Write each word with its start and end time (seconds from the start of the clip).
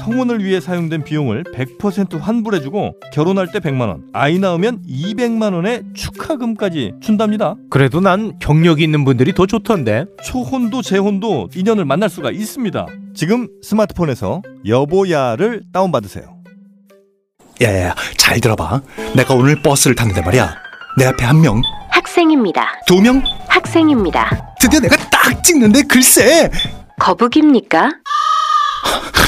성혼을 0.00 0.42
위해 0.44 0.60
사용된 0.60 1.04
비용을 1.04 1.44
100% 1.44 2.18
환불해주고 2.20 2.94
결혼할 3.12 3.50
때 3.52 3.58
100만 3.60 3.88
원, 3.88 4.04
아이 4.12 4.38
낳으면 4.38 4.82
200만 4.88 5.54
원의 5.54 5.82
축하금까지 5.94 6.92
준답니다. 7.00 7.54
그래도 7.70 8.00
난 8.00 8.38
경력이 8.40 8.82
있는 8.82 9.04
분들이 9.04 9.32
더 9.34 9.46
좋던데. 9.46 10.06
초혼도 10.24 10.82
재혼도 10.82 11.48
인연을 11.54 11.84
만날 11.84 12.08
수가 12.08 12.30
있습니다. 12.30 12.86
지금 13.14 13.48
스마트폰에서 13.62 14.42
여보야를 14.66 15.62
다운받으세요. 15.72 16.38
야야야 17.60 17.94
잘 18.16 18.40
들어봐 18.40 18.80
내가 19.16 19.34
오늘 19.34 19.60
버스를 19.62 19.96
탔는데 19.96 20.20
말이야 20.22 20.54
내 20.96 21.06
앞에 21.06 21.24
한 21.24 21.40
명 21.40 21.60
학생입니다. 21.90 22.68
두 22.86 23.00
명 23.00 23.20
학생입니다. 23.48 24.54
드디어 24.60 24.78
내가 24.78 24.96
딱 25.10 25.42
찍는데 25.42 25.82
글쎄 25.82 26.50
거북입니까? 27.00 27.90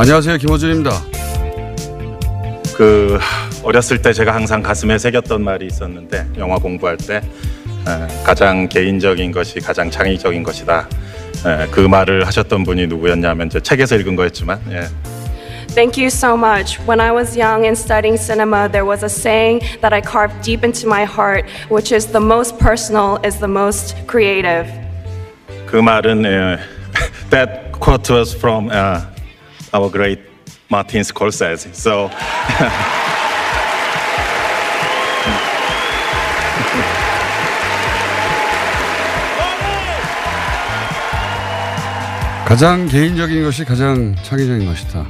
안녕하세요 0.00 0.38
김호준입니다. 0.38 0.92
그 2.74 3.18
어렸을 3.62 4.00
때 4.00 4.14
제가 4.14 4.34
항상 4.34 4.62
가슴에 4.62 4.96
새겼던 4.96 5.44
말이 5.44 5.66
있었는데 5.66 6.26
영화 6.38 6.56
공부할 6.56 6.96
때 6.96 7.16
에, 7.16 8.24
가장 8.24 8.66
개인적인 8.66 9.30
것이 9.30 9.60
가장 9.60 9.90
창의적인 9.90 10.42
것이다. 10.42 10.88
에, 11.44 11.66
그 11.70 11.80
말을 11.80 12.26
하셨던 12.26 12.64
분이 12.64 12.86
누구였냐면 12.86 13.50
저 13.50 13.60
책에서 13.60 13.96
읽은 13.96 14.16
거였지만 14.16 14.58
예. 14.70 14.86
Thank 15.74 16.02
you 16.02 16.06
so 16.06 16.34
much. 16.34 16.80
When 16.88 16.98
I 16.98 17.12
was 17.12 17.38
young 17.38 17.66
and 17.66 17.78
studying 17.78 18.16
cinema, 18.16 18.70
there 18.70 18.86
was 18.86 19.04
a 19.04 19.10
saying 19.10 19.60
that 19.82 19.92
I 19.92 20.00
carved 20.00 20.40
deep 20.40 20.64
into 20.64 20.88
my 20.88 21.04
heart, 21.04 21.44
which 21.68 21.94
is 21.94 22.06
the 22.06 22.24
most 22.24 22.56
personal 22.58 23.18
is 23.22 23.36
the 23.36 23.52
most 23.52 23.94
creative. 24.08 24.64
그 25.66 25.76
말은 25.76 26.24
예, 26.24 26.58
that 27.28 27.78
quote 27.78 28.08
was 28.08 28.34
from 28.34 28.70
uh, 28.70 29.04
our 29.72 29.90
great 29.90 30.20
Martin 30.70 31.00
Scorsese. 31.00 31.70
So 31.72 32.10
가장 42.50 42.88
개인적인 42.88 43.44
것이 43.44 43.64
가장 43.64 44.16
창의적인 44.24 44.66
것이다. 44.66 45.06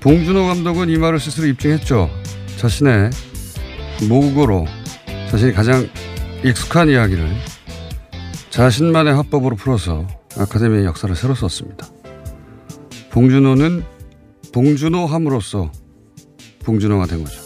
봉준호 0.00 0.46
감독은 0.48 0.88
이 0.88 0.96
말을 0.96 1.20
스스로 1.20 1.46
입증했죠. 1.46 2.10
자신의 2.56 3.10
모국어로 4.08 4.66
자신이 5.30 5.52
가장 5.52 5.88
익숙한 6.42 6.88
이야기를 6.88 7.30
자신만의 8.50 9.14
화법으로 9.14 9.54
풀어서 9.54 10.08
아카데미의 10.36 10.86
역사를 10.86 11.14
새로 11.14 11.36
썼습니다. 11.36 11.91
봉준호는 13.12 13.84
봉준호 14.52 15.04
함으로써 15.04 15.70
봉준호가 16.64 17.06
된 17.06 17.22
거죠. 17.22 17.42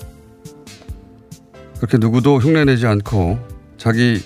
그렇게 1.78 1.98
누구도 1.98 2.38
흉내내지 2.38 2.86
않고 2.86 3.38
자기 3.76 4.22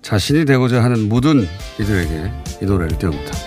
자신이 0.00 0.46
되고자 0.46 0.82
하는 0.82 1.10
모든 1.10 1.46
이들에게 1.78 2.32
이 2.62 2.64
노래를 2.64 2.98
띄웁니다. 2.98 3.41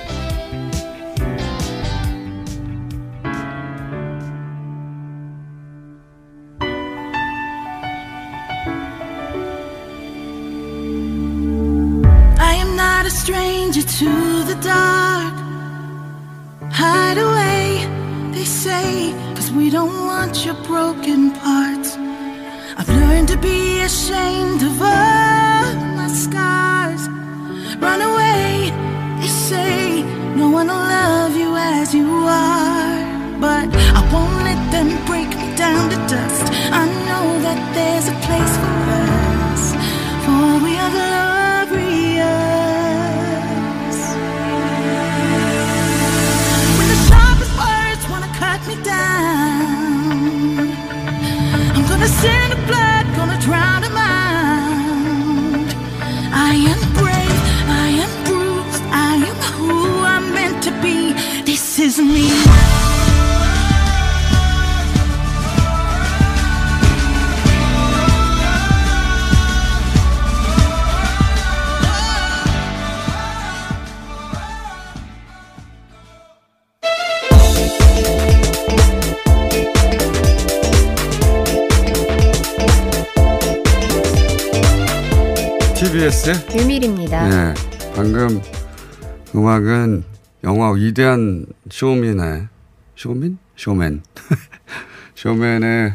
음악은 89.56 90.04
영화 90.44 90.72
위대한 90.72 91.46
쇼맨의 91.72 92.48
쇼맨? 92.96 93.38
쇼맨. 93.56 94.04
쇼맨의 95.16 95.94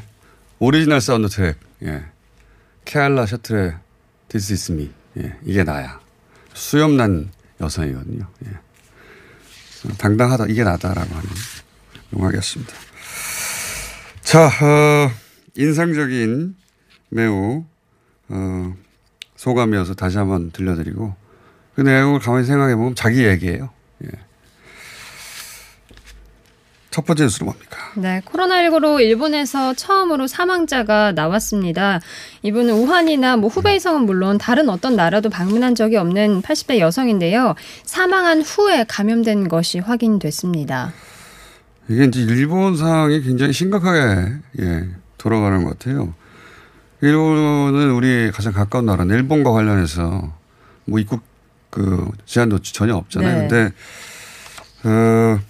오리지널 0.58 1.00
사운드 1.00 1.28
트랙. 1.28 1.58
예. 1.82 2.04
케알라 2.84 3.26
세틀의 3.26 3.75
This 4.28 4.52
is 4.52 4.72
me. 4.72 4.90
예. 5.18 5.36
이게 5.44 5.62
나야. 5.62 6.00
수염난 6.54 7.30
여성이거든요. 7.60 8.26
예. 8.46 8.50
당당하다. 9.98 10.46
이게 10.46 10.64
나다라고 10.64 11.14
하는 11.14 11.28
음악이었습니다. 12.14 12.72
자, 14.22 14.46
어, 14.46 15.10
인상적인 15.56 16.56
매우 17.10 17.64
어, 18.28 18.76
소감이어서 19.36 19.94
다시 19.94 20.18
한번 20.18 20.50
들려드리고 20.50 21.19
그 21.80 21.82
내용을 21.82 22.20
가만히 22.20 22.44
생각해 22.44 22.76
보면 22.76 22.94
자기 22.94 23.24
얘기예요. 23.24 23.70
예. 24.04 24.08
첫 26.90 27.06
번째 27.06 27.22
뉴스는 27.22 27.46
뭡니까? 27.46 27.78
네, 27.96 28.20
코로나19로 28.26 29.00
일본에서 29.00 29.72
처음으로 29.72 30.26
사망자가 30.26 31.12
나왔습니다. 31.12 32.00
이분은 32.42 32.74
우한이나 32.74 33.38
뭐 33.38 33.48
후베이성은 33.48 34.02
물론 34.02 34.36
다른 34.36 34.68
어떤 34.68 34.94
나라도 34.94 35.30
방문한 35.30 35.74
적이 35.74 35.96
없는 35.96 36.42
80대 36.42 36.80
여성인데요. 36.80 37.54
사망한 37.84 38.42
후에 38.42 38.84
감염된 38.86 39.48
것이 39.48 39.78
확인됐습니다. 39.78 40.92
이게 41.88 42.04
이제 42.04 42.20
일본 42.20 42.76
상황이 42.76 43.22
굉장히 43.22 43.54
심각하게 43.54 44.34
예, 44.60 44.86
돌아가는 45.16 45.64
것 45.64 45.78
같아요. 45.78 46.12
일본은 47.00 47.92
우리 47.92 48.30
가장 48.32 48.52
가까운 48.52 48.84
나라는 48.84 49.16
일본과 49.16 49.52
관련해서 49.52 50.30
뭐 50.84 50.98
입국 50.98 51.29
그 51.70 52.11
제한도 52.26 52.61
전혀 52.61 52.94
없잖아요. 52.94 53.43
네. 53.43 53.49
근데 53.49 53.75
어 54.84 55.40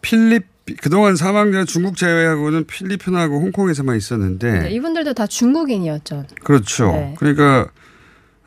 필립 0.00 0.46
그동안 0.80 1.16
사망자 1.16 1.64
중국 1.64 1.96
제외하고는 1.96 2.66
필리핀하고 2.66 3.40
홍콩에서만 3.40 3.96
있었는데 3.96 4.60
네, 4.60 4.70
이분들도 4.70 5.14
다 5.14 5.26
중국인이었죠. 5.26 6.24
그렇죠. 6.42 6.92
네. 6.92 7.14
그러니까 7.18 7.68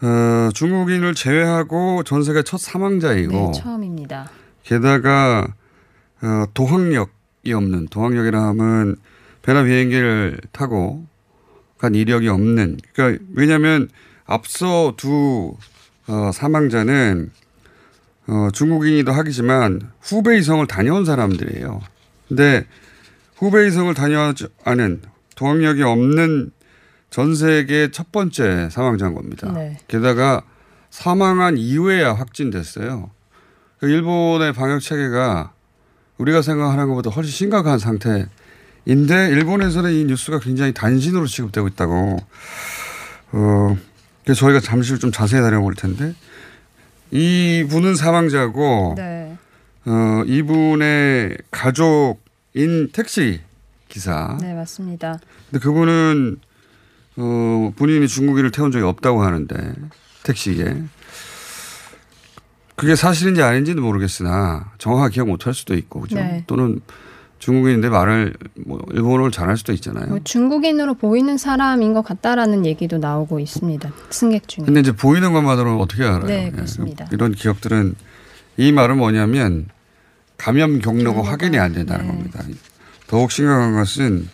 어, 0.01 0.49
중국인을 0.53 1.13
제외하고 1.15 2.03
전 2.03 2.23
세계 2.23 2.43
첫 2.43 2.59
사망자이고 2.59 3.31
네, 3.31 3.51
처음입니다. 3.59 4.29
게다가 4.63 5.47
어, 6.21 6.45
도항력이 6.53 7.53
없는 7.53 7.87
도항력이라 7.87 8.41
하면 8.49 8.95
배나 9.41 9.63
비행기를 9.63 10.39
타고 10.51 11.05
간 11.77 11.95
이력이 11.95 12.27
없는 12.27 12.77
그러니까 12.93 13.23
왜냐하면 13.33 13.89
앞서 14.25 14.93
두 14.97 15.55
어, 16.07 16.31
사망자는 16.33 17.31
어, 18.27 18.49
중국인이도 18.53 19.11
하기지만 19.11 19.91
후베이성을 20.01 20.65
다녀온 20.67 21.05
사람들이에요. 21.05 21.81
근데 22.27 22.65
후베이성을 23.37 23.93
다녀오지 23.93 24.47
않은 24.63 25.01
도항력이 25.35 25.83
없는 25.83 26.51
전 27.09 27.35
세계 27.35 27.91
첫 27.91 28.11
번째 28.11 28.69
사망자인 28.69 29.13
겁니다. 29.13 29.51
네. 29.51 29.77
게다가 29.87 30.43
사망한 30.91 31.57
이후에야 31.57 32.13
확진됐어요. 32.13 33.09
그 33.79 33.89
일본의 33.89 34.53
방역 34.53 34.79
체계가 34.79 35.53
우리가 36.17 36.41
생각하는 36.41 36.87
것보다 36.87 37.09
훨씬 37.09 37.31
심각한 37.31 37.79
상태인데 37.79 38.29
일본에서는 38.85 39.91
이 39.91 40.05
뉴스가 40.05 40.39
굉장히 40.39 40.73
단신으로 40.73 41.25
취급되고 41.25 41.67
있다고. 41.69 42.17
어, 43.33 43.77
그래서 44.23 44.39
저희가 44.41 44.59
잠시 44.59 44.93
후 44.93 44.99
좀 44.99 45.11
자세히 45.11 45.41
다뤄볼 45.41 45.75
텐데 45.75 46.13
이분은 47.11 47.95
사망자고 47.95 48.95
네. 48.97 49.35
어, 49.85 50.23
이분의 50.25 51.37
가족인 51.49 52.89
택시 52.93 53.41
기사. 53.89 54.37
네, 54.39 54.53
맞습니다. 54.53 55.19
근데 55.49 55.61
그분은 55.63 56.37
어, 57.17 57.73
본인이 57.75 58.07
중국인을 58.07 58.51
태운 58.51 58.71
적이 58.71 58.85
없다고 58.85 59.23
하는데 59.23 59.73
택시에 60.23 60.83
그게 62.75 62.95
사실인지 62.95 63.41
아닌지는 63.43 63.83
모르겠으나 63.83 64.71
정확하게 64.77 65.13
기억 65.15 65.27
못할 65.27 65.53
수도 65.53 65.75
있고 65.75 66.01
그죠? 66.01 66.15
네. 66.15 66.43
또는 66.47 66.79
중국인인데 67.41 67.89
말을 67.89 68.35
뭐 68.67 68.79
일본어를 68.93 69.31
잘할 69.31 69.57
수도 69.57 69.73
있잖아요. 69.73 70.05
뭐 70.09 70.19
중국인으로 70.23 70.93
보이는 70.93 71.39
사람인 71.39 71.93
것 71.93 72.03
같다라는 72.03 72.67
얘기도 72.67 72.99
나오고 72.99 73.39
있습니다. 73.39 73.91
승객 74.11 74.47
중에. 74.47 74.65
근데 74.65 74.79
이제 74.79 74.91
보이는 74.91 75.33
것만으로는 75.33 75.79
어떻게 75.79 76.03
알아요? 76.03 76.27
네, 76.27 76.45
예. 76.45 76.51
그렇습니다. 76.51 77.07
이런 77.11 77.31
기억들은 77.31 77.95
이 78.57 78.71
말은 78.71 78.97
뭐냐면 78.97 79.69
감염 80.37 80.77
경로가 80.79 81.23
확인이 81.23 81.57
안 81.57 81.73
된다는 81.73 82.05
네. 82.05 82.11
겁니다. 82.11 82.43
더욱 83.07 83.31
심각한 83.31 83.73
것은 83.73 84.29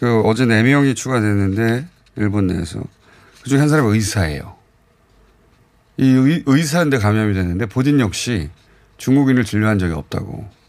그 0.00 0.22
어제 0.22 0.46
네 0.46 0.62
명이 0.62 0.94
추가됐는데 0.94 1.86
일본 2.16 2.46
내에서 2.46 2.82
그중에 3.42 3.60
한 3.60 3.68
사람이 3.68 3.90
의사예요. 3.92 4.56
이 5.98 6.08
의, 6.08 6.42
의사인데 6.46 6.96
감염이 6.96 7.34
됐는데 7.34 7.66
본인 7.66 8.00
역시 8.00 8.48
중국인을 8.96 9.44
진료한 9.44 9.78
적이 9.78 9.92
없다고. 9.92 10.61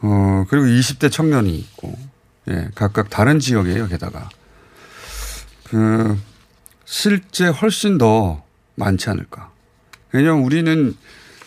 어 0.00 0.44
그리고 0.48 0.66
20대 0.66 1.10
청년이 1.10 1.54
있고 1.56 1.96
예 2.48 2.68
각각 2.74 3.10
다른 3.10 3.38
지역이에요 3.40 3.88
게다가 3.88 4.28
그 5.64 6.16
실제 6.84 7.48
훨씬 7.48 7.98
더 7.98 8.42
많지 8.76 9.10
않을까. 9.10 9.50
왜냐하면 10.12 10.42
우리는 10.44 10.96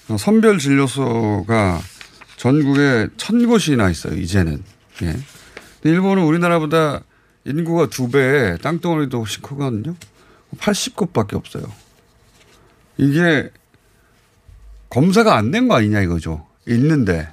어, 0.10 0.18
선별 0.18 0.60
진료소가 0.60 1.80
전국에 2.38 3.08
천 3.18 3.48
곳이나 3.48 3.90
있어요, 3.90 4.14
이제는. 4.16 4.64
예. 5.04 5.16
일본은 5.84 6.24
우리나라보다 6.24 7.02
인구가 7.46 7.88
두 7.88 8.10
배, 8.12 8.58
땅덩어리도 8.62 9.20
훨씬 9.20 9.42
크거든요. 9.42 9.96
80곳 10.58 11.14
밖에 11.14 11.36
없어요. 11.36 11.64
이게 12.98 13.50
검사가 14.90 15.36
안 15.38 15.50
된 15.52 15.68
거 15.68 15.76
아니냐 15.76 16.02
이거죠. 16.02 16.46
있는데. 16.68 17.28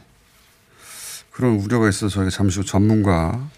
그런 1.38 1.52
우려가 1.54 1.88
있어서 1.88 2.08
저희가 2.08 2.30
잠시 2.30 2.58
후 2.58 2.64
전문가, 2.66 3.48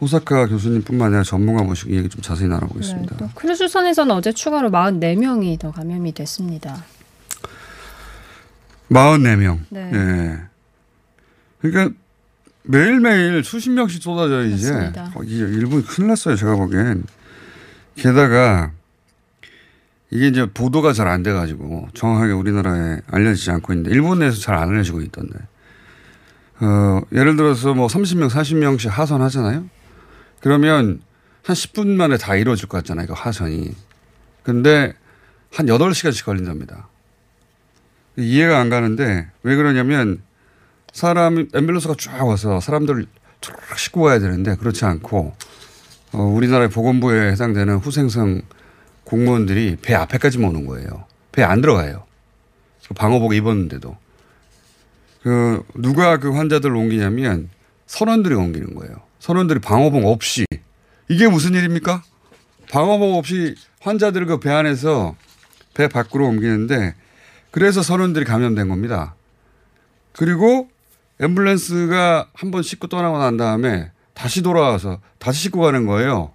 호사카 0.00 0.46
교수님뿐만 0.46 1.08
아니라 1.08 1.22
전문가 1.22 1.62
모시고 1.62 1.90
이 1.90 1.96
얘기 1.96 2.08
좀 2.08 2.22
자세히 2.22 2.48
네, 2.48 2.54
나눠보겠습니다. 2.54 3.16
또 3.18 3.28
크루즈선에서는 3.34 4.14
어제 4.14 4.32
추가로 4.32 4.70
44명이 4.70 5.58
더 5.58 5.70
감염이 5.72 6.12
됐습니다. 6.12 6.82
44명. 8.90 9.58
네. 9.68 9.90
예. 9.92 10.38
그러니까 11.60 11.94
매일매일 12.62 13.44
수십 13.44 13.68
명씩 13.72 14.02
쏟아져 14.02 14.46
이제. 14.46 14.72
맞습니다. 14.72 15.12
어, 15.14 15.22
일본이 15.22 15.84
큰일 15.84 16.08
났어요. 16.08 16.34
제가 16.34 16.56
보기엔. 16.56 17.04
게다가 17.96 18.70
이게 20.10 20.28
이제 20.28 20.46
보도가 20.46 20.94
잘 20.94 21.08
안 21.08 21.22
돼가지고 21.22 21.88
정확하게 21.92 22.32
우리나라에 22.32 23.00
알려지지 23.06 23.50
않고 23.50 23.74
있는데 23.74 23.90
일본 23.90 24.20
내에서 24.20 24.40
잘 24.40 24.54
안 24.54 24.70
알려지고 24.70 25.02
있던데. 25.02 25.38
어, 26.62 27.00
예를 27.12 27.36
들어서 27.36 27.74
뭐 27.74 27.88
30명, 27.88 28.30
40명씩 28.30 28.88
하선하잖아요. 28.88 29.68
그러면 30.40 31.00
한 31.42 31.56
10분 31.56 31.88
만에 31.88 32.16
다 32.16 32.36
이루어질 32.36 32.68
것 32.68 32.78
같잖아요. 32.78 33.08
그 33.08 33.14
하선이. 33.14 33.74
근데 34.44 34.92
한 35.52 35.66
8시간씩 35.66 36.24
걸린답니다. 36.24 36.88
이해가 38.16 38.60
안 38.60 38.70
가는데 38.70 39.28
왜 39.42 39.56
그러냐면 39.56 40.22
사람 40.92 41.48
앰뷸런스가 41.48 41.98
쫙 41.98 42.24
와서 42.24 42.60
사람들을 42.60 43.06
쫙 43.40 43.56
싣고 43.76 44.02
가야 44.02 44.20
되는데 44.20 44.54
그렇지 44.54 44.84
않고 44.84 45.34
어, 46.12 46.18
우리나라의 46.18 46.70
보건부에 46.70 47.32
해당되는 47.32 47.78
후생성 47.78 48.42
공무원들이 49.04 49.78
배 49.82 49.94
앞에까지만 49.94 50.50
오는 50.50 50.66
거예요. 50.66 51.06
배안 51.32 51.60
들어가요. 51.60 52.04
그 52.86 52.94
방호복 52.94 53.34
입었는데도 53.34 53.96
그 55.22 55.62
누가 55.74 56.18
그 56.18 56.32
환자들을 56.32 56.74
옮기냐면 56.74 57.48
선원들이 57.86 58.34
옮기는 58.34 58.74
거예요. 58.74 58.96
선원들이 59.20 59.60
방호복 59.60 60.04
없이 60.06 60.44
이게 61.08 61.28
무슨 61.28 61.54
일입니까? 61.54 62.02
방호복 62.70 63.16
없이 63.16 63.54
환자들을 63.80 64.26
그 64.26 64.40
배 64.40 64.50
안에서 64.50 65.14
배 65.74 65.88
밖으로 65.88 66.26
옮기는데 66.28 66.94
그래서 67.50 67.82
선원들이 67.82 68.24
감염된 68.24 68.68
겁니다. 68.68 69.14
그리고 70.12 70.68
앰뷸런스가 71.20 72.28
한번 72.34 72.62
싣고 72.62 72.88
떠나고 72.88 73.18
난 73.18 73.36
다음에 73.36 73.90
다시 74.14 74.42
돌아와서 74.42 75.00
다시 75.18 75.42
싣고 75.42 75.60
가는 75.60 75.86
거예요. 75.86 76.32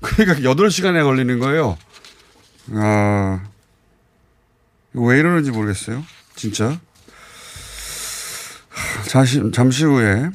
그러니까 0.00 0.48
8시간에 0.48 1.02
걸리는 1.02 1.38
거예요. 1.40 1.76
아, 2.72 3.44
왜 4.94 5.18
이러는지 5.18 5.50
모르겠어요. 5.50 6.04
진짜. 6.36 6.78
잠시, 9.06 9.40
잠시 9.52 9.84
후에 9.84 10.30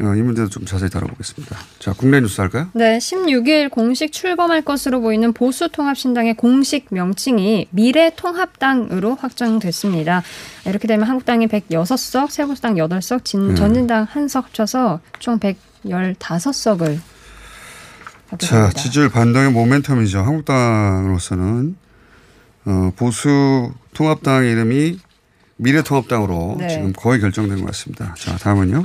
어, 0.00 0.14
이 0.14 0.22
문제도 0.22 0.48
좀 0.48 0.64
자세히 0.64 0.88
다뤄보겠습니다. 0.90 1.56
자, 1.78 1.92
국내 1.92 2.20
뉴스 2.20 2.40
할까요? 2.40 2.68
네, 2.72 2.98
16일 2.98 3.70
공식 3.70 4.12
출범할 4.12 4.62
것으로 4.62 5.00
보이는 5.00 5.32
보수통합신당의 5.32 6.34
공식 6.34 6.86
명칭이 6.90 7.68
미래통합당으로 7.70 9.16
확정됐습니다. 9.16 10.22
이렇게 10.66 10.88
되면 10.88 11.06
한국당이 11.08 11.46
106석, 11.46 12.30
세보수당 12.30 12.74
8석, 12.76 13.24
진, 13.24 13.50
음. 13.50 13.54
전진당 13.54 14.06
1석 14.06 14.44
합쳐서 14.44 15.00
총 15.18 15.38
115석을 15.38 16.98
자, 18.38 18.70
지지율 18.70 19.08
반등의 19.08 19.52
모멘텀이죠. 19.52 20.22
한국당으로서는 20.24 21.76
어, 22.64 22.92
보수 22.96 23.70
통합당 23.94 24.44
이름이 24.44 24.98
미래통합당으로 25.56 26.56
네. 26.58 26.68
지금 26.68 26.92
거의 26.92 27.20
결정된 27.20 27.60
것 27.60 27.66
같습니다. 27.66 28.14
자, 28.18 28.36
다음은요. 28.36 28.84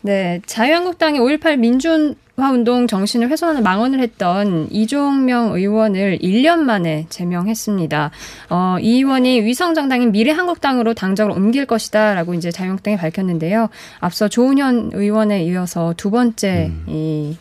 네, 0.00 0.40
자유한국당이 0.46 1.18
5.18 1.18 1.58
민주화 1.58 2.52
운동 2.52 2.86
정신을 2.86 3.28
훼손하는 3.30 3.64
망언을 3.64 4.00
했던 4.00 4.68
이종명 4.70 5.54
의원을 5.54 6.18
1년 6.22 6.60
만에 6.60 7.06
제명했습니다. 7.08 8.10
어, 8.50 8.76
이 8.80 8.98
의원이 8.98 9.42
위성정당인 9.42 10.12
미래한국당으로 10.12 10.94
당적을 10.94 11.32
옮길 11.32 11.66
것이다 11.66 12.14
라고 12.14 12.34
이제 12.34 12.52
자유한국당이 12.52 12.96
밝혔는데요. 12.96 13.68
앞서 13.98 14.28
조은현 14.28 14.92
의원에 14.94 15.42
이어서 15.44 15.94
두 15.96 16.10
번째 16.10 16.72
이 16.86 17.36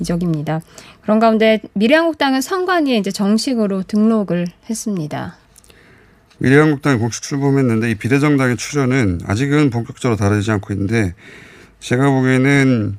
이적입니다. 0.00 0.60
그런 1.00 1.18
가운데 1.18 1.60
미래한국당은 1.72 2.40
선관위에 2.42 2.96
이제 2.96 3.10
정식으로 3.10 3.84
등록을 3.84 4.46
했습니다. 4.68 5.36
미래한국당이 6.44 6.98
공식 6.98 7.22
출범했는데 7.22 7.90
이 7.90 7.94
비례정당의 7.94 8.58
출연은 8.58 9.20
아직은 9.26 9.70
본격적으로 9.70 10.16
다루지 10.16 10.50
않고 10.50 10.74
있는데 10.74 11.14
제가 11.80 12.10
보기에는 12.10 12.98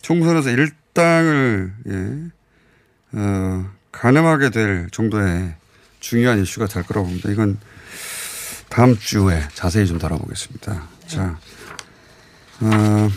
총선에서 0.00 0.48
일당을 0.48 1.72
예, 1.88 3.18
어, 3.18 3.70
가늠하게 3.92 4.48
될 4.48 4.88
정도의 4.92 5.54
중요한 6.00 6.40
이슈가 6.40 6.68
될 6.68 6.82
거라고 6.84 7.08
봅니다. 7.08 7.30
이건 7.30 7.58
다음 8.70 8.96
주에 8.96 9.42
자세히 9.52 9.86
좀 9.86 9.98
다뤄보겠습니다. 9.98 10.88
자, 11.06 11.38
어, 12.60 13.10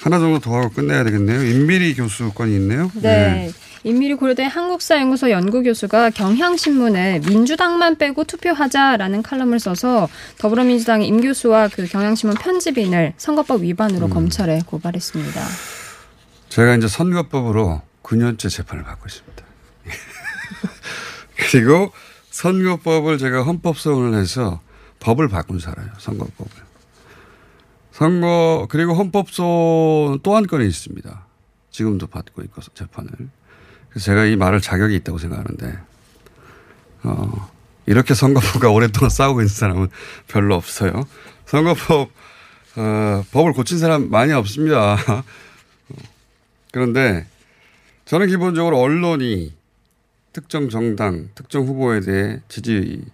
하나 0.00 0.18
정도 0.18 0.38
더 0.38 0.56
하고 0.56 0.70
끝내야 0.70 1.04
되겠네요. 1.04 1.44
임미리 1.44 1.94
교수 1.94 2.32
건이 2.32 2.54
있네요. 2.56 2.90
네. 2.94 3.52
임미리 3.82 4.14
고려대 4.14 4.44
한국사연구소 4.44 5.30
연구교수가 5.30 6.10
경향신문에 6.10 7.20
민주당만 7.20 7.96
빼고 7.96 8.24
투표하자라는 8.24 9.22
칼럼을 9.22 9.58
써서 9.58 10.08
더불어민주당의 10.38 11.08
임 11.08 11.20
교수와 11.22 11.68
그 11.68 11.86
경향신문 11.86 12.36
편집인을 12.36 13.14
선거법 13.16 13.62
위반으로 13.62 14.08
검찰에 14.08 14.60
고발했습니다. 14.66 15.40
제가 16.50 16.76
이제 16.76 16.88
선거법으로 16.88 17.80
9년째 18.02 18.50
재판을 18.50 18.84
받고 18.84 19.06
있습니다. 19.06 19.44
그리고 21.50 21.92
선거법을 22.30 23.16
제가 23.16 23.44
헌법소원을 23.44 24.18
해서 24.20 24.60
법을 25.00 25.28
바꾼 25.28 25.58
사람이에요. 25.58 25.94
선거법을. 25.98 26.52
선거 27.92 28.66
그리고 28.70 28.94
헌법소원 28.94 30.20
또 30.22 30.36
한 30.36 30.46
건이 30.46 30.66
있습니다. 30.66 31.26
지금도 31.70 32.08
받고 32.08 32.42
있고 32.42 32.60
재판을. 32.74 33.10
그래서 33.90 34.06
제가 34.06 34.24
이 34.24 34.36
말을 34.36 34.60
자격이 34.60 34.94
있다고 34.96 35.18
생각하는데 35.18 35.78
어, 37.02 37.50
이렇게 37.86 38.14
선거법과 38.14 38.70
오랫동안 38.72 39.10
싸우고 39.10 39.40
있는 39.40 39.48
사람은 39.48 39.88
별로 40.28 40.54
없어요. 40.54 41.06
선거법 41.46 42.10
어, 42.76 43.24
법을 43.32 43.52
고친 43.52 43.78
사람 43.78 44.10
많이 44.10 44.32
없습니다. 44.32 44.96
그런데 46.72 47.26
저는 48.04 48.28
기본적으로 48.28 48.78
언론이 48.78 49.54
특정 50.32 50.68
정당, 50.68 51.28
특정 51.34 51.66
후보에 51.66 52.00
대해 52.00 52.40
지지 52.48 53.04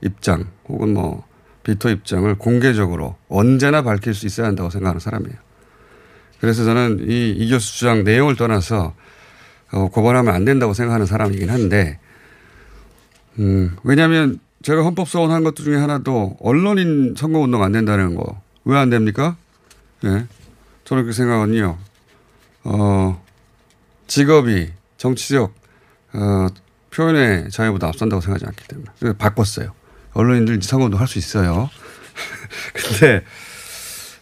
입장 0.00 0.48
혹은 0.68 0.94
뭐 0.94 1.26
비토 1.64 1.88
입장을 1.88 2.32
공개적으로 2.36 3.16
언제나 3.28 3.82
밝힐 3.82 4.14
수 4.14 4.26
있어야 4.26 4.46
한다고 4.46 4.70
생각하는 4.70 5.00
사람이에요. 5.00 5.36
그래서 6.40 6.64
저는 6.64 7.06
이, 7.08 7.30
이 7.30 7.50
교수 7.50 7.78
주장 7.78 8.04
내용을 8.04 8.36
떠나서 8.36 8.94
어, 9.74 9.88
고발하면 9.88 10.32
안 10.34 10.44
된다고 10.44 10.72
생각하는 10.74 11.06
사람이긴 11.06 11.50
한데, 11.50 11.98
음, 13.38 13.76
왜냐하면 13.82 14.38
제가 14.62 14.82
헌법소원 14.84 15.30
한 15.30 15.42
것들 15.44 15.64
중에 15.64 15.76
하나도 15.76 16.36
언론인 16.40 17.14
선거운동 17.16 17.62
안 17.62 17.72
된다는 17.72 18.14
거. 18.14 18.40
왜 18.64 18.78
안 18.78 18.88
됩니까? 18.88 19.36
예. 20.04 20.26
저는 20.84 21.02
그렇게 21.02 21.12
생각하거든요. 21.12 21.76
어, 22.64 23.22
직업이 24.06 24.70
정치적, 24.96 25.52
어, 26.14 26.46
표현의 26.90 27.50
자유보다 27.50 27.88
앞선다고 27.88 28.20
생각하지 28.22 28.46
않기 28.46 28.68
때문에. 28.68 28.90
그래서 28.98 29.16
바꿨어요. 29.18 29.72
언론인들 30.12 30.62
선거운동 30.62 31.00
할 31.00 31.08
수 31.08 31.18
있어요. 31.18 31.68
근데, 32.72 33.24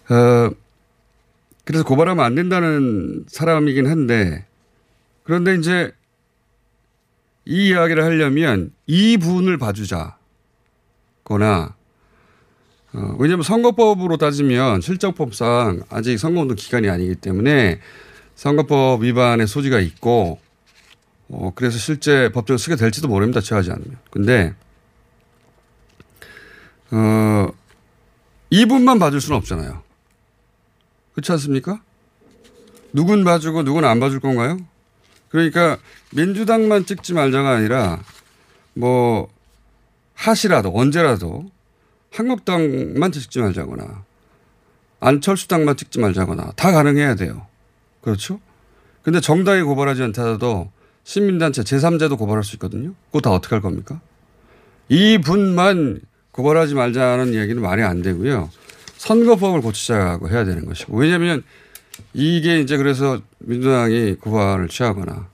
어, 0.08 0.50
그래서 1.64 1.84
고발하면 1.84 2.24
안 2.24 2.34
된다는 2.34 3.24
사람이긴 3.28 3.86
한데, 3.86 4.46
그런데 5.22 5.54
이제 5.54 5.92
이 7.44 7.68
이야기를 7.68 8.04
하려면 8.04 8.72
이 8.86 9.16
부분을 9.16 9.58
봐주자. 9.58 10.16
거나, 11.24 11.74
어, 12.92 13.16
왜냐하면 13.18 13.42
선거법으로 13.42 14.16
따지면 14.16 14.80
실정법상 14.80 15.84
아직 15.88 16.18
선거운동 16.18 16.56
기간이 16.56 16.88
아니기 16.88 17.14
때문에 17.14 17.80
선거법 18.34 19.02
위반의 19.02 19.46
소지가 19.46 19.80
있고, 19.80 20.40
어, 21.28 21.52
그래서 21.54 21.78
실제 21.78 22.30
법정을 22.32 22.58
쓰게 22.58 22.76
될지도 22.76 23.08
모릅니다. 23.08 23.40
취하지 23.40 23.70
않으면. 23.70 23.98
근데, 24.10 24.54
어, 26.90 27.48
이분만 28.50 28.98
봐줄 28.98 29.20
수는 29.20 29.38
없잖아요. 29.38 29.82
그렇지 31.14 31.32
않습니까? 31.32 31.80
누군 32.92 33.24
봐주고 33.24 33.62
누군 33.62 33.84
안 33.84 34.00
봐줄 34.00 34.20
건가요? 34.20 34.58
그러니까 35.32 35.78
민주당만 36.12 36.84
찍지 36.84 37.14
말자가 37.14 37.56
아니라 37.56 38.00
뭐 38.74 39.28
하시라도 40.14 40.72
언제라도 40.74 41.50
한국당만 42.12 43.10
찍지 43.10 43.40
말자거나 43.40 44.04
안철수당만 45.00 45.76
찍지 45.76 45.98
말자거나 45.98 46.52
다 46.54 46.70
가능해야 46.70 47.14
돼요. 47.14 47.46
그렇죠? 48.02 48.40
근데 49.02 49.20
정당이 49.20 49.62
고발하지 49.62 50.02
않더라도 50.04 50.70
시민단체 51.04 51.62
제3자도 51.62 52.18
고발할 52.18 52.44
수 52.44 52.54
있거든요. 52.56 52.92
그거 53.06 53.20
다 53.20 53.30
어떻게 53.30 53.54
할 53.54 53.62
겁니까? 53.62 54.00
이분만 54.88 56.02
고발하지 56.30 56.74
말자는 56.74 57.32
이야기는 57.32 57.60
말이 57.60 57.82
안 57.82 58.02
되고요. 58.02 58.50
선거법을 58.98 59.62
고치자고 59.62 60.28
해야 60.28 60.44
되는 60.44 60.66
것이고. 60.66 60.96
왜냐하면 60.96 61.42
이게 62.14 62.60
이제 62.60 62.76
그래서 62.76 63.20
민주당이 63.38 64.16
고발을 64.16 64.68
취하거나 64.68 65.28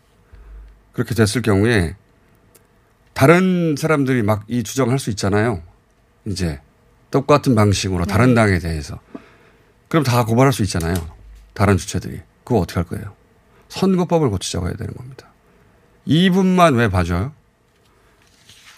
그렇게 0.93 1.15
됐을 1.15 1.43
경우에 1.43 1.97
다른 3.15 3.75
사람들이 3.77 4.23
막 4.23 4.45
이 4.49 4.63
주장할 4.63 4.99
수 4.99 5.11
있잖아요. 5.11 5.63
이제 6.25 6.61
똑같은 7.11 7.55
방식으로 7.55 8.05
다른 8.05 8.35
당에 8.35 8.59
대해서. 8.59 9.01
그럼 9.89 10.05
다 10.05 10.25
고발할 10.25 10.53
수 10.53 10.63
있잖아요. 10.63 10.95
다른 11.55 11.77
주체들이. 11.77 12.21
그거 12.45 12.61
어떻게 12.61 12.81
할 12.81 12.85
거예요? 12.85 13.15
선거법을 13.69 14.31
고치자고 14.31 14.67
해야 14.67 14.75
되는 14.75 14.95
겁니다. 14.95 15.27
이분만 16.05 16.75
왜 16.75 16.89
봐줘요? 16.89 17.33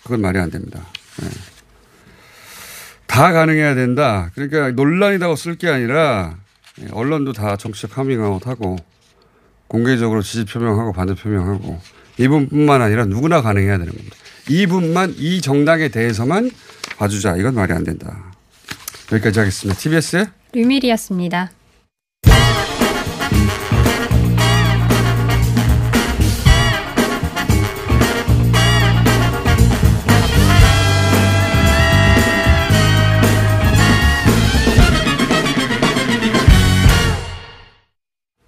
그건 0.04 0.20
말이 0.22 0.38
안 0.38 0.50
됩니다. 0.50 0.80
네. 1.20 1.28
다 3.06 3.32
가능해야 3.32 3.75
된다. 3.75 4.30
그러니까 4.34 4.70
논란이라고 4.70 5.37
쓸 5.37 5.56
게 5.56 5.68
아니라 5.68 6.37
예, 6.37 6.50
언론도 6.92 7.32
다 7.32 7.56
정치적 7.56 7.92
카밍아웃 7.92 8.46
하고 8.46 8.76
공개적으로 9.68 10.22
지지 10.22 10.44
표명하고 10.44 10.92
반대 10.92 11.14
표명하고 11.14 11.80
이분뿐만 12.18 12.82
아니라 12.82 13.04
누구나 13.04 13.40
가능해야 13.42 13.78
되는 13.78 13.92
겁니다. 13.92 14.16
이분만 14.49 15.14
이 15.16 15.40
정당에 15.40 15.88
대해서만 15.88 16.50
봐주자. 16.99 17.37
이건 17.37 17.54
말이 17.54 17.72
안 17.72 17.84
된다. 17.84 18.32
여기까지 19.12 19.38
하겠습니다. 19.38 19.80
TBS의 19.80 20.26
류밀이었습니다. 20.52 21.50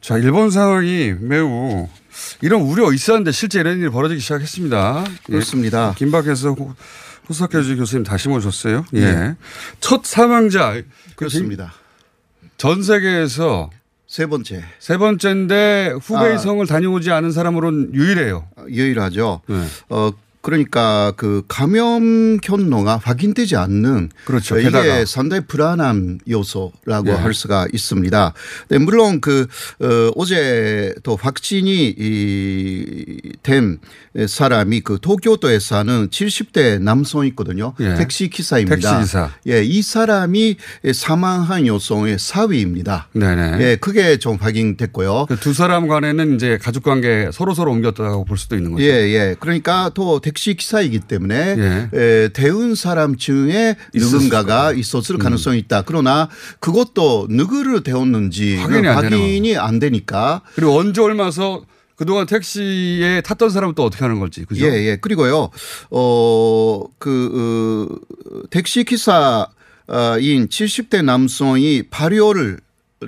자, 0.03 0.19
일본 0.19 0.51
상황이 0.51 1.15
매우 1.21 1.89
이런 2.43 2.63
우려 2.63 2.93
있었는데 2.93 3.31
실제 3.31 3.61
이런 3.61 3.79
일이 3.79 3.89
벌어지기 3.89 4.21
시작했습니다. 4.21 5.05
그렇습니다. 5.25 5.91
예, 5.91 5.95
김박에서 5.97 6.57
호사케주 7.29 7.77
교수님 7.77 8.03
다시 8.03 8.29
모셨어요. 8.29 8.85
예. 8.95 9.01
네. 9.01 9.37
첫 9.79 10.05
사망자 10.05 10.75
그렇습니다. 11.15 11.73
전 12.57 12.83
세계에서 12.83 13.71
세 14.09 14.27
번째. 14.27 14.65
세 14.81 14.99
번째인데 14.99 15.95
후베이성을 16.03 16.65
아. 16.65 16.67
다녀오지 16.67 17.13
않은 17.13 17.31
사람으로는 17.31 17.95
유일해요. 17.95 18.49
유일하죠. 18.69 19.43
네. 19.47 19.67
어 19.89 20.11
그러니까 20.43 21.13
그 21.17 21.43
감염 21.47 22.39
경로가 22.39 22.99
확인되지 23.03 23.57
않는 23.57 24.11
그렇죠. 24.25 24.57
어, 24.57 24.59
이게. 24.59 25.05
상당히 25.07 25.45
불안한 25.47 26.21
요소라고 26.29 27.09
예. 27.09 27.13
할 27.13 27.35
수가 27.35 27.67
있습니다. 27.73 28.35
네, 28.69 28.79
물론 28.79 29.21
그 29.21 29.47
어, 29.81 30.11
어제 30.17 30.95
또 31.03 31.17
확진이 31.17 31.89
이된 31.89 33.79
사람이 34.27 34.81
그 34.81 34.99
도쿄도에 35.01 35.59
사는 35.59 36.09
70대 36.09 36.81
남성 36.83 37.27
있거든요. 37.29 37.75
예. 37.81 37.95
택시 37.95 38.29
기사입니다. 38.29 38.77
택시 38.77 38.95
기사. 39.07 39.31
예, 39.47 39.63
이 39.63 39.81
사람이 39.83 40.57
사망한 40.93 41.67
요소의 41.67 42.17
4위입니다. 42.19 43.05
네네. 43.13 43.59
예, 43.61 43.77
그게 43.77 44.17
좀 44.19 44.37
확인됐고요. 44.41 45.27
그 45.29 45.37
두 45.43 45.53
사람 45.53 45.89
간에는 45.89 46.37
이제 46.37 46.57
가족 46.57 46.85
관계 46.85 47.29
서로 47.33 47.53
서로 47.53 47.73
옮겼다고 47.73 48.25
볼 48.25 48.39
수도 48.39 48.55
있는 48.57 48.73
거죠. 48.73 48.85
예, 48.85 48.89
예. 49.13 49.35
그러니까 49.41 49.91
또 49.93 50.21
택시 50.33 50.55
기사이기 50.55 51.01
때문에 51.01 51.57
예. 51.59 51.89
에, 51.93 52.29
대운 52.29 52.75
사람 52.75 53.17
중에 53.17 53.77
누군가가 53.95 54.73
있었을 54.73 55.19
가능성이 55.19 55.59
있다. 55.59 55.83
그러나 55.83 56.31
그것도 56.59 57.27
누구를 57.29 57.83
대웠는지 57.83 58.57
확인이 58.57 58.89
안 58.89 59.05
확인이 59.05 59.57
안 59.59 59.79
되니까 59.79 60.41
그리고 60.55 60.79
언제 60.79 61.03
얼마서 61.03 61.65
그동안 61.97 62.27
택시에 62.27 63.21
탔던 63.21 63.51
사람은 63.51 63.75
또 63.75 63.85
어떻게 63.85 64.03
하는 64.03 64.19
걸지. 64.19 64.47
그죠? 64.47 64.67
예, 64.67 64.71
예. 64.73 64.97
그리고요, 64.97 65.51
어, 65.91 66.85
그, 66.99 67.89
어, 68.35 68.43
택시 68.51 68.83
기사인 68.83 69.47
70대 69.87 71.05
남성이 71.05 71.85
발효를 71.91 72.59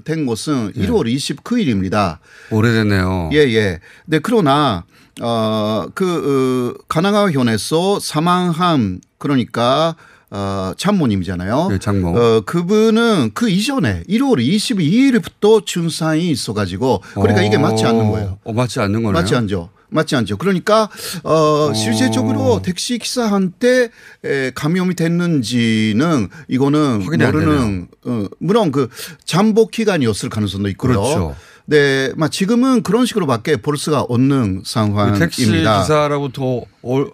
된 0.05 0.27
것은 0.27 0.73
예. 0.77 0.87
1월 0.87 1.13
29일입니다. 1.13 2.19
오래됐네요. 2.51 3.31
예, 3.33 3.39
예. 3.39 3.81
네, 4.05 4.19
그러나, 4.23 4.85
어, 5.23 5.87
그, 5.95 6.75
어, 6.79 6.85
가나가 6.89 7.31
현에서 7.31 8.01
사망한, 8.01 9.01
그러니까, 9.19 9.95
어, 10.31 10.73
참모님이잖아요. 10.77 11.69
네, 11.71 11.79
장모. 11.79 12.19
어, 12.19 12.41
그분은 12.41 13.31
그 13.35 13.49
이전에 13.49 14.03
1월 14.09 14.45
22일부터 14.45 15.65
증상이 15.65 16.31
있어가지고, 16.31 17.03
그러니까 17.15 17.43
이게 17.43 17.57
맞지 17.59 17.85
않는 17.85 18.11
거예요. 18.11 18.39
어, 18.43 18.53
맞지 18.53 18.81
않는 18.81 19.03
거네요. 19.05 19.13
맞지 19.23 19.35
않죠. 19.37 19.71
맞지 19.91 20.17
않죠. 20.17 20.39
그러니까 20.39 20.89
어 21.23 21.73
실제적으로 21.73 22.61
택시 22.63 22.99
기사한테 22.99 23.91
에, 24.25 24.51
감염이 24.53 24.97
됐는지는 24.97 26.29
이거는 26.49 27.05
모르는 27.05 27.87
어, 28.05 28.25
물론 28.41 28.73
그 28.73 28.89
잠복 29.25 29.71
기간이었을 29.71 30.31
가능성도 30.31 30.69
있고요. 30.71 30.95
그렇죠. 31.01 31.37
네, 31.67 32.13
막 32.17 32.31
지금은 32.31 32.83
그런 32.83 33.07
식으로밖에 33.07 33.57
볼 33.57 33.77
수가 33.79 34.03
없는 34.03 34.59
그 34.59 34.63
상황입니다. 34.69 35.19
택시 35.25 35.47
기사라고부터 35.47 36.63
올- 36.83 37.11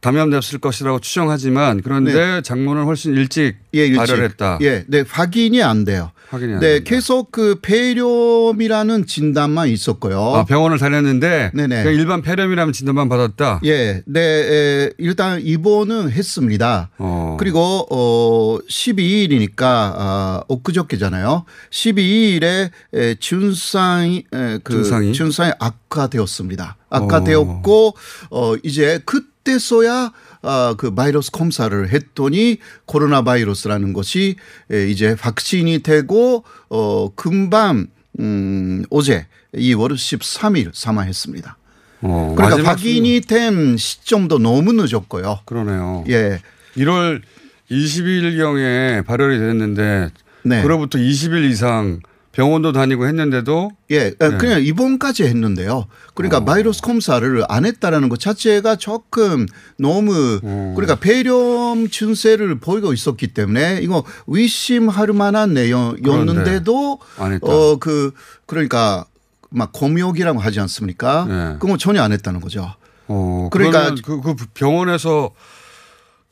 감염됐을 0.00 0.60
것이라고 0.60 1.00
추정하지만 1.00 1.82
그런데 1.82 2.12
네. 2.12 2.42
장모는 2.42 2.84
훨씬 2.84 3.14
일찍, 3.14 3.56
예, 3.74 3.86
일찍. 3.86 3.96
발열했다. 3.96 4.58
예, 4.62 4.84
네, 4.86 5.02
확인이 5.08 5.60
안 5.62 5.84
돼요. 5.84 6.12
네. 6.60 6.80
계속 6.84 7.32
그 7.32 7.58
폐렴이라는 7.62 9.06
진단만 9.06 9.68
있었고요. 9.68 10.20
아, 10.34 10.44
병원을 10.44 10.78
다녔는데 10.78 11.52
네네. 11.54 11.82
그냥 11.82 11.98
일반 11.98 12.22
폐렴이라면 12.22 12.72
진단만 12.74 13.08
받았다. 13.08 13.60
예, 13.64 14.02
네, 14.04 14.20
에, 14.20 14.90
일단 14.98 15.40
입원은 15.40 16.10
했습니다. 16.10 16.90
어. 16.98 17.36
그리고 17.40 17.86
어 17.90 18.58
12일이니까 18.68 19.62
아, 19.62 20.42
엊그저께잖아요. 20.48 21.44
12일에 21.70 22.70
에, 22.92 23.14
증상이 23.18 24.24
에, 24.32 24.58
그 24.62 24.74
증상이? 24.74 25.12
증상이 25.14 25.52
악화되었습니다. 25.58 26.76
악화되었고 26.90 27.94
어 28.30 28.54
이제 28.62 29.00
그때서야 29.04 30.12
아, 30.42 30.74
그 30.76 30.94
바이러스 30.94 31.30
검사를 31.30 31.88
했더니 31.88 32.58
코로나 32.86 33.22
바이러스라는 33.22 33.92
것이 33.92 34.36
에, 34.70 34.88
이제 34.88 35.16
확진이 35.18 35.80
되고 35.80 36.44
어 36.68 37.10
금방 37.14 37.88
음 38.20 38.84
어제 38.90 39.26
2월 39.54 39.92
13일 39.92 40.70
사망했습니다. 40.72 41.56
어, 42.02 42.34
그러니까 42.36 42.70
확인이 42.70 43.20
된 43.20 43.76
시점도 43.76 44.38
너무 44.38 44.72
늦었고요. 44.72 45.40
그러네요. 45.44 46.04
예. 46.08 46.40
1월 46.76 47.20
20일 47.70 48.36
경에 48.38 49.02
발열이 49.02 49.38
됐는데 49.38 50.10
네. 50.44 50.62
그로부터 50.62 50.98
20일 50.98 51.50
이상 51.50 52.00
병원도 52.32 52.72
다니고 52.72 53.06
했는데도 53.06 53.70
예, 53.90 54.10
네. 54.10 54.36
그냥 54.38 54.62
입원까지 54.62 55.24
했는데요. 55.24 55.86
그러니까 56.14 56.44
바이러스 56.44 56.82
검사를 56.82 57.42
안 57.48 57.64
했다라는 57.64 58.08
것 58.08 58.20
자체가 58.20 58.76
조금 58.76 59.46
너무 59.78 60.40
그러니까 60.74 60.94
폐렴 60.96 61.88
증세를 61.88 62.60
보이고 62.60 62.92
있었기 62.92 63.28
때문에 63.28 63.80
이거 63.82 64.04
의심할 64.26 65.08
만한 65.14 65.54
내용이었는데도. 65.54 66.98
어 67.42 67.76
그 67.80 68.12
그러니까 68.46 69.04
막 69.50 69.72
검역이라고 69.72 70.38
하지 70.38 70.60
않습니까? 70.60 71.24
네. 71.28 71.56
그건 71.58 71.78
전혀 71.78 72.02
안 72.02 72.12
했다는 72.12 72.40
거죠. 72.40 72.74
어, 73.06 73.48
그러니까 73.50 73.94
그러니까 73.94 74.06
그, 74.06 74.20
그 74.20 74.46
병원에서 74.54 75.30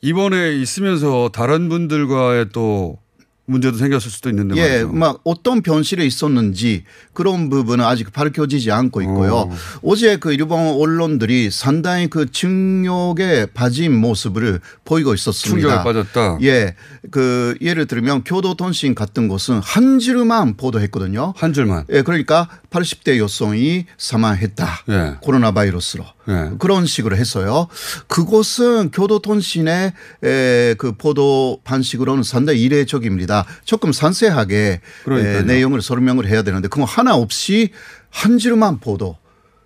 입원해 0.01 0.53
있으면서 0.53 1.29
다른 1.33 1.69
분들과의 1.69 2.49
또 2.53 2.99
문제도 3.47 3.77
생겼을 3.77 4.11
수도 4.11 4.29
있는데 4.29 4.57
예, 4.57 4.83
말이죠. 4.83 4.93
막 4.93 5.21
어떤 5.23 5.61
변실에 5.61 6.05
있었는지 6.05 6.83
그런 7.13 7.49
부분은 7.49 7.83
아직 7.83 8.11
밝혀지지 8.11 8.71
않고 8.71 9.01
있고요. 9.01 9.35
어. 9.35 9.55
어제 9.83 10.17
그 10.17 10.33
일본 10.33 10.59
언론들이 10.59 11.49
상당히 11.49 12.07
그 12.09 12.29
증욕에 12.29 13.47
빠진 13.53 13.95
모습을 13.99 14.59
보이고 14.83 15.13
있었습니다. 15.13 15.61
충격에 15.61 15.83
빠졌다. 15.83 16.39
예, 16.43 16.75
그 17.09 17.57
예를 17.61 17.87
들면 17.87 18.25
교도통신 18.25 18.95
같은 18.95 19.29
것은 19.29 19.59
한 19.63 19.99
줄만 19.99 20.57
보도했거든요. 20.57 21.33
한 21.37 21.53
줄만. 21.53 21.85
예, 21.91 22.01
그러니까 22.01 22.49
80대 22.69 23.17
여성이 23.17 23.85
사망했다. 23.97 24.67
예. 24.89 25.15
코로나 25.21 25.51
바이러스로. 25.51 26.03
예. 26.29 26.51
그런 26.59 26.85
식으로 26.85 27.15
했어요. 27.15 27.67
그것은 28.07 28.91
교도통신의 28.91 29.93
에, 30.23 30.75
그 30.77 30.93
보도 30.97 31.59
방식으로는 31.63 32.23
상당히 32.23 32.61
이례적입니다. 32.61 33.45
조금 33.63 33.91
상세하게. 33.91 34.81
에, 35.09 35.41
내용을 35.43 35.81
설명을 35.81 36.27
해야 36.27 36.43
되는데 36.43 36.67
그거 36.67 36.85
하나 36.85 37.15
없이 37.15 37.71
한 38.09 38.37
줄만 38.37 38.79
보도 38.79 39.17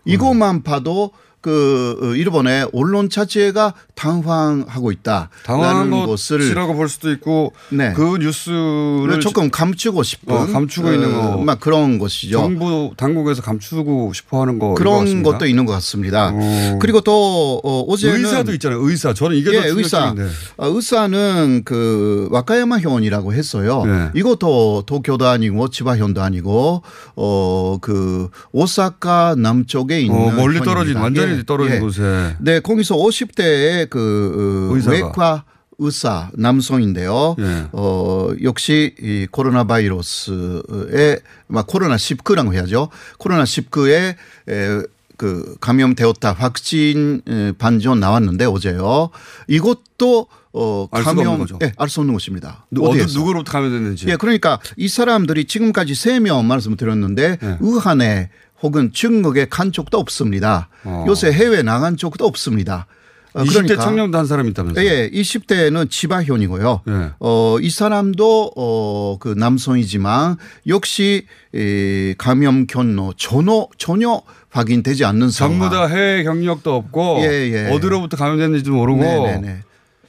이것만 0.05 0.63
봐도 0.63 1.11
그 1.41 1.97
어, 2.01 2.05
일본의 2.15 2.69
언론 2.73 3.09
자체가 3.09 3.73
당황하고 3.95 4.91
있다. 4.91 5.29
당황한 5.43 5.89
것을 5.89 6.39
것이라고 6.39 6.75
볼 6.75 6.87
수도 6.89 7.11
있고 7.11 7.53
네. 7.69 7.93
그 7.93 8.17
뉴스를 8.19 9.19
조금 9.19 9.49
감추고 9.49 10.03
싶은 10.03 10.35
어, 10.35 10.45
감추고 10.47 10.91
있는 10.93 11.13
거. 11.13 11.37
막 11.37 11.59
그런 11.59 11.99
것이죠. 11.99 12.37
정부 12.37 12.91
당국에서 12.97 13.41
감추고 13.41 14.13
싶어 14.13 14.41
하는 14.41 14.59
거 14.59 14.73
그런 14.75 15.23
것도 15.23 15.45
있는 15.45 15.65
것 15.65 15.73
같습니다. 15.73 16.31
어. 16.33 16.79
그리고 16.81 17.01
또 17.01 17.59
어, 17.63 17.81
어제는 17.87 18.23
의사도 18.23 18.53
있잖아요. 18.53 18.79
의사. 18.87 19.13
저는 19.13 19.35
이게 19.37 19.51
예, 19.53 19.61
더 19.61 19.77
의사. 19.77 20.15
어, 20.57 20.67
의사는 20.67 21.61
그 21.65 22.27
와카야마 22.31 22.79
현이라고 22.79 23.33
했어요. 23.33 23.83
네. 23.85 24.09
이것도 24.15 24.83
도쿄도 24.85 25.27
아니고 25.27 25.69
치바현도 25.69 26.21
아니고 26.21 26.81
어 27.15 27.77
그 27.81 28.29
오사카 28.51 29.35
남쪽에 29.37 30.01
있는 30.01 30.15
어, 30.17 30.31
멀리 30.31 30.59
떨어진. 30.61 30.95
완전히 30.97 31.30
예, 31.39 31.43
떨어진 31.43 31.75
예. 31.75 31.79
곳에. 31.79 32.35
네, 32.39 32.59
거기서 32.59 32.95
50대의 32.95 33.89
그 33.89 34.69
어, 34.71 34.75
의사가. 34.75 34.91
외과 34.95 35.43
의사 35.83 36.29
남성인데요. 36.35 37.35
예. 37.39 37.65
어 37.71 38.29
역시 38.43 38.93
이 39.01 39.27
코로나 39.31 39.63
바이러스에 39.63 41.17
막 41.47 41.67
코로나 41.67 41.95
19라고 41.95 42.53
해야죠. 42.53 42.89
코로나 43.17 43.43
19에 43.43 44.15
에, 44.49 44.81
그 45.17 45.55
감염되었다 45.59 46.33
확진 46.33 47.21
에, 47.27 47.51
반전 47.57 47.99
나왔는데 47.99 48.45
어제요. 48.45 49.09
이것도 49.47 50.27
어 50.53 50.87
감염. 50.91 51.47
예, 51.63 51.71
알 51.77 51.89
수 51.89 52.01
없는 52.01 52.13
것입니다. 52.13 52.65
누, 52.71 52.83
어디? 52.85 52.99
누구로부터 53.17 53.51
감염됐는지. 53.51 54.07
예, 54.09 54.15
그러니까 54.17 54.59
이 54.77 54.87
사람들이 54.87 55.45
지금까지 55.45 55.95
세 55.95 56.19
명 56.19 56.45
말씀드렸는데 56.47 57.37
예. 57.41 57.57
우한에 57.61 58.29
혹은 58.63 58.91
중국에 58.93 59.45
간 59.49 59.71
적도 59.71 59.97
없습니다. 59.99 60.69
어. 60.83 61.05
요새 61.07 61.31
해외 61.31 61.61
나간 61.63 61.97
적도 61.97 62.25
없습니다. 62.25 62.85
어, 63.33 63.43
20대 63.43 63.79
청년도 63.79 64.17
한 64.17 64.25
사람 64.25 64.47
있다면서요. 64.49 64.85
예, 64.85 65.09
20대는 65.09 65.89
지바현이고요. 65.89 66.81
예. 66.89 67.11
어, 67.19 67.57
이 67.61 67.69
사람도 67.69 68.51
어, 68.57 69.17
그 69.19 69.29
남성이지만 69.37 70.35
역시 70.67 71.25
에, 71.55 72.13
감염 72.17 72.67
경로 72.67 73.13
전혀 73.15 73.67
전혀 73.77 74.21
확인되지 74.49 75.05
않는 75.05 75.29
상황. 75.31 75.59
전부 75.59 75.73
다 75.73 75.85
해외 75.87 76.23
경력도 76.23 76.75
없고 76.75 77.19
예, 77.21 77.27
예. 77.53 77.69
어디로부터 77.71 78.17
감염됐는지도 78.17 78.73
모르고 78.73 78.99
네, 79.01 79.19
네, 79.19 79.37
네. 79.41 79.57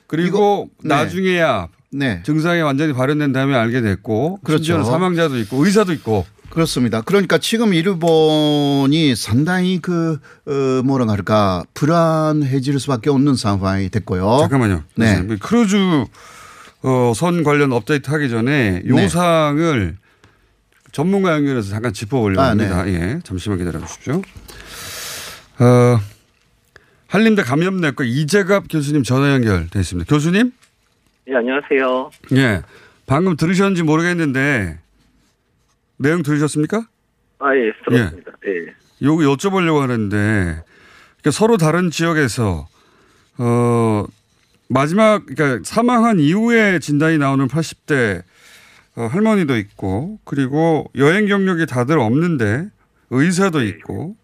그리고 0.08 0.68
이거- 0.82 0.88
네. 0.88 0.94
나중에야 0.96 1.68
네. 1.92 2.22
증상이 2.26 2.60
완전히 2.62 2.92
발현된 2.92 3.32
다음에 3.32 3.54
알게 3.54 3.82
됐고 3.82 4.40
그렇죠. 4.42 4.64
심지어는 4.64 4.84
사망자도 4.84 5.38
있고 5.38 5.64
의사도 5.64 5.92
있고 5.92 6.26
그렇습니다. 6.52 7.00
그러니까 7.00 7.38
지금 7.38 7.72
일본이 7.72 9.16
상당히 9.16 9.80
그, 9.80 10.20
어, 10.46 10.82
뭐라 10.84 11.10
할까, 11.10 11.64
불안해질 11.72 12.78
수밖에 12.78 13.08
없는 13.08 13.36
상황이 13.36 13.88
됐고요. 13.88 14.36
잠깐만요. 14.42 14.84
네. 14.96 15.14
교수님. 15.14 15.38
크루즈 15.38 15.76
어, 16.82 17.12
선 17.16 17.42
관련 17.42 17.72
업데이트 17.72 18.10
하기 18.10 18.28
전에 18.28 18.82
네. 18.84 18.88
요상을 18.88 19.96
전문가 20.92 21.32
연결해서 21.32 21.70
잠깐 21.70 21.94
짚어보려고 21.94 22.42
아, 22.42 22.50
합니다. 22.50 22.86
예, 22.86 23.18
잠시만 23.24 23.56
기다려 23.56 23.80
주십시오. 23.80 24.20
어, 25.58 25.98
한림대 27.06 27.44
감염내과 27.44 28.04
이재갑 28.04 28.64
교수님 28.68 29.04
전화 29.04 29.32
연결돼 29.32 29.80
있습니다. 29.80 30.06
교수님? 30.12 30.52
예, 31.28 31.34
안녕하세요. 31.34 32.10
예. 32.36 32.62
방금 33.06 33.38
들으셨는지 33.38 33.84
모르겠는데 33.84 34.81
내용 36.02 36.22
들으셨습니까? 36.22 36.86
아, 37.38 37.56
예, 37.56 37.72
들었습니다. 37.88 38.32
예. 38.46 38.74
요거 39.04 39.22
여쭤보려고 39.22 39.80
하는데 39.80 40.16
그러니까 40.16 41.30
서로 41.32 41.56
다른 41.56 41.90
지역에서 41.90 42.68
어 43.38 44.04
마지막 44.68 45.24
그러니까 45.26 45.60
사망한 45.64 46.20
이후에 46.20 46.78
진단이 46.78 47.18
나오는 47.18 47.46
80대 47.48 48.22
어, 48.94 49.06
할머니도 49.06 49.56
있고 49.58 50.18
그리고 50.24 50.90
여행 50.96 51.26
경력이 51.26 51.66
다들 51.66 51.98
없는데 51.98 52.68
의사도 53.10 53.64
있고 53.64 54.16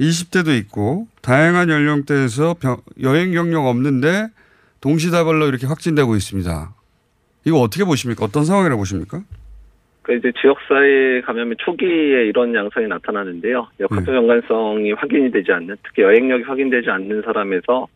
20대도 0.00 0.56
있고 0.60 1.06
다양한 1.20 1.68
연령대에서 1.68 2.54
병- 2.58 2.80
여행 3.02 3.32
경력 3.32 3.66
없는데 3.66 4.28
동시다발로 4.80 5.46
이렇게 5.48 5.66
확진되고 5.66 6.16
있습니다. 6.16 6.74
이거 7.44 7.60
어떻게 7.60 7.84
보십니까? 7.84 8.24
어떤 8.24 8.44
상황이라고 8.46 8.80
보십니까? 8.80 9.22
그 10.10 10.16
이제 10.16 10.32
지역사회 10.40 11.20
감염의 11.20 11.54
초기에 11.60 12.26
이런 12.26 12.52
양상이 12.52 12.88
나타나는데요. 12.88 13.68
역학적 13.78 14.12
연관성이 14.12 14.90
확인이 14.92 15.30
되지 15.30 15.52
않는, 15.52 15.76
특히 15.84 16.02
여행력이 16.02 16.42
확인되지 16.42 16.90
않는 16.90 17.22
사람에서 17.22 17.86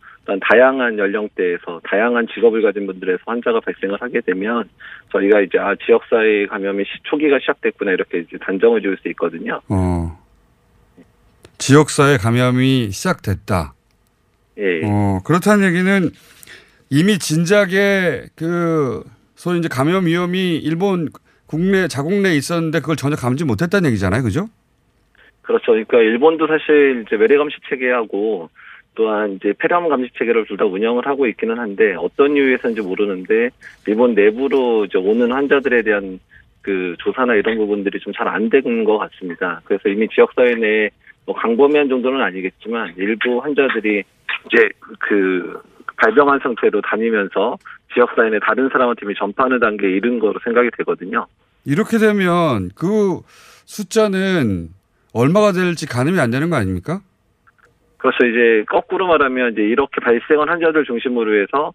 다양한 0.49 0.97
연령대에서 0.97 1.81
다양한 1.83 2.29
직업을 2.33 2.63
가진 2.63 2.87
분들에서 2.87 3.19
환자가 3.27 3.59
발생을 3.61 4.01
하게 4.01 4.21
되면 4.21 4.69
저희가 5.11 5.41
이제 5.41 5.59
아 5.59 5.75
지역사회 5.85 6.47
감염이 6.47 6.85
시- 6.85 7.03
초기가 7.03 7.39
시작됐구나 7.41 7.91
이렇게 7.91 8.21
이제 8.21 8.39
단정을 8.41 8.81
지을 8.81 8.97
수 9.03 9.09
있거든요. 9.09 9.61
어. 9.69 10.17
지역사회 11.59 12.17
감염이 12.19 12.91
시작됐다. 12.93 13.75
예. 14.59 14.81
어, 14.85 15.19
그렇다는 15.27 15.67
얘기는 15.67 16.11
이미 16.91 17.19
진작에 17.19 18.23
그 18.37 19.03
소위 19.35 19.59
이제 19.59 19.69
감염 19.69 20.07
위험이 20.07 20.57
일본 20.59 21.09
국내 21.55 21.87
자국 21.87 22.13
내에 22.21 22.35
있었는데 22.35 22.81
그걸 22.81 22.97
전혀 22.97 23.15
감지 23.15 23.45
못했다는 23.45 23.89
얘기잖아요, 23.91 24.23
그죠? 24.25 24.47
그렇죠. 25.43 25.67
그러니까 25.73 25.99
일본도 25.99 26.47
사실 26.49 27.05
이제 27.07 27.15
외래 27.17 27.37
감시 27.37 27.57
체계하고 27.69 28.51
또한 28.97 29.35
이제 29.35 29.53
폐렴 29.59 29.89
감시 29.89 30.11
체계를 30.19 30.47
둘 30.47 30.57
다 30.57 30.65
운영을 30.65 31.07
하고 31.07 31.27
있기는 31.29 31.59
한데 31.59 31.95
어떤 31.95 32.37
이유에서인지 32.37 32.81
모르는데 32.83 33.51
일본 33.87 34.15
내부로 34.15 34.85
이제 34.85 34.99
오는 34.99 35.31
환자들에 35.31 35.83
대한 35.83 36.19
그 36.63 36.97
조사나 36.99 37.35
이런 37.35 37.57
부분들이 37.59 38.01
좀 38.01 38.13
잘 38.13 38.27
안 38.29 38.51
된 38.51 38.85
것 38.85 38.99
같습니다. 38.99 39.61
그래서 39.65 39.89
이미 39.89 40.09
지역사회 40.09 40.55
내에 40.57 40.91
뭐 41.27 41.35
강범위한 41.37 41.89
정도는 41.89 42.21
아니겠지만 42.21 42.95
일부 42.97 43.39
환자들이 43.39 44.03
이제 44.47 44.69
그 45.01 45.61
발병한 45.99 46.41
상태로 46.43 46.81
다니면서 46.81 47.57
지역사회 47.95 48.31
내 48.31 48.39
다른 48.41 48.69
사람한테 48.71 49.01
이미 49.05 49.15
전파하는 49.15 49.61
단계에 49.61 49.91
이른 49.91 50.19
거로 50.19 50.35
생각이 50.43 50.71
되거든요. 50.79 51.27
이렇게 51.67 51.99
되면 51.99 52.71
그 52.75 53.21
숫자는 53.67 54.69
얼마가 55.15 55.53
될지 55.53 55.87
가늠이 55.87 56.21
안 56.21 56.31
되는 56.31 56.51
거 56.51 56.57
아닙니까? 56.57 57.01
그래서 57.99 58.19
이제 58.27 58.65
거꾸로 58.69 59.07
말하면 59.07 59.53
이제 59.53 59.63
이렇게 59.63 60.01
발생한 60.03 60.49
환자들 60.49 60.85
중심으로 60.85 61.41
해서 61.43 61.73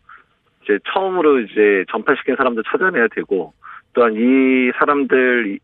이제 0.63 0.77
처음으로 0.93 1.39
이제 1.41 1.85
전파시킨 1.91 2.35
사람들 2.35 2.63
찾아내야 2.71 3.07
되고 3.15 3.53
또한 3.93 4.13
이 4.13 4.71
사람들이 4.77 5.57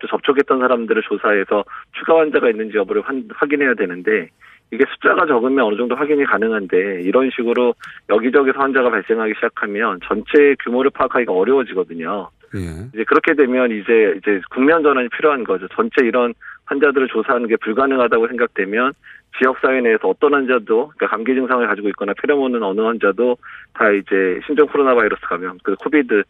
또 0.00 0.06
접촉했던 0.08 0.58
사람들을 0.58 1.02
조사해서 1.02 1.64
추가 1.92 2.18
환자가 2.18 2.50
있는지 2.50 2.76
여부를 2.76 3.02
환- 3.02 3.28
확인해야 3.32 3.74
되는데 3.74 4.28
이게 4.72 4.84
숫자가 4.94 5.26
적으면 5.26 5.64
어느 5.64 5.76
정도 5.76 5.94
확인이 5.94 6.24
가능한데 6.24 7.02
이런 7.02 7.30
식으로 7.34 7.74
여기저기서 8.08 8.58
환자가 8.58 8.90
발생하기 8.90 9.34
시작하면 9.36 10.00
전체 10.04 10.56
규모를 10.64 10.90
파악하기가 10.90 11.32
어려워지거든요. 11.32 12.30
예. 12.54 12.88
이제 12.92 13.04
그렇게 13.04 13.34
되면 13.34 13.70
이제 13.70 14.14
이제 14.18 14.40
국면 14.50 14.82
전환이 14.82 15.08
필요한 15.08 15.44
거죠. 15.44 15.68
전체 15.74 16.04
이런 16.04 16.34
환자들을 16.66 17.08
조사하는 17.08 17.48
게 17.48 17.56
불가능하다고 17.56 18.28
생각되면 18.28 18.92
지역 19.38 19.58
사회 19.60 19.80
내에서 19.80 20.08
어떤 20.08 20.34
환자도 20.34 20.92
그러니까 20.96 21.06
감기 21.08 21.34
증상을 21.34 21.66
가지고 21.66 21.88
있거나 21.90 22.12
폐렴 22.20 22.40
오는 22.40 22.62
어느 22.62 22.80
환자도 22.80 23.36
다 23.74 23.90
이제 23.90 24.40
신종 24.46 24.66
코로나 24.66 24.94
바이러스 24.94 25.20
감염, 25.22 25.58
그 25.62 25.74
코비드 25.76 26.22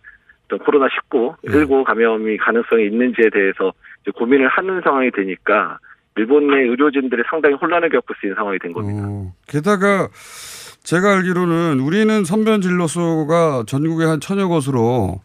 또 0.48 0.58
코로나 0.58 0.88
19, 0.88 1.34
19 1.48 1.84
감염이 1.84 2.36
가능성이 2.36 2.86
있는지에 2.86 3.30
대해서 3.30 3.72
이제 4.02 4.10
고민을 4.10 4.48
하는 4.48 4.80
상황이 4.82 5.10
되니까 5.10 5.78
일본 6.16 6.48
내 6.48 6.62
의료진들이 6.62 7.22
상당히 7.30 7.54
혼란을 7.54 7.88
겪을 7.88 8.16
수 8.18 8.26
있는 8.26 8.36
상황이 8.36 8.58
된 8.58 8.72
겁니다. 8.72 9.06
어, 9.06 9.32
게다가 9.46 10.08
제가 10.82 11.16
알기로는 11.16 11.80
우리는 11.80 12.24
선변 12.24 12.60
진료소가 12.60 13.64
전국에 13.66 14.04
한 14.04 14.20
천여 14.20 14.48
곳으로 14.48 15.20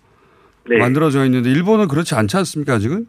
네. 0.69 0.78
만들어져 0.78 1.25
있는데 1.25 1.49
일본은 1.49 1.88
그렇지 1.88 2.15
않지 2.15 2.38
않습니까 2.38 2.73
아직은? 2.73 3.06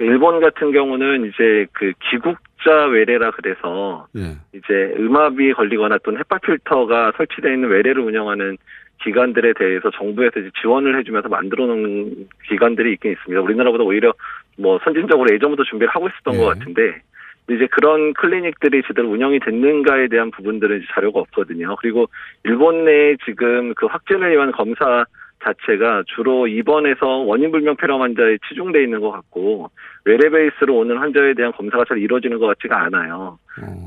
일본 0.00 0.40
같은 0.40 0.72
경우는 0.72 1.26
이제 1.26 1.66
그 1.72 1.92
기국자 2.10 2.86
외래라 2.90 3.30
그래서 3.30 4.08
예. 4.16 4.36
이제 4.52 4.94
음압이 4.98 5.52
걸리거나 5.52 5.98
또는 6.02 6.18
햇발 6.18 6.40
필터가 6.40 7.12
설치되어 7.16 7.52
있는 7.52 7.68
외래를 7.68 8.02
운영하는 8.02 8.56
기관들에 9.04 9.52
대해서 9.54 9.90
정부에서 9.90 10.40
이제 10.40 10.50
지원을 10.60 10.98
해주면서 10.98 11.28
만들어 11.28 11.66
놓은 11.66 12.28
기관들이 12.48 12.92
있긴 12.94 13.12
있습니다. 13.12 13.40
우리나라보다 13.42 13.84
오히려 13.84 14.12
뭐 14.58 14.78
선진적으로 14.84 15.32
예전부터 15.34 15.64
준비를 15.64 15.94
하고 15.94 16.08
있었던 16.08 16.36
것 16.36 16.46
같은데 16.46 17.02
이제 17.50 17.66
그런 17.70 18.14
클리닉들이 18.14 18.82
제대로 18.86 19.08
운영이 19.10 19.40
됐는가에 19.40 20.08
대한 20.08 20.30
부분들은 20.30 20.84
자료가 20.94 21.20
없거든요. 21.20 21.76
그리고 21.80 22.08
일본 22.44 22.84
내에 22.84 23.16
지금 23.24 23.74
그 23.74 23.86
확진을 23.86 24.30
위한 24.30 24.52
검사 24.52 25.04
자체가 25.42 26.04
주로 26.14 26.46
입원해서 26.46 27.06
원인 27.06 27.50
불명 27.50 27.76
폐렴 27.76 28.02
환자에 28.02 28.38
치중돼 28.48 28.82
있는 28.82 29.00
것 29.00 29.10
같고 29.10 29.70
외래 30.04 30.30
베이스로 30.30 30.78
오는 30.78 30.96
환자에 30.98 31.34
대한 31.34 31.52
검사가 31.52 31.84
잘 31.88 31.98
이루어지는 31.98 32.38
것 32.38 32.46
같지가 32.46 32.84
않아요. 32.84 33.38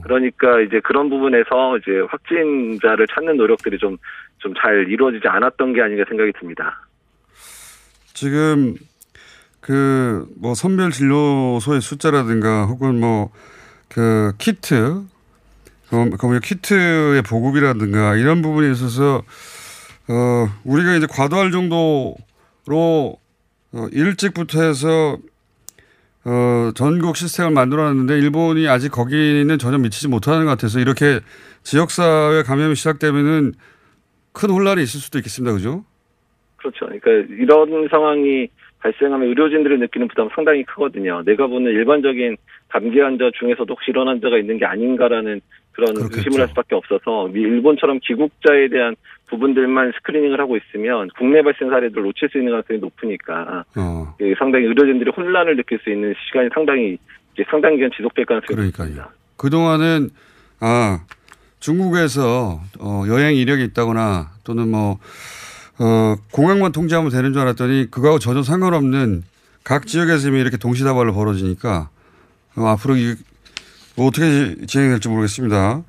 그러니까 0.04 0.62
이제 0.62 0.80
그런 0.82 1.10
부분에서 1.10 1.78
이제 1.78 2.00
확진자를 2.10 3.08
찾는 3.08 3.38
노력들이 3.38 3.78
좀 3.78 3.98
좀 4.39 4.54
잘 4.62 4.88
이루어지지 4.88 5.28
않았던 5.28 5.74
게 5.74 5.82
아닌가 5.82 6.04
생각이 6.08 6.32
듭니다. 6.39 6.86
지금 8.13 8.76
그 9.62 10.28
뭐 10.39 10.54
선별 10.54 10.91
진료소의 10.91 11.82
숫자라든가 11.82 12.65
혹은 12.65 13.00
뭐 13.00 13.32
그 13.89 14.34
키트 14.38 15.04
검역 15.89 16.41
키트의 16.41 17.22
보급이라든가 17.22 18.15
이런 18.15 18.41
부분에 18.41 18.72
있어서 18.72 19.24
어 20.08 20.48
우리가 20.63 20.96
이제 20.96 21.08
과도할 21.10 21.52
정도로 21.52 22.15
어 23.74 23.88
일찍부터 23.91 24.62
해서 24.62 25.18
어 26.26 26.72
전국 26.76 27.18
시스템을 27.18 27.52
만들어놨는데 27.52 28.18
일본이 28.20 28.68
아직 28.68 28.89
거기는 28.91 29.58
전혀 29.58 29.78
미치지 29.78 30.08
못하는 30.08 30.46
것 30.46 30.52
같아서 30.52 30.80
이렇게 30.80 31.20
지역사회 31.63 32.44
감염이 32.44 32.76
시작되면은 32.76 33.54
큰 34.32 34.50
혼란이 34.50 34.84
있을 34.84 35.00
수도 35.00 35.18
있겠습니다, 35.20 35.54
그죠? 35.54 35.84
그렇죠. 36.58 36.86
그러니까 36.88 37.12
이런 37.36 37.88
상황이 37.89 38.48
발생하면 38.80 39.30
의료진들이 39.30 39.80
느끼는 39.80 40.08
부담 40.08 40.30
상당히 40.36 40.63
크거든요. 40.63 41.24
내가 41.26 41.48
보는 41.48 41.72
일반적인 41.72 42.38
감기 42.68 43.00
환자 43.00 43.30
중에서도 43.39 43.72
혹시 43.74 43.91
이런 43.91 44.08
환자가 44.08 44.38
있는 44.38 44.58
게 44.60 44.65
아닌가라는 44.65 45.41
그런 45.72 45.96
의심을 45.98 46.41
할 46.41 46.48
수밖에 46.50 46.76
없어서 46.76 47.28
미- 47.28 47.41
일본처럼 47.41 48.00
기국자에 48.00 48.68
대한 48.70 48.96
부분들만 49.28 49.92
스크리닝을 49.98 50.40
하고 50.40 50.58
있으면 50.58 51.10
국내 51.18 51.42
발생 51.42 51.70
사례들 51.70 52.02
놓칠 52.02 52.30
수 52.30 52.38
있는 52.38 52.52
가능성이 52.52 52.80
높으니까 52.80 53.64
어. 53.76 54.16
예, 54.22 54.34
상당히 54.38 54.66
의료진들이 54.66 55.12
혼란을 55.12 55.56
느낄 55.56 55.80
수 55.84 55.90
있는 55.90 56.14
시간이 56.28 56.50
상당히 56.54 56.98
이제 57.34 57.44
상당 57.50 57.76
기간 57.76 57.90
지속될 57.96 58.26
가능성이 58.26 58.56
그러니까요. 58.56 59.08
그 59.38 59.50
동안은 59.50 60.10
아 60.60 61.02
중국에서 61.60 62.60
어, 62.80 63.04
여행 63.08 63.36
이력이 63.36 63.64
있다거나 63.66 64.30
또는 64.44 64.70
뭐 64.70 65.00
어, 65.80 66.16
공항만 66.32 66.72
통제하면 66.72 67.12
되는 67.12 67.34
줄 67.34 67.42
알았더니 67.42 67.92
그거하고 67.92 68.20
전혀 68.20 68.44
상관없는 68.44 69.24
각 69.64 69.88
지역에서 69.88 70.30
이미 70.30 70.40
이렇게 70.40 70.58
동시다발로 70.58 71.14
벌어지니까 71.14 71.90
어, 72.56 72.68
앞으로 72.68 72.96
이, 72.96 73.16
뭐 73.98 74.08
어떻게 74.08 74.66
진행될지 74.68 75.10
모르겠습니다. 75.10 75.84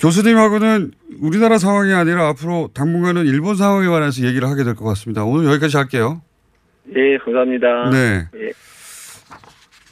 교수님하고는 0.00 0.92
우리나라 1.20 1.58
상황이 1.58 1.92
아니라 1.92 2.28
앞으로 2.28 2.70
당분간은 2.72 3.26
일본 3.26 3.54
상황에 3.56 3.86
관해서 3.86 4.24
얘기를 4.24 4.48
하게 4.48 4.64
될 4.64 4.74
것 4.74 4.84
같습니다. 4.86 5.24
오늘 5.24 5.50
여기까지 5.50 5.76
할게요. 5.76 6.22
예, 6.96 7.18
감사합니다. 7.18 7.90
네. 7.90 8.26
예. 8.36 8.50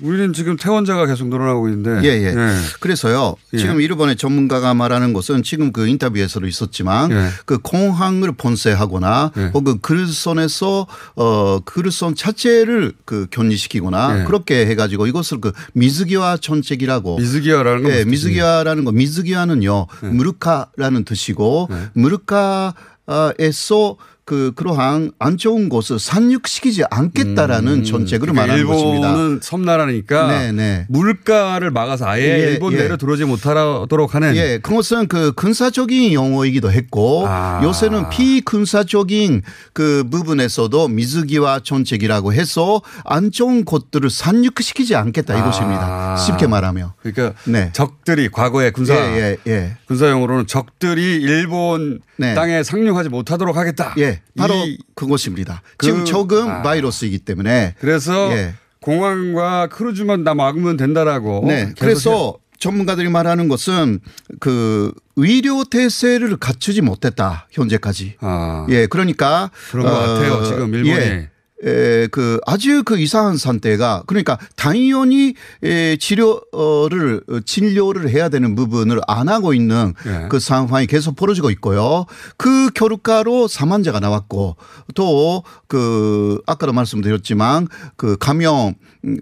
우리는 0.00 0.32
지금 0.32 0.56
퇴원자가 0.56 1.06
계속 1.06 1.28
늘어나고 1.28 1.68
있는데. 1.68 2.08
예, 2.08 2.22
예. 2.22 2.32
네. 2.32 2.54
그래서요. 2.80 3.34
예. 3.54 3.58
지금 3.58 3.80
일본의 3.80 4.16
전문가가 4.16 4.74
말하는 4.74 5.12
것은 5.12 5.42
지금 5.42 5.72
그 5.72 5.86
인터뷰에서도 5.88 6.46
있었지만 6.46 7.10
예. 7.10 7.28
그 7.44 7.58
공항을 7.58 8.32
본세하거나 8.32 9.32
예. 9.36 9.50
혹은 9.54 9.80
그릇선에서 9.80 10.86
어 11.16 11.60
그릇선 11.64 12.14
자체를 12.14 12.92
그 13.04 13.26
견리시키거나 13.30 14.20
예. 14.20 14.24
그렇게 14.24 14.66
해가지고 14.66 15.06
이것을 15.06 15.40
그 15.40 15.52
미즈기와 15.74 16.38
전책이라고 16.38 17.18
미즈기와라는 17.18 17.82
건 17.82 17.92
예, 17.92 18.04
미즈기와라는 18.04 18.84
거 18.84 18.92
미즈기와는요 18.92 19.86
무르카라는 20.02 21.04
뜻이고 21.04 21.68
무르카에서 21.94 23.96
그 24.28 24.52
그러한 24.54 25.12
안 25.18 25.38
좋은 25.38 25.70
것을 25.70 25.98
산육시키지 25.98 26.84
않겠다라는 26.90 27.82
전책으로 27.82 28.34
그러니까 28.34 28.42
말하는 28.42 28.66
것입니다. 28.66 29.08
일본은 29.08 29.40
섬나라니까 29.42 30.26
네, 30.28 30.52
네. 30.52 30.86
물가를 30.90 31.70
막아서 31.70 32.06
아예 32.06 32.24
예, 32.24 32.38
일본 32.52 32.74
예. 32.74 32.76
내로 32.76 32.98
들어오지 32.98 33.24
못하도록 33.24 34.14
하는 34.14 34.36
예, 34.36 34.58
그것은 34.58 35.08
그 35.08 35.32
군사적인 35.32 36.12
용어이기도 36.12 36.70
했고 36.70 37.24
아. 37.26 37.62
요새는 37.64 38.10
비군사적인 38.10 39.40
그 39.72 40.04
부분에서도 40.10 40.88
미즈기와 40.88 41.60
전책이라고 41.60 42.34
해서 42.34 42.82
안 43.06 43.30
좋은 43.30 43.64
것들을 43.64 44.10
산육시키지 44.10 44.94
않겠다 44.94 45.38
이것입니다. 45.38 46.12
아. 46.12 46.16
쉽게 46.16 46.46
말하면. 46.46 46.92
그러니까 47.00 47.32
네. 47.44 47.70
적들이 47.72 48.28
과거에 48.28 48.72
군사 48.72 48.94
예, 48.94 49.38
예, 49.46 49.50
예. 49.50 49.76
군사 49.86 50.10
용어로는 50.10 50.46
적들이 50.46 51.16
일본 51.16 52.00
네. 52.18 52.34
땅에 52.34 52.62
상륙하지 52.62 53.08
못하도록 53.08 53.56
하겠다. 53.56 53.94
예, 53.98 54.17
바로 54.36 54.54
이- 54.54 54.78
그것입니다. 54.94 55.62
그- 55.76 55.86
지금 55.86 56.04
적은 56.04 56.48
아. 56.48 56.62
바이러스이기 56.62 57.18
때문에 57.20 57.74
그래서 57.80 58.30
예. 58.32 58.54
공항과 58.80 59.66
크루즈만 59.68 60.24
다 60.24 60.34
막으면 60.34 60.76
된다라고. 60.76 61.44
네. 61.46 61.72
그래서 61.78 62.36
전문가들이 62.58 63.08
말하는 63.08 63.48
것은 63.48 64.00
그 64.40 64.92
의료 65.16 65.64
대세를 65.64 66.36
갖추지 66.38 66.80
못했다 66.82 67.46
현재까지. 67.52 68.16
아. 68.20 68.66
예, 68.70 68.86
그러니까 68.86 69.50
그런 69.70 69.86
것 69.86 69.92
같아요, 69.92 70.44
지금 70.44 70.74
일본이. 70.74 70.94
예. 70.96 71.30
에, 71.64 72.06
그 72.08 72.40
아주 72.46 72.82
그 72.84 72.98
이상한 72.98 73.36
상태가 73.36 74.04
그러니까 74.06 74.38
당연히 74.56 75.34
에, 75.62 75.96
치료를 75.96 77.22
어, 77.28 77.40
진료를 77.44 78.10
해야 78.10 78.28
되는 78.28 78.54
부분을 78.54 79.00
안 79.06 79.28
하고 79.28 79.54
있는 79.54 79.94
예. 80.06 80.28
그 80.28 80.38
상황이 80.38 80.86
계속 80.86 81.16
벌어지고 81.16 81.50
있고요. 81.50 82.06
그 82.36 82.70
결과로 82.70 83.48
사망자가 83.48 84.00
나왔고 84.00 84.56
또 84.94 85.42
그 85.66 86.40
아까도 86.46 86.72
말씀드렸지만 86.72 87.68
그 87.96 88.16
감염 88.18 88.74
음, 89.04 89.18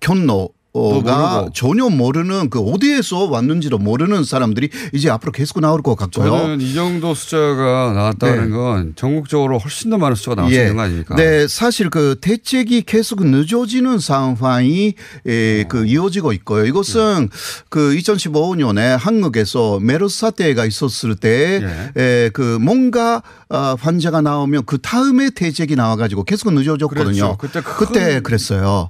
그견 0.00 0.26
노가 0.74 1.32
모르고. 1.36 1.50
전혀 1.54 1.88
모르는 1.88 2.48
그 2.48 2.58
어디에서 2.60 3.24
왔는지도 3.26 3.76
모르는 3.78 4.24
사람들이 4.24 4.70
이제 4.94 5.10
앞으로 5.10 5.30
계속 5.32 5.60
나올 5.60 5.82
것 5.82 5.96
같고요. 5.96 6.30
저는 6.30 6.60
이 6.62 6.72
정도 6.72 7.14
숫자가 7.14 7.92
나왔다는 7.94 8.50
네. 8.50 8.56
건 8.56 8.92
전국적으로 8.96 9.58
훨씬 9.58 9.90
더 9.90 9.98
많은 9.98 10.14
숫자가 10.16 10.36
나올 10.36 10.50
수 10.52 10.58
있는 10.58 10.76
거 10.76 10.82
아닙니까? 10.82 11.14
네, 11.16 11.46
사실 11.46 11.90
그 11.90 12.16
대책이 12.20 12.82
계속 12.82 13.24
늦어지는 13.26 13.98
상황이 13.98 14.94
에, 15.26 15.64
그 15.64 15.84
이어지고 15.86 16.32
있고요. 16.32 16.64
이것은 16.64 17.28
그 17.68 17.94
2015년에 17.96 18.96
한국에서 18.98 19.78
메르스 19.80 20.20
사태가 20.20 20.64
있었을 20.64 21.16
때, 21.16 21.60
에, 21.96 22.30
그 22.32 22.58
뭔가 22.60 23.22
어, 23.50 23.76
환자가 23.78 24.22
나오면 24.22 24.62
그 24.64 24.78
다음에 24.78 25.28
대책이 25.30 25.76
나와가지고 25.76 26.24
계속 26.24 26.52
늦어졌거든요. 26.54 27.36
그랬죠. 27.36 27.36
그때 27.38 27.60
큰- 27.60 27.74
그때 27.76 28.20
그랬어요. 28.20 28.88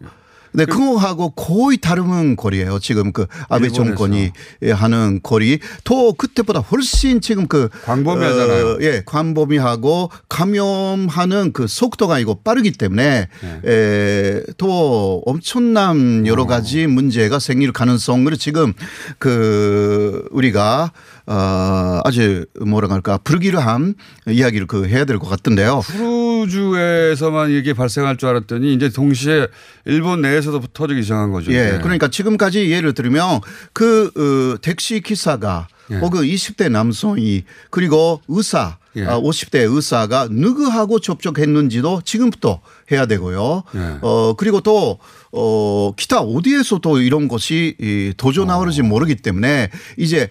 네, 0.52 0.64
그거하고 0.64 1.30
거의 1.30 1.78
다른 1.78 2.36
거리예요. 2.36 2.78
지금 2.78 3.12
그 3.12 3.26
아베 3.48 3.66
일본에서. 3.66 3.74
정권이 3.74 4.30
하는 4.74 5.20
거리. 5.22 5.58
또 5.84 6.12
그때보다 6.12 6.60
훨씬 6.60 7.20
지금 7.20 7.46
그 7.46 7.68
광범위하잖아요. 7.84 8.66
어, 8.66 8.78
예, 8.82 9.02
광범위하고 9.04 10.10
감염하는 10.28 11.52
그 11.52 11.66
속도가 11.66 12.18
이거 12.18 12.34
빠르기 12.34 12.72
때문에 12.72 13.28
네. 13.40 13.70
에, 13.70 14.42
또 14.58 15.22
엄청난 15.26 16.26
여러 16.26 16.46
가지 16.46 16.86
문제가 16.86 17.38
생길 17.38 17.72
가능성을 17.72 18.36
지금 18.36 18.72
그 19.18 20.26
우리가 20.30 20.92
어, 21.26 22.00
아주 22.04 22.44
뭐라 22.60 22.88
할까 22.90 23.18
불길한 23.18 23.94
이야기를 24.28 24.66
그 24.66 24.86
해야 24.88 25.04
될 25.04 25.18
것 25.18 25.28
같은데요. 25.28 25.82
크루즈에서만 25.86 27.50
이게 27.50 27.72
발생할 27.72 28.16
줄 28.16 28.28
알았더니 28.30 28.74
이제 28.74 28.88
동시에 28.90 29.46
일본 29.84 30.22
내에서도 30.22 30.60
터지기 30.72 31.02
시작한 31.02 31.30
거죠. 31.32 31.52
예, 31.52 31.72
네. 31.72 31.78
그러니까 31.78 32.08
지금까지 32.08 32.70
예를 32.70 32.92
들면 32.94 33.40
그 33.72 34.10
어, 34.16 34.60
택시 34.60 35.00
기사가 35.00 35.68
예. 35.90 35.96
혹은 35.96 36.22
20대 36.22 36.70
남성이 36.70 37.44
그리고 37.70 38.20
의사 38.28 38.78
예. 38.96 39.04
아, 39.06 39.18
50대 39.18 39.66
의사가 39.74 40.28
누구하고 40.30 40.98
접촉했는지도 41.00 42.02
지금부터 42.04 42.60
해야 42.90 43.06
되고요. 43.06 43.62
예. 43.74 43.98
어 44.02 44.34
그리고 44.36 44.60
또 44.60 44.98
어, 45.32 45.92
기타 45.96 46.20
어디에서 46.20 46.78
또 46.78 47.00
이런 47.00 47.26
것이 47.26 47.74
이 47.80 48.12
도저 48.16 48.44
나오는지 48.44 48.82
모르기 48.82 49.16
때문에 49.16 49.70
이제 49.96 50.28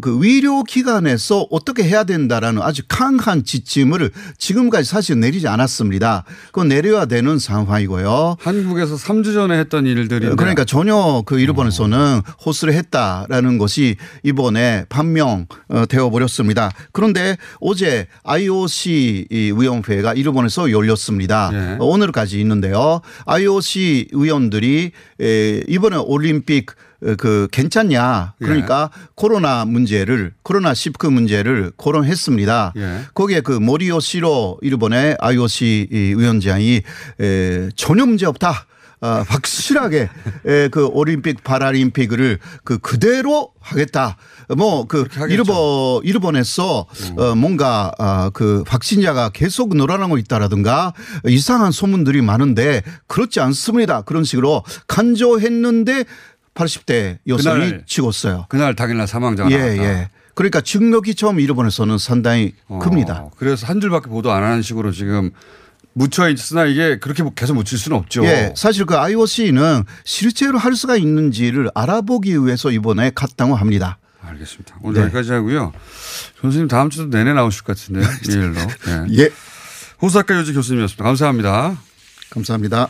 그 0.00 0.18
의료 0.22 0.62
기관에서 0.62 1.46
어떻게 1.50 1.84
해야 1.84 2.04
된다라는 2.04 2.62
아주 2.62 2.82
강한 2.88 3.44
지침을 3.44 4.10
지금까지 4.38 4.88
사실 4.88 5.20
내리지 5.20 5.48
않았습니다. 5.48 6.24
그건 6.46 6.68
내려야 6.68 7.06
되는 7.06 7.38
상황이고요. 7.38 8.36
한국에서 8.40 8.96
3주 8.96 9.34
전에 9.34 9.58
했던 9.58 9.86
일들인데 9.86 10.36
그러니까 10.36 10.64
전혀 10.64 11.22
그 11.26 11.38
일본에서는 11.38 12.22
호스를 12.44 12.74
했다라는 12.74 13.58
것이 13.58 13.96
이번에 14.22 14.84
판명 14.88 15.46
어, 15.68 15.84
되어 15.86 16.10
버렸습니다. 16.10 16.70
그런데 16.92 17.36
어제 17.60 18.06
IOC 18.24 19.26
이 19.30 19.52
위원회가 19.56 20.14
일본에서 20.14 20.70
열렸습니다. 20.70 21.50
예. 21.52 21.76
어, 21.92 21.94
오늘까지 21.94 22.40
있는데요. 22.40 23.00
IOC 23.26 24.08
위원들이 24.12 24.92
에, 25.20 25.62
이번에 25.68 25.96
올림픽 25.96 26.70
어, 27.04 27.14
그 27.18 27.48
괜찮냐 27.52 28.34
그러니까 28.38 28.90
코로나 29.14 29.64
문제를 29.64 30.32
코로나 30.42 30.72
19 30.74 31.10
문제를 31.10 31.72
거론했습니다. 31.76 32.72
예. 32.76 32.98
거기에 33.14 33.40
그 33.40 33.52
모리오 33.52 34.00
시로 34.00 34.58
일본의 34.62 35.16
IOC 35.20 35.88
이 35.90 35.96
위원장이 36.16 36.82
에, 37.20 37.68
전혀 37.76 38.06
문제 38.06 38.26
없다. 38.26 38.66
아, 39.02 39.24
확실하게 39.28 40.08
에, 40.46 40.68
그 40.68 40.86
올림픽 40.86 41.42
파라림픽을 41.42 42.38
그 42.62 42.78
그대로 42.78 43.50
하겠다. 43.60 44.16
뭐그 44.56 45.08
일본 45.28 46.04
일본에서 46.04 46.86
어, 47.16 47.34
뭔가 47.34 47.92
아, 47.98 48.30
그 48.32 48.62
확진자가 48.66 49.30
계속 49.30 49.76
늘어나고 49.76 50.18
있다라든가 50.18 50.92
이상한 51.26 51.72
소문들이 51.72 52.22
많은데 52.22 52.82
그렇지 53.08 53.40
않습니다. 53.40 54.02
그런 54.02 54.22
식으로 54.22 54.62
간조했는데 54.86 56.04
80대 56.54 57.18
여성이 57.26 57.64
그날 57.64 57.82
죽었어요. 57.86 58.46
그날 58.48 58.76
당일날 58.76 59.08
사망자가 59.08 59.50
예, 59.50 59.56
나왔다. 59.56 59.82
예. 59.82 60.08
그러니까 60.34 60.60
증력이 60.60 61.14
처음 61.14 61.40
일본에서는 61.40 61.98
상당히 61.98 62.54
큽니다. 62.80 63.22
어, 63.24 63.30
그래서 63.36 63.66
한 63.66 63.80
줄밖에 63.80 64.08
보도 64.08 64.30
안 64.30 64.44
하는 64.44 64.62
식으로 64.62 64.92
지금 64.92 65.32
묻혀 65.94 66.28
있으나 66.28 66.64
이게 66.64 66.98
그렇게 66.98 67.22
계속 67.34 67.54
묻힐 67.54 67.78
수는 67.78 67.96
없죠. 67.98 68.24
예, 68.24 68.52
사실 68.56 68.86
그 68.86 68.96
IOC는 68.96 69.84
실제로 70.04 70.58
할 70.58 70.74
수가 70.74 70.96
있는지를 70.96 71.70
알아보기 71.74 72.44
위해서 72.44 72.70
이번에 72.70 73.10
갔다고 73.14 73.54
합니다. 73.54 73.98
알겠습니다. 74.22 74.76
오늘 74.82 75.00
네. 75.00 75.04
여기까지 75.06 75.32
하고요. 75.32 75.72
교수님 76.40 76.68
다음 76.68 76.90
주도 76.90 77.06
내내 77.06 77.32
나오실 77.32 77.64
것 77.64 77.76
같은데 77.76 78.06
이 78.28 78.32
일로. 78.32 78.54
예. 79.10 79.24
예. 79.24 79.30
호사카 80.00 80.34
요지 80.36 80.52
교수님이었습니다. 80.52 81.04
감사합니다. 81.04 81.76
감사합니다. 82.30 82.88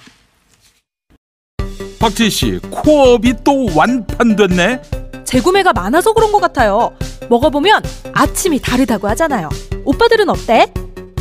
박지희 1.99 2.31
씨, 2.31 2.59
코업이 2.71 3.35
또 3.45 3.69
완판됐네. 3.77 4.83
재구매가 5.25 5.73
많아서 5.73 6.13
그런 6.13 6.33
것 6.33 6.41
같아요. 6.41 6.97
먹어보면 7.31 7.83
아침이 8.13 8.61
다르다고 8.61 9.09
하잖아요. 9.09 9.49
오빠들은 9.85 10.29
어때? 10.29 10.73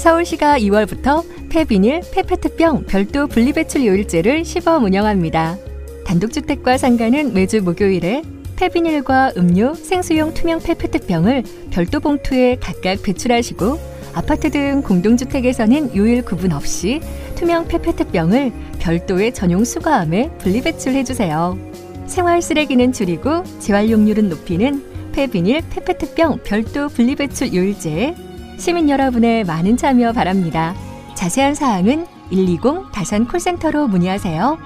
서울시가 0.00 0.58
2월부터 0.60 1.22
폐비닐, 1.50 2.00
폐페트병 2.10 2.84
별도 2.86 3.26
분리배출 3.26 3.84
요일제를 3.84 4.46
시범 4.46 4.84
운영합니다. 4.84 5.58
단독주택과 6.06 6.78
상가는 6.78 7.34
매주 7.34 7.60
목요일에 7.60 8.22
폐비닐과 8.56 9.32
음료, 9.36 9.74
생수용 9.74 10.32
투명 10.32 10.58
폐페트병을 10.60 11.42
별도 11.70 12.00
봉투에 12.00 12.56
각각 12.58 13.02
배출하시고 13.02 13.78
아파트 14.14 14.50
등 14.50 14.80
공동주택에서는 14.80 15.94
요일 15.94 16.24
구분 16.24 16.52
없이 16.52 17.02
투명 17.34 17.68
페페트병을 17.68 18.52
별도의 18.78 19.34
전용 19.34 19.64
수거함에 19.64 20.30
분리배출해주세요. 20.38 21.58
생활 22.06 22.40
쓰레기는 22.40 22.94
줄이고 22.94 23.44
재활용률은 23.58 24.30
높이는 24.30 24.82
폐비닐 25.12 25.60
페페트병 25.68 26.40
별도 26.42 26.88
분리배출 26.88 27.52
요일제에 27.52 28.29
시민 28.60 28.90
여러분의 28.90 29.44
많은 29.44 29.78
참여 29.78 30.12
바랍니다. 30.12 30.74
자세한 31.14 31.54
사항은 31.54 32.06
120 32.28 32.92
다산 32.92 33.26
콜센터로 33.26 33.88
문의하세요. 33.88 34.58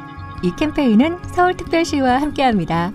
이 0.43 0.53
캠페인은 0.57 1.19
서울특별시와 1.33 2.21
함께합니다. 2.21 2.93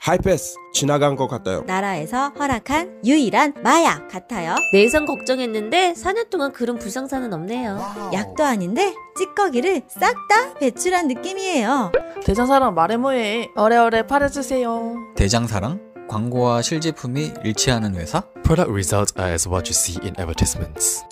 하이패스 0.00 0.56
지나간 0.74 1.14
것 1.14 1.28
같아요. 1.28 1.62
나라에서 1.62 2.30
허락한 2.38 3.02
유일한 3.06 3.54
마약 3.62 4.08
같아요. 4.08 4.56
내성 4.72 5.06
걱정했는데 5.06 5.94
4년 5.94 6.28
동안 6.28 6.52
그런 6.52 6.76
불상사는 6.76 7.32
없네요. 7.32 7.78
약도 8.12 8.44
아닌데 8.44 8.92
찌꺼기를 9.16 9.82
싹 9.86 10.14
다 10.28 10.54
배출한 10.58 11.06
느낌이에요. 11.06 11.92
대장사랑 12.24 12.74
말해 12.74 12.96
뭐해. 12.96 13.52
어래어래 13.54 14.06
팔아주세요. 14.08 15.14
대장사랑 15.14 15.93
광고와 16.08 16.62
실제품이 16.62 17.32
일치하는 17.44 17.94
회사? 17.96 18.22
Product 18.42 18.70
results 18.70 19.14
are 19.18 19.32
as 19.32 19.48
what 19.48 19.68
you 19.68 19.72
see 19.72 19.98
in 20.02 20.14
advertisements. 20.18 21.04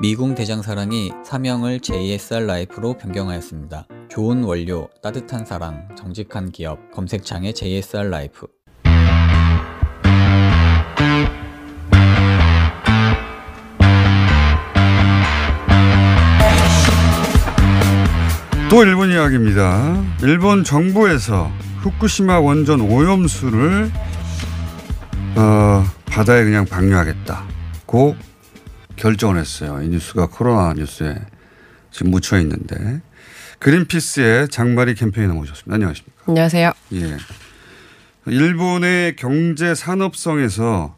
미궁 0.00 0.34
대장사랑이 0.36 1.10
사명을 1.24 1.80
JSR 1.80 2.46
라이프로 2.46 2.96
변경하였습니다. 2.96 3.86
좋은 4.08 4.44
원료, 4.44 4.88
따뜻한 5.02 5.44
사랑, 5.44 5.88
정직한 5.96 6.52
기업, 6.52 6.78
검색창에 6.92 7.52
JSR 7.52 8.08
라이프. 8.08 8.46
또 18.70 18.84
일본 18.84 19.10
이야기입니다. 19.10 20.04
일본 20.22 20.62
정부에서 20.62 21.50
후쿠시마 21.80 22.40
원전 22.40 22.80
오염수를 22.80 23.90
어, 25.36 25.84
바다에 26.06 26.44
그냥 26.44 26.64
방류하겠다고 26.64 28.16
결정을 28.96 29.38
했어요. 29.38 29.80
이 29.82 29.88
뉴스가 29.88 30.26
코로나 30.26 30.72
뉴스에 30.74 31.16
지금 31.90 32.10
묻혀 32.10 32.38
있는데 32.40 33.00
그린피스의 33.60 34.48
장마리 34.48 34.94
캠페인을 34.94 35.34
모셨습니다. 35.34 35.74
안녕하십니까? 35.74 36.22
안녕하세요. 36.26 36.72
예. 36.94 37.16
일본의 38.26 39.16
경제 39.16 39.74
산업성에서 39.74 40.96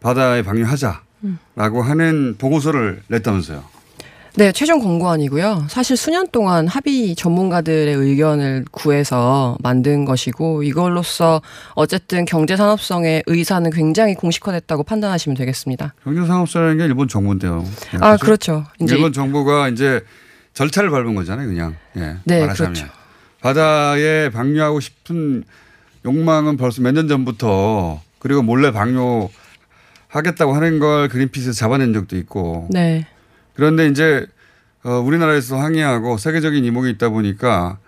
바다에 0.00 0.42
방류하자라고 0.42 1.00
음. 1.24 1.38
하는 1.56 2.36
보고서를 2.38 3.02
냈다면서요. 3.08 3.75
네, 4.38 4.52
최종 4.52 4.80
권고안이고요. 4.80 5.66
사실 5.70 5.96
수년 5.96 6.28
동안 6.28 6.68
합의 6.68 7.14
전문가들의 7.14 7.94
의견을 7.94 8.66
구해서 8.70 9.56
만든 9.62 10.04
것이고 10.04 10.62
이걸로써 10.62 11.40
어쨌든 11.74 12.26
경제 12.26 12.54
산업성의 12.54 13.22
의사는 13.26 13.70
굉장히 13.70 14.14
공식화됐다고 14.14 14.82
판단하시면 14.82 15.36
되겠습니다. 15.38 15.94
경제 16.04 16.20
산업성이라는 16.26 16.78
게 16.78 16.84
일본 16.84 17.08
정부인데요. 17.08 17.64
아, 18.00 18.18
그렇죠. 18.18 18.66
이제 18.78 18.94
일본 18.96 19.14
정부가 19.14 19.70
이제 19.70 20.02
절차를 20.52 20.90
밟은 20.90 21.14
거잖아요, 21.14 21.46
그냥. 21.48 21.74
예. 21.96 22.16
네, 22.24 22.40
말하자면. 22.40 22.74
그렇죠. 22.74 22.92
바다에 23.40 24.28
방류하고 24.30 24.80
싶은 24.80 25.44
욕망은 26.04 26.58
벌써 26.58 26.82
몇 26.82 26.92
년 26.92 27.08
전부터 27.08 28.02
그리고 28.18 28.42
몰래 28.42 28.70
방류 28.70 29.30
하겠다고 30.08 30.52
하는 30.54 30.78
걸 30.78 31.08
그린피스에서 31.08 31.52
잡아낸 31.54 31.94
적도 31.94 32.18
있고. 32.18 32.68
네. 32.70 33.06
그런데 33.56 33.88
이제 33.88 34.26
어, 34.84 35.00
우리나라에서 35.00 35.58
항의하고 35.58 36.16
세계적인 36.16 36.64
이목이 36.64 36.90
있다 36.90 37.08
보니까 37.08 37.78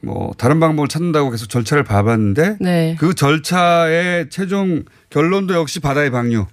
뭐 0.00 0.32
다른 0.38 0.60
방법을 0.60 0.88
찾는다고 0.88 1.30
계속 1.30 1.48
절차를 1.48 1.84
밟았는데 1.84 2.56
네. 2.60 2.96
그 2.98 3.14
절차의 3.14 4.30
최종 4.30 4.84
결론도 5.10 5.54
역시 5.54 5.80
바다의 5.80 6.10
방류. 6.10 6.46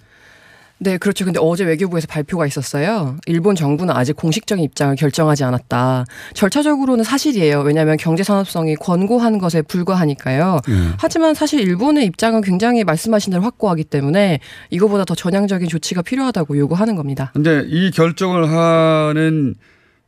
네, 0.79 0.97
그렇죠. 0.97 1.23
근데 1.23 1.39
어제 1.41 1.63
외교부에서 1.63 2.07
발표가 2.07 2.45
있었어요. 2.45 3.15
일본 3.25 3.55
정부는 3.55 3.95
아직 3.95 4.15
공식적인 4.15 4.63
입장을 4.65 4.95
결정하지 4.95 5.43
않았다. 5.45 6.05
절차적으로는 6.33 7.03
사실이에요. 7.05 7.61
왜냐하면 7.61 7.95
경제 7.97 8.23
산업성이 8.23 8.75
권고한 8.75 9.37
것에 9.37 9.61
불과하니까요. 9.61 10.59
음. 10.67 10.93
하지만 10.97 11.35
사실 11.35 11.61
일본의 11.61 12.05
입장은 12.07 12.41
굉장히 12.41 12.83
말씀하신 12.83 13.31
대로 13.31 13.43
확고하기 13.43 13.85
때문에 13.85 14.39
이거보다 14.71 15.05
더 15.05 15.15
전향적인 15.15 15.69
조치가 15.69 16.01
필요하다고 16.01 16.57
요구하는 16.57 16.95
겁니다. 16.95 17.31
근데 17.33 17.63
이 17.67 17.91
결정을 17.91 18.49
하는 18.49 19.55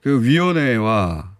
그 0.02 0.24
위원회와 0.24 1.32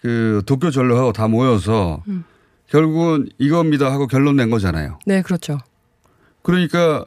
그 0.00 0.42
도쿄 0.44 0.70
전력하고 0.70 1.12
다 1.12 1.28
모여서 1.28 2.02
음. 2.08 2.24
결국은 2.68 3.28
이겁니다 3.38 3.92
하고 3.92 4.06
결론 4.06 4.36
낸 4.36 4.50
거잖아요. 4.50 4.98
네, 5.06 5.22
그렇죠. 5.22 5.58
그러니까 6.42 7.04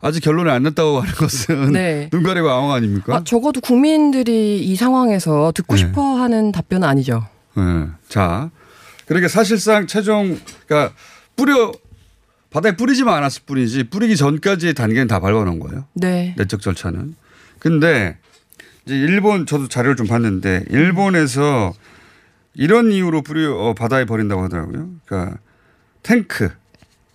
아직 0.00 0.20
결론이 0.20 0.50
안 0.50 0.62
났다고 0.62 1.00
하는 1.00 1.12
것은 1.16 1.72
네. 1.72 2.08
눈 2.10 2.22
가리고 2.22 2.48
아웅 2.50 2.72
아닙니까? 2.72 3.16
아, 3.16 3.24
적어도 3.24 3.60
국민들이 3.60 4.60
이 4.60 4.76
상황에서 4.76 5.52
듣고 5.54 5.74
네. 5.74 5.78
싶어 5.80 6.16
하는 6.16 6.52
답변은 6.52 6.86
아니죠. 6.86 7.26
네. 7.56 7.62
자, 8.08 8.50
그러니까 9.06 9.28
사실상 9.28 9.86
최종 9.86 10.38
그러니까 10.66 10.94
뿌려 11.36 11.72
바다에 12.50 12.76
뿌리지만 12.76 13.14
않았을 13.16 13.42
뿐이지 13.46 13.84
뿌리기 13.84 14.16
전까지의 14.16 14.74
단계는 14.74 15.08
다 15.08 15.20
밟아놓은 15.20 15.58
거예요. 15.58 15.84
네. 15.94 16.34
내적 16.38 16.60
절차는. 16.60 17.14
근데 17.58 18.16
이제 18.86 18.94
일본 18.94 19.44
저도 19.46 19.68
자료를 19.68 19.96
좀 19.96 20.06
봤는데 20.06 20.64
일본에서 20.70 21.74
이런 22.54 22.90
이유로 22.90 23.22
뿌려 23.22 23.54
어, 23.54 23.74
바다에 23.74 24.04
버린다고 24.04 24.42
하더라고요. 24.44 24.88
그러니까 25.04 25.38
탱크 26.02 26.50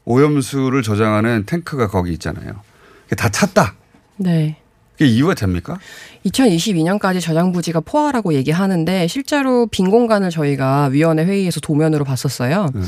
오염수를 0.05 0.83
저장하는 0.83 1.45
탱크가 1.45 1.87
거기 1.87 2.11
있잖아요. 2.13 2.61
다 3.15 3.29
찼다. 3.29 3.75
네. 4.17 4.57
그게 4.93 5.05
이유가 5.07 5.33
됩니까? 5.33 5.79
2022년까지 6.25 7.19
저장 7.19 7.51
부지가 7.51 7.79
포화라고 7.79 8.33
얘기하는데 8.35 9.07
실제로 9.07 9.65
빈 9.67 9.89
공간을 9.89 10.29
저희가 10.29 10.85
위원회 10.85 11.25
회의에서 11.25 11.59
도면으로 11.59 12.05
봤었어요. 12.05 12.69
음. 12.75 12.83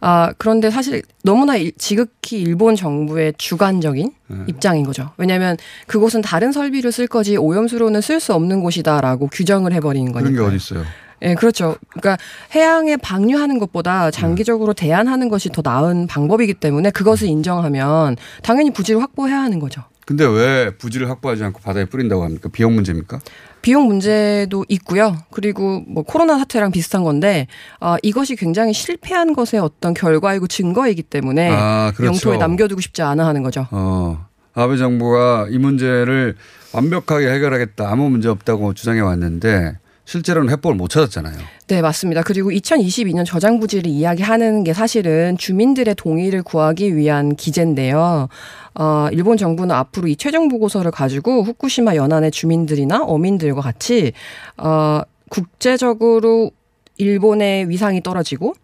아 0.00 0.32
그런데 0.38 0.70
사실 0.70 1.02
너무나 1.24 1.56
일- 1.56 1.72
지극히 1.76 2.40
일본 2.40 2.76
정부의 2.76 3.34
주관적인 3.38 4.12
음. 4.30 4.44
입장인 4.48 4.84
거죠. 4.86 5.10
왜냐하면 5.16 5.56
그곳은 5.88 6.22
다른 6.22 6.52
설비를 6.52 6.92
쓸 6.92 7.06
거지 7.08 7.36
오염수로는 7.36 8.00
쓸 8.00 8.20
수 8.20 8.34
없는 8.34 8.62
곳이다라고 8.62 9.26
규정을 9.26 9.72
해버린 9.72 10.12
그런 10.12 10.30
게 10.32 10.36
거니까. 10.38 10.46
어디 10.46 10.56
있어요? 10.56 10.84
예, 11.22 11.34
그렇죠. 11.34 11.76
그러니까 11.90 12.16
해양에 12.54 12.96
방류하는 12.96 13.58
것보다 13.58 14.06
음. 14.06 14.10
장기적으로 14.10 14.72
대안하는 14.72 15.28
것이 15.28 15.48
더 15.48 15.62
나은 15.64 16.06
방법이기 16.06 16.54
때문에 16.54 16.90
그것을 16.90 17.28
인정하면 17.28 18.16
당연히 18.42 18.72
부지를 18.72 19.02
확보해야 19.02 19.40
하는 19.40 19.58
거죠. 19.58 19.82
근데 20.06 20.24
왜 20.24 20.70
부지를 20.70 21.10
확보하지 21.10 21.44
않고 21.44 21.60
바다에 21.60 21.84
뿌린다고 21.84 22.24
합니까? 22.24 22.48
비용 22.50 22.74
문제입니까? 22.74 23.20
비용 23.60 23.86
문제도 23.86 24.64
있고요. 24.68 25.18
그리고 25.30 25.82
뭐 25.86 26.02
코로나 26.02 26.38
사태랑 26.38 26.70
비슷한 26.70 27.04
건데 27.04 27.46
아, 27.78 27.98
이것이 28.02 28.34
굉장히 28.36 28.72
실패한 28.72 29.34
것의 29.34 29.60
어떤 29.60 29.92
결과이고 29.92 30.46
증거이기 30.46 31.02
때문에 31.02 31.50
아, 31.52 31.92
그렇죠. 31.94 32.12
영토에 32.14 32.38
남겨두고 32.38 32.80
싶지 32.80 33.02
않아 33.02 33.26
하는 33.26 33.42
거죠. 33.42 33.66
어, 33.70 34.26
아베 34.54 34.78
정부가 34.78 35.48
이 35.50 35.58
문제를 35.58 36.36
완벽하게 36.72 37.28
해결하겠다 37.30 37.90
아무 37.90 38.08
문제 38.08 38.28
없다고 38.28 38.72
주장해 38.72 39.00
왔는데 39.00 39.76
실제로는 40.08 40.50
해법을 40.50 40.74
못 40.74 40.88
찾았잖아요. 40.88 41.36
네, 41.66 41.82
맞습니다. 41.82 42.22
그리고 42.22 42.48
2022년 42.48 43.26
저장 43.26 43.60
부지를 43.60 43.88
이야기하는 43.90 44.64
게 44.64 44.72
사실은 44.72 45.36
주민들의 45.36 45.94
동의를 45.96 46.42
구하기 46.42 46.96
위한 46.96 47.36
기재인데요. 47.36 48.28
어, 48.74 49.08
일본 49.12 49.36
정부는 49.36 49.74
앞으로 49.74 50.08
이 50.08 50.16
최종 50.16 50.48
보고서를 50.48 50.92
가지고 50.92 51.42
후쿠시마 51.42 51.94
연안의 51.96 52.30
주민들이나 52.30 53.04
어민들과 53.04 53.60
같이 53.60 54.12
어, 54.56 55.02
국제적으로 55.28 56.52
일본의 56.96 57.68
위상이 57.68 58.02
떨어지고 58.02 58.54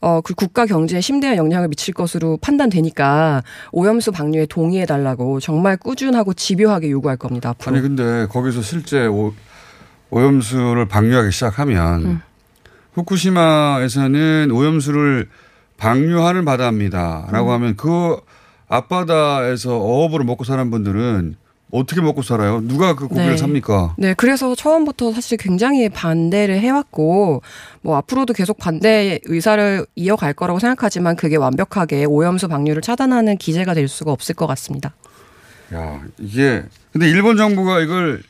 어, 0.00 0.20
그 0.20 0.34
국가 0.34 0.66
경제에 0.66 1.00
심대한 1.00 1.36
영향을 1.36 1.68
미칠 1.68 1.94
것으로 1.94 2.38
판단되니까 2.38 3.44
오염수 3.70 4.10
방류에 4.10 4.46
동의해 4.46 4.84
달라고 4.84 5.38
정말 5.38 5.76
꾸준하고 5.76 6.34
집요하게 6.34 6.90
요구할 6.90 7.16
겁니다. 7.16 7.50
앞으로. 7.50 7.76
아니 7.76 7.82
근데 7.82 8.26
거기서 8.26 8.62
실제 8.62 9.06
오, 9.06 9.32
오염수를 10.10 10.86
방류하기 10.86 11.32
시작하면 11.32 12.04
음. 12.04 12.20
후쿠시마에서는 12.94 14.50
오염수를 14.50 15.28
방류하는 15.76 16.44
바다입니다라고 16.44 17.50
음. 17.50 17.52
하면 17.52 17.76
그 17.76 18.16
앞바다에서 18.68 19.76
어업으로 19.76 20.24
먹고 20.24 20.44
사는 20.44 20.70
분들은 20.70 21.36
어떻게 21.70 22.00
먹고 22.00 22.22
살아요? 22.22 22.60
누가 22.62 22.94
그 22.94 23.08
고기를 23.08 23.32
네. 23.32 23.36
삽니까? 23.36 23.94
네, 23.98 24.14
그래서 24.14 24.54
처음부터 24.54 25.12
사실 25.12 25.36
굉장히 25.36 25.90
반대를 25.90 26.60
해왔고, 26.60 27.42
뭐 27.82 27.96
앞으로도 27.98 28.32
계속 28.32 28.58
반대 28.58 29.20
의사를 29.24 29.84
이어갈 29.94 30.32
거라고 30.32 30.60
생각하지만 30.60 31.14
그게 31.16 31.36
완벽하게 31.36 32.06
오염수 32.06 32.48
방류를 32.48 32.80
차단하는 32.80 33.36
기재가 33.36 33.74
될 33.74 33.86
수가 33.86 34.12
없을 34.12 34.34
것 34.34 34.46
같습니다. 34.46 34.94
야 35.74 36.00
이게 36.16 36.62
근데 36.92 37.10
일본 37.10 37.36
정부가 37.36 37.80
이걸 37.80 38.22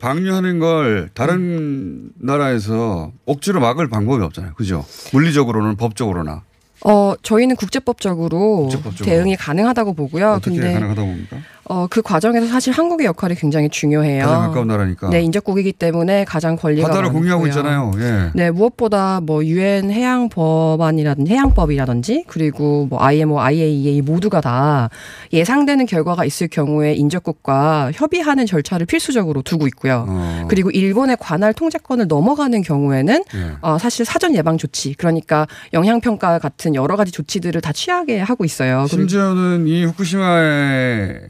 방류하는 0.00 0.58
걸 0.58 1.10
다른 1.14 1.34
음. 1.36 2.10
나라에서 2.18 3.12
억지로 3.26 3.60
막을 3.60 3.88
방법이 3.88 4.22
없잖아요. 4.24 4.54
그죠? 4.54 4.84
물리적으로는 5.12 5.76
법적으로나 5.76 6.42
어, 6.82 7.12
저희는 7.22 7.56
국제법적으로, 7.56 8.62
국제법적으로. 8.62 9.04
대응이 9.04 9.36
가능하다고 9.36 9.92
보고요. 9.92 10.32
어떻게 10.32 10.56
근데 10.56 10.72
가능하다고 10.72 11.06
봅니까? 11.06 11.36
어, 11.70 11.86
그 11.88 12.02
과정에서 12.02 12.48
사실 12.48 12.72
한국의 12.72 13.06
역할이 13.06 13.36
굉장히 13.36 13.68
중요해요. 13.68 14.24
가장 14.24 14.40
가까운 14.48 14.66
나라니까. 14.66 15.08
네, 15.08 15.22
인접국이기 15.22 15.72
때문에 15.72 16.24
가장 16.24 16.56
권리가 16.56 16.88
바다를 16.88 17.12
공유하고. 17.12 17.46
있잖아요. 17.46 17.92
예. 17.98 18.30
네, 18.34 18.50
무엇보다 18.50 19.20
뭐 19.20 19.44
유엔 19.44 19.88
해양 19.92 20.28
법안이라든지 20.28 21.30
해양법이라든지 21.30 22.24
그리고 22.26 22.88
뭐 22.90 23.00
IMO, 23.00 23.38
IAEA 23.38 24.02
모두가 24.02 24.40
다 24.40 24.90
예상되는 25.32 25.86
결과가 25.86 26.24
있을 26.24 26.48
경우에 26.48 26.94
인접국과 26.94 27.92
협의하는 27.94 28.46
절차를 28.46 28.86
필수적으로 28.86 29.42
두고 29.42 29.68
있고요. 29.68 30.06
어. 30.08 30.46
그리고 30.48 30.72
일본의 30.72 31.18
관할 31.20 31.54
통제권을 31.54 32.08
넘어가는 32.08 32.62
경우에는 32.62 33.14
예. 33.14 33.52
어, 33.60 33.78
사실 33.78 34.04
사전 34.04 34.34
예방 34.34 34.58
조치, 34.58 34.94
그러니까 34.94 35.46
영향 35.72 36.00
평가 36.00 36.40
같은 36.40 36.74
여러 36.74 36.96
가지 36.96 37.12
조치들을 37.12 37.60
다 37.60 37.72
취하게 37.72 38.18
하고 38.18 38.44
있어요. 38.44 38.88
심지어는 38.88 39.68
이 39.68 39.84
후쿠시마에 39.84 41.20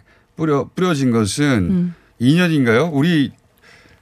뿌려 0.40 0.66
뿌려진 0.74 1.10
것은 1.10 1.44
음. 1.70 1.94
2년인가요? 2.18 2.88
우리 2.94 3.30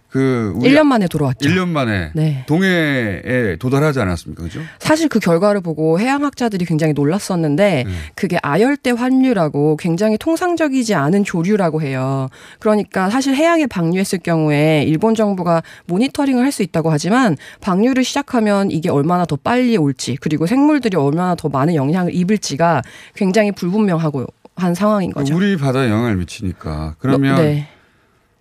그 0.09 0.55
우리 0.57 0.71
1년 0.71 0.85
만에 0.85 1.07
돌아왔죠. 1.07 1.47
1년 1.47 1.69
만에 1.69 2.13
네. 2.15 2.43
동해에 2.47 3.57
도달하지 3.59 4.01
않았습니까? 4.01 4.43
그죠? 4.43 4.61
사실 4.79 5.07
그 5.09 5.19
결과를 5.19 5.61
보고 5.61 6.01
해양학자들이 6.01 6.65
굉장히 6.65 6.95
놀랐었는데 6.95 7.85
네. 7.87 7.93
그게 8.15 8.39
아열대 8.43 8.93
환류라고 8.93 9.77
굉장히 9.77 10.17
통상적이지 10.17 10.95
않은 10.95 11.25
조류라고 11.25 11.83
해요. 11.83 12.29
그러니까 12.59 13.11
사실 13.11 13.35
해양에 13.35 13.67
방류했을 13.67 14.21
경우에 14.21 14.85
일본 14.87 15.15
정부가 15.15 15.63
모니터링을 15.87 16.43
할 16.45 16.53
수 16.53 16.63
있다고 16.63 16.91
하지만 16.91 17.37
방류를 17.61 18.03
시작하면 18.03 18.71
이게 18.71 18.89
얼마나 18.89 19.27
더 19.27 19.37
빨리 19.37 19.77
올지 19.77 20.17
그리고 20.19 20.47
생물들이 20.47 20.97
얼마나 20.97 21.35
더 21.35 21.51
많은 21.51 21.75
영향을 21.75 22.15
입을지가 22.15 22.81
굉장히 23.15 23.53
불분명하고 23.53 24.27
한 24.59 24.75
상황인 24.75 25.13
거죠. 25.13 25.35
우리 25.35 25.57
바다에 25.57 25.89
영향을 25.89 26.17
미치니까 26.17 26.97
그러면 26.99 27.37
네. 27.37 27.69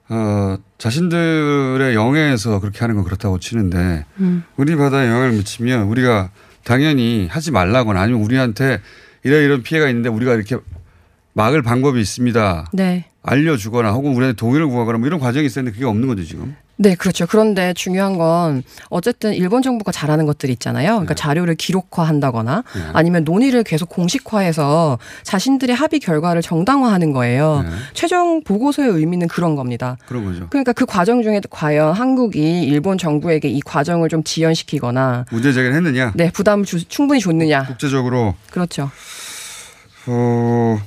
어, 0.09 0.57
자신들의 0.77 1.93
영해에서 1.93 2.59
그렇게 2.59 2.79
하는 2.79 2.95
건 2.95 3.03
그렇다고 3.03 3.39
치는데 3.39 4.05
음. 4.19 4.43
우리 4.55 4.75
바다에 4.75 5.07
영향을 5.07 5.33
미치면 5.33 5.83
우리가 5.83 6.31
당연히 6.63 7.27
하지 7.29 7.51
말라거나 7.51 8.01
아니면 8.01 8.21
우리한테 8.21 8.79
이런 9.23 9.43
이런 9.43 9.63
피해가 9.63 9.87
있는데 9.89 10.09
우리가 10.09 10.33
이렇게 10.33 10.57
막을 11.33 11.61
방법이 11.61 11.99
있습니다. 11.99 12.71
네. 12.73 13.05
알려주거나 13.21 13.91
혹은 13.91 14.13
우리한테 14.15 14.35
동의를 14.35 14.67
구하거나 14.67 14.97
뭐 14.97 15.07
이런 15.07 15.19
과정이 15.19 15.45
있었는데 15.45 15.75
그게 15.75 15.85
없는 15.85 16.07
거죠 16.07 16.23
지금. 16.23 16.55
네, 16.79 16.93
그렇죠. 16.93 17.25
그런데 17.25 17.73
중요한 17.73 18.17
건 18.19 18.61
어쨌든 18.89 19.33
일본 19.33 19.63
정부가 19.63 19.91
잘하는 19.91 20.27
것들이 20.27 20.53
있잖아요. 20.53 20.91
그러니까 20.91 21.15
자료를 21.15 21.55
기록화한다거나 21.55 22.63
네. 22.75 22.81
아니면 22.93 23.23
논의를 23.23 23.63
계속 23.63 23.89
공식화해서 23.89 24.99
자신들의 25.23 25.75
합의 25.75 25.99
결과를 25.99 26.43
정당화하는 26.43 27.13
거예요. 27.13 27.63
네. 27.67 27.75
최종 27.93 28.43
보고서의 28.43 28.91
의미는 28.91 29.27
그런 29.27 29.55
겁니다. 29.55 29.97
그런 30.07 30.23
거죠. 30.25 30.47
그러니까 30.49 30.71
그 30.73 30.85
과정 30.85 31.23
중에 31.23 31.41
과연 31.49 31.93
한국이 31.93 32.61
일본 32.63 32.99
정부에게 32.99 33.49
이 33.49 33.59
과정을 33.61 34.07
좀 34.09 34.23
지연시키거나 34.23 35.25
문제 35.31 35.51
제기를 35.53 35.75
했느냐? 35.75 36.13
네, 36.15 36.29
부담을 36.31 36.63
주- 36.65 36.87
충분히 36.87 37.19
줬느냐. 37.19 37.65
국제적으로 37.65 38.35
그렇죠. 38.51 38.91
어, 40.05 40.79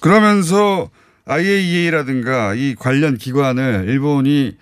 그러면서 0.00 0.90
IAEA라든가 1.24 2.54
이 2.54 2.74
관련 2.78 3.16
기관을 3.16 3.86
일본이 3.88 4.56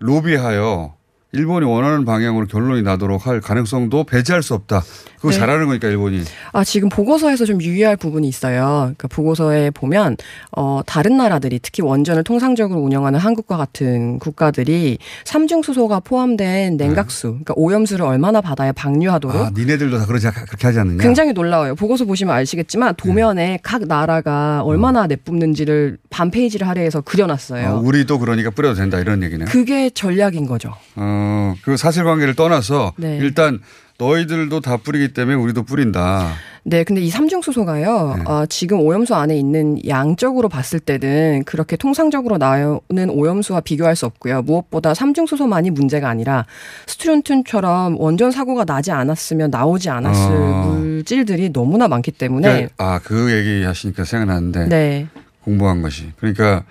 로비하여 0.00 0.94
일본이 1.32 1.64
원하는 1.64 2.04
방향으로 2.04 2.46
결론이 2.46 2.82
나도록 2.82 3.26
할 3.26 3.40
가능성도 3.40 4.02
배제할 4.02 4.42
수 4.42 4.54
없다. 4.54 4.82
그거 5.16 5.30
네. 5.30 5.38
잘하는 5.38 5.66
거니까 5.66 5.86
일본이. 5.86 6.22
아, 6.52 6.64
지금 6.64 6.88
보고서에서 6.88 7.44
좀 7.44 7.62
유의할 7.62 7.96
부분이 7.96 8.26
있어요. 8.26 8.92
그러니까 8.96 9.06
보고서에 9.06 9.70
보면, 9.70 10.16
어, 10.56 10.80
다른 10.86 11.18
나라들이 11.18 11.60
특히 11.62 11.82
원전을 11.82 12.24
통상적으로 12.24 12.80
운영하는 12.80 13.20
한국과 13.20 13.58
같은 13.58 14.18
국가들이 14.18 14.98
삼중수소가 15.24 16.00
포함된 16.00 16.76
냉각수, 16.78 17.28
그러니까 17.28 17.54
오염수를 17.56 18.04
얼마나 18.04 18.40
바다에 18.40 18.72
방류하도록 18.72 19.36
아, 19.36 19.50
니네들도 19.54 19.98
다 19.98 20.06
그러지 20.06 20.26
그렇게 20.30 20.66
하지 20.66 20.80
않느냐? 20.80 21.02
굉장히 21.02 21.32
놀라워요. 21.32 21.76
보고서 21.76 22.06
보시면 22.06 22.34
아시겠지만 22.34 22.94
도면에 22.96 23.60
각 23.62 23.86
나라가 23.86 24.62
얼마나 24.64 25.06
내뿜는지를 25.06 25.98
반 26.20 26.30
페이지를 26.30 26.68
할애해서 26.68 27.00
그려놨어요. 27.00 27.68
어, 27.68 27.80
우리도 27.80 28.18
그러니까 28.18 28.50
뿌려도 28.50 28.74
된다 28.74 29.00
이런 29.00 29.22
얘기네. 29.22 29.46
그게 29.46 29.88
전략인 29.88 30.46
거죠. 30.46 30.74
어, 30.96 31.54
그 31.62 31.78
사실관계를 31.78 32.34
떠나서 32.34 32.92
네. 32.98 33.16
일단 33.22 33.58
너희들도 33.96 34.60
다 34.60 34.76
뿌리기 34.76 35.14
때문에 35.14 35.36
우리도 35.36 35.62
뿌린다. 35.62 36.32
네, 36.62 36.84
근데 36.84 37.00
이 37.00 37.08
삼중수소가요, 37.08 38.24
어, 38.26 38.44
지금 38.50 38.80
오염수 38.80 39.14
안에 39.14 39.34
있는 39.34 39.78
양적으로 39.88 40.50
봤을 40.50 40.78
때는 40.78 41.44
그렇게 41.46 41.76
통상적으로 41.76 42.36
나오는 42.36 43.08
오염수와 43.08 43.60
비교할 43.60 43.96
수 43.96 44.04
없고요. 44.04 44.42
무엇보다 44.42 44.92
삼중수소만이 44.92 45.70
문제가 45.70 46.10
아니라 46.10 46.44
스트론튬처럼 46.86 47.96
원전 47.98 48.30
사고가 48.30 48.66
나지 48.66 48.90
않았으면 48.90 49.50
나오지 49.50 49.88
않았을 49.88 50.32
어. 50.34 50.76
물질들이 50.76 51.50
너무나 51.50 51.88
많기 51.88 52.10
때문에. 52.10 52.48
그러니까, 52.48 52.74
아, 52.76 53.00
그 53.02 53.32
얘기 53.32 53.64
하시니까 53.64 54.04
생각나는데. 54.04 54.68
네. 54.68 55.06
공부한 55.44 55.82
것이. 55.82 56.12
그러니까 56.18 56.64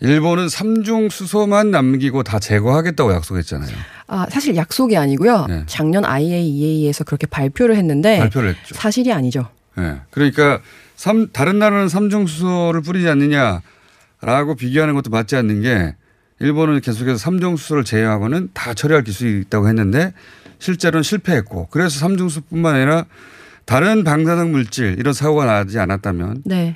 일본은 0.00 0.48
삼중 0.48 1.08
수소만 1.08 1.70
남기고 1.70 2.22
다 2.24 2.38
제거하겠다고 2.38 3.12
약속했잖아요. 3.14 3.74
아, 4.06 4.26
사실 4.30 4.56
약속이 4.56 4.96
아니고요. 4.96 5.46
네. 5.48 5.62
작년 5.66 6.04
IAEA에서 6.04 7.04
그렇게 7.04 7.26
발표를 7.26 7.76
했는데. 7.76 8.18
발표를 8.18 8.50
했죠. 8.50 8.74
사실이 8.74 9.12
아니죠. 9.12 9.48
예. 9.78 10.00
그러니까 10.10 10.60
삼, 10.96 11.28
다른 11.32 11.58
나라는 11.58 11.88
삼중 11.88 12.26
수소를 12.26 12.82
뿌리지 12.82 13.08
않느냐라고 13.08 14.54
비교하는 14.58 14.94
것도 14.94 15.10
맞지 15.10 15.36
않는 15.36 15.62
게 15.62 15.96
일본은 16.40 16.80
계속해서 16.80 17.16
삼중 17.16 17.56
수소를 17.56 17.84
제외하고는 17.84 18.50
다 18.52 18.74
처리할 18.74 19.04
기술이 19.04 19.40
있다고 19.42 19.68
했는데 19.68 20.12
실제로는 20.58 21.02
실패했고 21.02 21.68
그래서 21.70 21.98
삼중 21.98 22.28
수소뿐만 22.28 22.74
아니라 22.74 23.04
다른 23.64 24.04
방사능 24.04 24.52
물질 24.52 24.96
이런 24.98 25.14
사고가 25.14 25.46
나지 25.46 25.78
않았다면 25.78 26.42
네. 26.44 26.74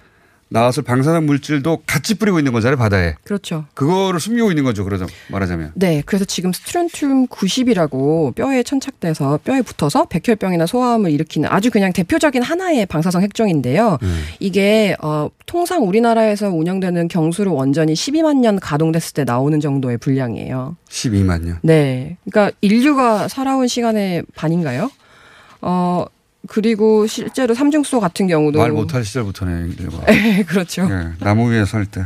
나왔을 0.50 0.82
방사능 0.82 1.26
물질도 1.26 1.82
같이 1.86 2.14
뿌리고 2.14 2.38
있는 2.38 2.52
거잖아요 2.52 2.76
바다에. 2.76 3.14
그렇죠. 3.24 3.66
그거를 3.74 4.18
숨기고 4.20 4.50
있는 4.50 4.64
거죠. 4.64 4.84
그러자 4.84 5.06
말하자면. 5.28 5.72
네, 5.74 6.02
그래서 6.06 6.24
지금 6.24 6.52
스트론튬 6.52 7.28
90이라고 7.28 8.34
뼈에 8.34 8.62
천착돼서 8.62 9.38
뼈에 9.44 9.62
붙어서 9.62 10.06
백혈병이나 10.06 10.66
소아암을 10.66 11.10
일으키는 11.10 11.48
아주 11.50 11.70
그냥 11.70 11.92
대표적인 11.92 12.42
하나의 12.42 12.86
방사성 12.86 13.22
핵종인데요. 13.22 13.98
음. 14.02 14.24
이게 14.40 14.96
어, 15.00 15.28
통상 15.46 15.86
우리나라에서 15.86 16.48
운영되는 16.48 17.08
경수로 17.08 17.54
원전이 17.54 17.92
12만 17.94 18.38
년 18.38 18.58
가동됐을 18.58 19.14
때 19.14 19.24
나오는 19.24 19.60
정도의 19.60 19.98
분량이에요. 19.98 20.76
12만요. 20.88 21.58
네, 21.62 22.16
그러니까 22.30 22.56
인류가 22.60 23.28
살아온 23.28 23.66
시간의 23.66 24.24
반인가요? 24.34 24.90
어 25.60 26.04
그리고 26.46 27.06
실제로 27.06 27.54
삼중수소 27.54 28.00
같은 28.00 28.26
경우도 28.28 28.58
말 28.58 28.70
못할 28.70 29.04
시절부터네. 29.04 29.70
일본. 29.78 30.04
네, 30.06 30.42
그렇죠. 30.46 30.88
예, 30.90 31.12
나무 31.18 31.50
위에 31.50 31.64
설 31.64 31.84
때. 31.86 32.04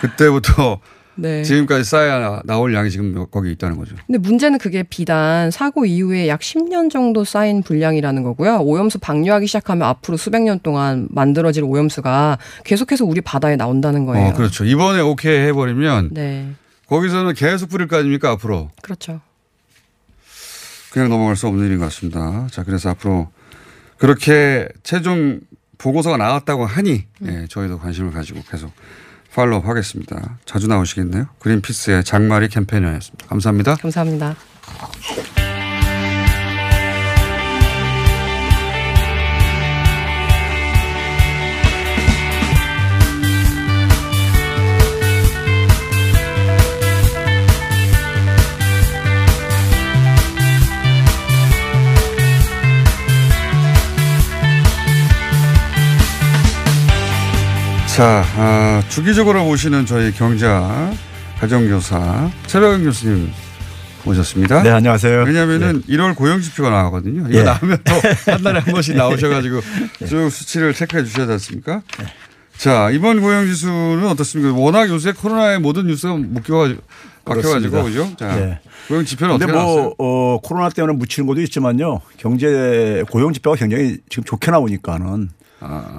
그때부터 0.00 0.80
네. 1.14 1.42
지금까지 1.44 1.84
쌓여 1.84 2.40
나올 2.44 2.72
양이 2.74 2.90
지금 2.90 3.26
거기 3.30 3.52
있다는 3.52 3.76
거죠. 3.76 3.94
근데 4.06 4.18
문제는 4.18 4.58
그게 4.58 4.82
비단 4.82 5.50
사고 5.50 5.84
이후에 5.84 6.26
약 6.28 6.40
10년 6.40 6.90
정도 6.90 7.24
쌓인 7.24 7.62
분량이라는 7.62 8.22
거고요. 8.22 8.60
오염수 8.60 8.98
방류하기 8.98 9.46
시작하면 9.46 9.86
앞으로 9.88 10.16
수백 10.16 10.42
년 10.42 10.58
동안 10.60 11.08
만들어질 11.10 11.64
오염수가 11.64 12.38
계속해서 12.64 13.04
우리 13.04 13.20
바다에 13.20 13.56
나온다는 13.56 14.06
거예요. 14.06 14.28
어, 14.28 14.32
그렇죠. 14.32 14.64
이번에 14.64 15.00
오케이 15.00 15.38
해버리면 15.48 16.10
네. 16.12 16.52
거기서는 16.86 17.34
계속 17.34 17.68
뿌릴 17.68 17.88
거 17.88 17.98
아닙니까 17.98 18.30
앞으로. 18.30 18.70
그렇죠. 18.80 19.20
그냥 20.92 21.08
넘어갈 21.08 21.36
수 21.36 21.46
없는 21.46 21.66
일인 21.66 21.78
것 21.78 21.84
같습니다. 21.86 22.46
자, 22.50 22.64
그래서 22.64 22.90
앞으로 22.90 23.28
그렇게 24.02 24.66
최종 24.82 25.38
보고서가 25.78 26.16
나왔다고 26.16 26.66
하니 26.66 27.04
예, 27.24 27.46
저희도 27.48 27.78
관심을 27.78 28.10
가지고 28.10 28.42
계속 28.50 28.72
팔로우 29.32 29.62
하겠습니다. 29.64 30.38
자주 30.44 30.66
나오시겠네요. 30.66 31.26
그린피스의 31.38 32.02
장마리 32.02 32.48
캠페인이었습니다. 32.48 33.28
감사합니다. 33.28 33.76
감사합니다. 33.76 34.34
자, 57.94 58.24
아, 58.38 58.82
주기적으로 58.88 59.44
모시는 59.44 59.84
저희 59.84 60.12
경자 60.12 60.90
가정교사 61.38 62.30
최백은 62.46 62.84
교수님 62.84 63.30
모셨습니다. 64.04 64.62
네, 64.62 64.70
안녕하세요. 64.70 65.24
왜냐하면은 65.24 65.82
1월 65.82 66.16
고용지표가 66.16 66.70
나가거든요. 66.70 67.28
이거 67.28 67.40
예. 67.40 67.42
나오면 67.42 67.82
또 67.84 67.92
한 68.32 68.42
달에 68.42 68.60
한 68.60 68.72
번씩 68.72 68.96
나오셔가지고 68.96 69.60
쭉 70.08 70.30
수치를 70.30 70.72
체크해 70.72 71.04
주셔야 71.04 71.26
되지 71.26 71.32
않습니까? 71.34 71.82
자, 72.56 72.90
이번 72.90 73.20
고용지수는 73.20 74.06
어떻습니까? 74.06 74.58
워낙 74.58 74.88
요새 74.88 75.12
코로나에 75.12 75.58
모든 75.58 75.86
뉴스가 75.86 76.14
묶여가지고, 76.14 76.80
막혀가지고, 77.26 77.82
그죠? 77.84 78.10
자, 78.18 78.34
네. 78.36 78.58
고용 78.88 79.04
지표는 79.04 79.38
근데 79.38 79.44
어떻게 79.44 79.52
뭐 79.52 79.62
나왔어요? 79.62 79.94
어, 79.98 80.38
코로나 80.42 80.70
때문에 80.70 80.96
묻히는 80.96 81.26
것도 81.26 81.42
있지만요. 81.42 82.00
경제 82.16 83.04
고용 83.10 83.34
지표가 83.34 83.56
굉장히 83.56 83.98
지금 84.08 84.24
좋게 84.24 84.50
나오니까는 84.50 85.28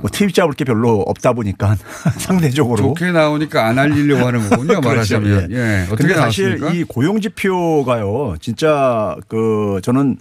뭐 0.02 0.10
트입 0.12 0.34
잡을 0.34 0.54
게 0.54 0.64
별로 0.66 1.02
없다 1.02 1.34
보니까 1.34 1.76
상대적으로 2.18 2.78
좋게 2.78 3.12
나오니까 3.12 3.66
안 3.68 3.80
알리려고 3.80 4.28
하는 4.28 4.50
거군요. 4.50 4.80
말하자면. 4.82 5.48
그렇죠. 5.48 5.54
예. 5.54 5.88
어떻게 5.92 6.14
사실 6.14 6.50
나왔습니까? 6.50 6.70
이 6.74 6.84
고용 6.84 7.22
지표가요. 7.22 8.36
진짜 8.42 9.16
그 9.28 9.80
저는 9.84 10.18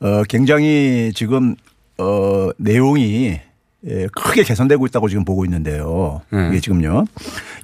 어 0.00 0.22
굉장히 0.28 1.12
지금 1.14 1.56
어 1.98 2.50
내용이 2.58 3.40
예, 3.88 4.08
크게 4.14 4.42
개선되고 4.42 4.86
있다고 4.86 5.08
지금 5.08 5.24
보고 5.24 5.44
있는데요. 5.44 6.22
네. 6.30 6.48
이게 6.48 6.60
지금요. 6.60 7.04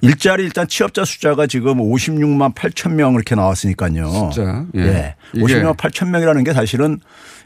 일자리 0.01 0.43
일단 0.43 0.67
취업자 0.67 1.03
숫자가 1.03 1.47
지금 1.47 1.79
56만 1.79 2.53
8천 2.53 2.93
명 2.93 3.13
이렇게 3.15 3.35
나왔으니까요. 3.35 4.09
숫자. 4.31 4.65
예. 4.75 4.79
예. 4.79 5.15
이게 5.33 5.43
56만 5.43 5.75
8천 5.75 6.09
명이라는 6.09 6.43
게 6.43 6.53
사실은 6.53 6.99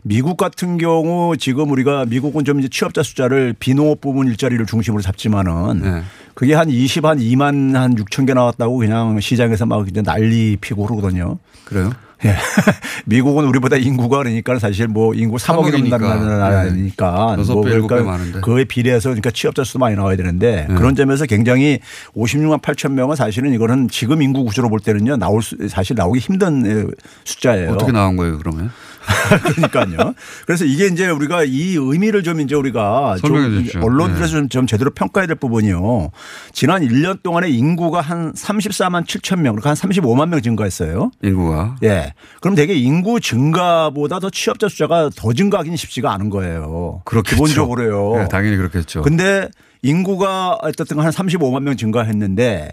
미국 0.04 0.38
같은 0.38 0.78
경우 0.78 1.36
지금 1.38 1.72
우리가 1.72 2.06
미국은 2.06 2.46
좀 2.46 2.60
이제 2.60 2.68
취업자 2.70 3.02
숫자를 3.02 3.56
비농업 3.58 4.02
부문 4.02 4.28
일자리를 4.28 4.64
중심으로 4.66 5.02
잡지만은 5.02 5.82
네. 5.82 6.04
그게 6.34 6.54
한 6.54 6.70
20, 6.70 7.04
한 7.06 7.18
2만 7.18 7.74
한 7.74 7.96
6천 7.96 8.28
개 8.28 8.34
나왔다고 8.34 8.78
그냥 8.78 9.20
시장에서 9.20 9.66
막 9.66 9.88
이제 9.88 10.04
난리 10.04 10.56
피고 10.60 10.86
그러거든요. 10.86 11.40
그래요? 11.66 11.92
예. 12.26 12.36
미국은 13.06 13.46
우리보다 13.46 13.78
인구가 13.78 14.18
그러니까 14.20 14.58
사실 14.60 14.88
뭐 14.88 15.14
인구 15.14 15.36
3억이 15.38 15.40
삼억이니까. 15.40 15.98
넘는다는 15.98 16.40
나라니까 16.40 17.36
네. 17.38 17.44
뭐 17.54 17.62
배, 17.62 17.72
일곱 17.72 17.88
배 17.90 18.02
그러니까. 18.02 18.42
그에 18.42 18.64
비례해서 18.66 19.10
그러니까 19.10 19.30
취업자 19.32 19.64
수도 19.64 19.80
많이 19.80 19.96
나와야 19.96 20.16
되는데 20.16 20.66
네. 20.68 20.76
그런 20.76 20.96
점에서 20.96 21.26
굉장히 21.26 21.80
56만 22.16 22.62
8천 22.62 22.94
명은 22.94 23.16
사실은 23.16 23.54
이거는 23.54 23.90
지금 23.90 24.22
인구 24.22 24.44
구조로 24.44 24.70
볼 24.70 24.80
때는요 24.80 25.18
나올 25.18 25.42
수 25.44 25.56
사실 25.68 25.96
나오기 25.96 26.20
힘든 26.20 26.66
에, 26.66 26.86
숫자예요. 27.24 27.72
어떻게 27.72 27.92
나온 27.92 28.18
거예요, 28.18 28.38
그러면? 28.40 28.72
그러니까요. 29.56 30.14
그래서 30.46 30.66
이게 30.66 30.88
이제 30.88 31.10
우리가 31.10 31.44
이 31.44 31.76
의미를 31.76 32.24
좀 32.24 32.40
이제 32.40 32.56
우리가 32.56 33.18
좀. 33.22 33.84
언론들에서 33.84 34.26
네. 34.26 34.40
좀, 34.42 34.50
좀 34.50 34.68
제대로 34.68 34.92
평가해야 34.92 35.28
될 35.28 35.36
부분이요. 35.36 36.12
지난 36.52 36.82
1년 36.82 37.24
동안에 37.24 37.50
인구가 37.50 38.02
한 38.02 38.34
34만 38.34 39.06
7천 39.06 39.40
명, 39.40 39.56
그러니까 39.56 39.70
한 39.70 39.76
35만 39.76 40.30
명 40.30 40.42
증가했어요. 40.42 41.12
인구가. 41.22 41.76
예. 41.84 42.14
그럼 42.42 42.56
되게 42.56 42.74
인구 42.76 43.20
증가보다 43.20 44.20
더 44.20 44.30
취업자 44.30 44.68
숫자가 44.68 45.10
더 45.16 45.34
증가하기는 45.34 45.78
쉽지가 45.78 46.12
않은 46.14 46.30
거예요. 46.30 47.02
그렇겠죠. 47.06 47.36
기본적으로요. 47.36 48.24
네, 48.24 48.28
당연히 48.28 48.58
그렇겠죠. 48.58 49.02
근데 49.02 49.50
인구가 49.82 50.58
어쨌든 50.62 51.00
한 51.00 51.12
35만 51.12 51.64
명 51.64 51.78
증가했는데 51.78 52.72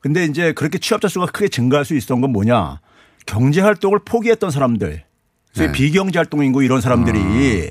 근데 0.00 0.24
이제 0.24 0.52
그렇게 0.52 0.78
취업자 0.78 1.08
수가 1.08 1.26
크게 1.26 1.48
증가할 1.48 1.84
수 1.84 1.94
있었던 1.94 2.20
건 2.20 2.32
뭐냐. 2.32 2.80
경제 3.26 3.60
활동을 3.60 4.00
포기했던 4.04 4.50
사람들. 4.50 5.02
소위 5.58 5.66
네. 5.68 5.72
비경제 5.72 6.18
활동 6.18 6.42
인구 6.44 6.62
이런 6.64 6.80
사람들이 6.80 7.70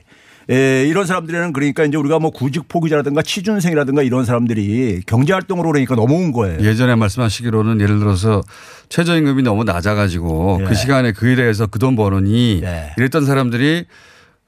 예, 0.49 0.85
이런 0.88 1.05
사람들에는 1.05 1.51
그러니까 1.51 1.83
이제 1.83 1.97
우리가 1.97 2.19
뭐 2.19 2.31
구직 2.31 2.69
포기자라든가 2.69 3.21
취준생이라든가 3.21 4.01
이런 4.01 4.23
사람들이 4.23 5.01
경제 5.05 5.33
활동으로 5.33 5.69
그러니까 5.71 5.95
넘어온 5.95 6.31
거예요. 6.31 6.59
예전에 6.61 6.95
말씀하시기로는 6.95 7.81
예를 7.81 7.99
들어서 7.99 8.41
최저임금이 8.88 9.43
너무 9.43 9.65
낮아가지고 9.65 10.59
예. 10.61 10.65
그 10.65 10.73
시간에 10.75 11.11
그 11.11 11.27
일에서 11.27 11.67
그 11.67 11.79
돈 11.79 11.95
버느니 11.97 12.61
이랬던 12.97 13.25
사람들이 13.25 13.85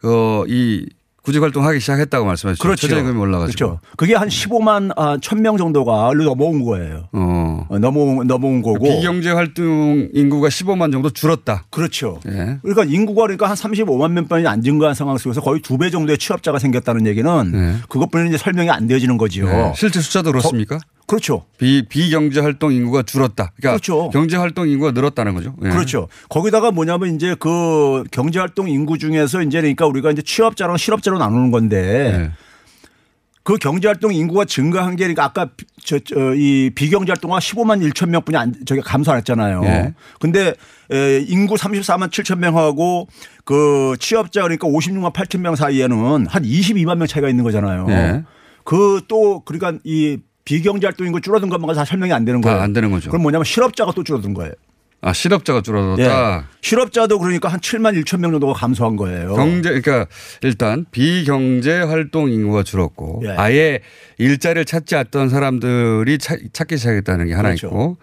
어, 0.03 0.43
이 0.47 0.85
구직 1.23 1.41
활동 1.43 1.65
하기 1.65 1.79
시작했다고 1.79 2.25
말씀하셨죠. 2.25 2.61
그렇죠. 2.63 2.87
최저임금이 2.87 3.19
올라가지고. 3.19 3.57
그렇죠. 3.57 3.79
그게 3.97 4.15
한 4.15 4.27
15만 4.29 4.91
아, 4.95 5.17
1000명 5.17 5.57
정도가 5.57 6.11
넘어온 6.13 6.63
거예요. 6.63 7.07
어. 7.11 7.65
넘어온, 7.79 8.25
넘어온 8.27 8.61
거고. 8.61 8.79
비경제 8.85 9.31
활동 9.31 10.09
인구가 10.13 10.47
15만 10.49 10.91
정도 10.91 11.09
줄었다. 11.09 11.65
그렇죠. 11.69 12.19
예. 12.27 12.57
그러니까 12.61 12.83
인구가 12.85 13.23
그러니까 13.23 13.47
한 13.49 13.55
35만 13.55 14.11
명뿐이 14.11 14.47
안 14.47 14.61
증가한 14.61 14.95
상황 14.95 15.17
속에서 15.17 15.41
거의 15.41 15.61
두 15.61 15.77
배 15.79 15.89
정도의 15.89 16.17
취업자가 16.17 16.59
생겼다는 16.59 17.07
얘기는 17.07 17.79
그것뿐이 17.87 18.27
이제 18.29 18.37
설명이 18.37 18.69
안 18.69 18.85
되어지는 18.87 19.17
거지요. 19.17 19.45
네. 19.47 19.73
실제 19.75 20.01
숫자도 20.01 20.31
그렇습니까? 20.31 20.77
그렇죠. 21.09 21.43
비, 21.57 21.83
비경제 21.89 22.39
활동 22.39 22.71
인구가 22.71 23.01
줄었다. 23.01 23.51
그러니까 23.59 24.09
경제 24.11 24.37
활동 24.37 24.69
인구가 24.69 24.91
늘었다는 24.91 25.33
거죠. 25.33 25.55
예. 25.65 25.69
그렇죠. 25.69 26.07
거기다가 26.29 26.69
뭐냐면 26.69 27.15
이제 27.15 27.35
그 27.39 28.03
경제 28.11 28.37
활동 28.37 28.69
인구 28.69 28.99
중에서 28.99 29.41
이제 29.41 29.59
그러니까 29.59 29.87
우리가 29.87 30.11
이제 30.11 30.21
취업자랑 30.21 30.77
실업자로 30.77 31.17
나누는 31.17 31.49
건데 31.49 32.15
네. 32.15 32.31
그 33.41 33.57
경제활동 33.57 34.13
인구가 34.13 34.45
증가한 34.45 34.97
게 34.97 35.05
그러니까 35.05 35.23
아까 35.23 35.49
저, 35.83 35.97
저, 35.97 36.35
이 36.35 36.69
비경제활동가 36.75 37.39
15만 37.39 37.81
1천 37.89 38.09
명 38.09 38.21
뿐이 38.21 38.37
안, 38.37 38.53
저기 38.67 38.79
감소 38.81 39.11
안 39.11 39.17
했잖아요. 39.17 39.63
예. 39.63 39.95
근데 40.19 40.53
에, 40.91 41.25
인구 41.27 41.55
34만 41.55 42.11
7천 42.11 42.37
명하고 42.37 43.07
그 43.45 43.95
취업자 43.99 44.43
그러니까 44.43 44.67
56만 44.67 45.11
8천 45.11 45.39
명 45.39 45.55
사이에는 45.55 46.27
한 46.27 46.43
22만 46.43 46.99
명 46.99 47.07
차이가 47.07 47.27
있는 47.29 47.43
거잖아요. 47.43 47.87
예. 47.89 48.23
그또 48.63 49.41
그러니까 49.45 49.79
이 49.83 50.19
비경제 50.49 50.87
활동 50.87 51.05
인구 51.05 51.21
줄어든 51.21 51.47
것만 51.49 51.75
다 51.75 51.85
설명이 51.85 52.11
안 52.11 52.25
되는 52.25 52.41
거예요. 52.41 52.59
안 52.59 52.73
되는 52.73 52.89
거죠. 52.89 53.11
그럼 53.11 53.21
뭐냐면 53.21 53.45
실업자가 53.45 53.91
또 53.95 54.03
줄어든 54.03 54.33
거예요. 54.33 54.51
아, 55.01 55.13
실업자가 55.13 55.61
줄어들었다. 55.61 56.37
예. 56.39 56.43
실업자도 56.61 57.19
그러니까 57.19 57.47
한 57.49 57.59
7만 57.59 57.93
1천 58.01 58.19
명 58.19 58.31
정도가 58.31 58.53
감소한 58.53 58.95
거예요. 58.95 59.35
경제 59.35 59.69
그러니까 59.79 60.07
일단 60.41 60.85
비경제 60.91 61.81
활동 61.81 62.31
인구가 62.31 62.63
줄었고 62.63 63.21
예. 63.25 63.29
아예 63.37 63.79
일자리를 64.17 64.65
찾지 64.65 64.95
않던 64.95 65.29
사람들이 65.29 66.17
차- 66.17 66.35
찾기 66.51 66.77
시작했다는 66.77 67.27
게 67.27 67.33
하나 67.33 67.49
그렇죠. 67.49 67.67
있고 67.67 67.97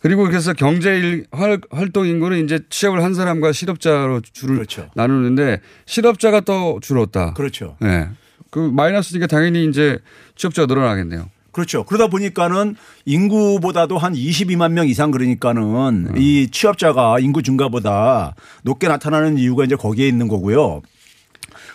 그리고 0.00 0.24
그래서 0.24 0.52
경제 0.52 0.96
일- 0.96 1.26
활- 1.32 1.60
활동 1.70 2.06
인구는 2.06 2.44
이제 2.44 2.60
취업을 2.70 3.02
한 3.02 3.12
사람과 3.14 3.50
실업자로 3.52 4.20
줄을 4.32 4.64
나누는데 4.94 5.60
실업자가 5.86 6.40
또 6.40 6.78
줄었다. 6.80 7.34
그렇죠. 7.34 7.76
네. 7.80 8.08
그 8.50 8.58
마이너스니까 8.60 9.26
당연히 9.26 9.64
이제 9.66 9.98
취업자가 10.36 10.66
늘어나겠네요. 10.72 11.28
그렇죠. 11.52 11.84
그러다 11.84 12.08
보니까는 12.08 12.76
인구보다도 13.04 13.98
한 13.98 14.14
22만 14.14 14.72
명 14.72 14.88
이상 14.88 15.10
그러니까는 15.10 16.14
이 16.16 16.48
취업자가 16.50 17.20
인구 17.20 17.42
증가보다 17.42 18.34
높게 18.62 18.88
나타나는 18.88 19.38
이유가 19.38 19.64
이제 19.64 19.76
거기에 19.76 20.08
있는 20.08 20.28
거고요. 20.28 20.82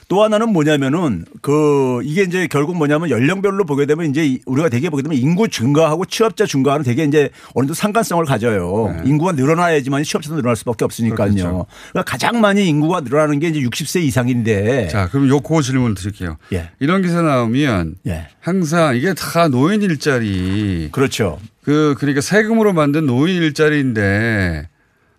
또 0.09 0.23
하나는 0.23 0.53
뭐냐면은 0.53 1.25
그 1.41 1.99
이게 2.03 2.23
이제 2.23 2.47
결국 2.47 2.77
뭐냐면 2.77 3.09
연령별로 3.09 3.65
보게 3.65 3.85
되면 3.85 4.09
이제 4.09 4.25
이- 4.25 4.39
우리가 4.45 4.69
되게 4.69 4.89
보게 4.89 5.03
되면 5.03 5.17
인구 5.17 5.49
증가하고 5.49 6.05
취업자 6.05 6.45
증가하는 6.45 6.85
되게 6.85 7.03
이제 7.03 7.29
어느 7.55 7.65
정도 7.65 7.73
상관성을 7.73 8.23
가져요. 8.23 8.95
인구가 9.03 9.33
늘어나야지만 9.33 10.03
취업자도 10.03 10.35
늘어날 10.37 10.55
수밖에 10.55 10.85
없으니까요. 10.85 11.27
네. 11.33 11.41
그렇겠죠. 11.41 11.65
그러니까 11.91 12.09
가장 12.09 12.39
많이 12.39 12.65
인구가 12.67 13.01
늘어나는 13.01 13.39
게 13.39 13.49
이제 13.49 13.59
60세 13.59 14.01
이상인데. 14.03 14.87
자, 14.87 15.09
그럼 15.09 15.27
요거 15.27 15.61
질문 15.61 15.93
드릴게요. 15.93 16.37
예. 16.53 16.69
이런 16.79 17.01
기사 17.01 17.21
나오면 17.21 17.95
예. 18.07 18.27
항상 18.39 18.95
이게 18.95 19.13
다 19.13 19.49
노인 19.49 19.81
일자리. 19.81 20.87
그렇죠. 20.93 21.37
그 21.63 21.95
그러니까 21.97 22.21
세금으로 22.21 22.71
만든 22.71 23.05
노인 23.07 23.41
일자리인데 23.41 24.69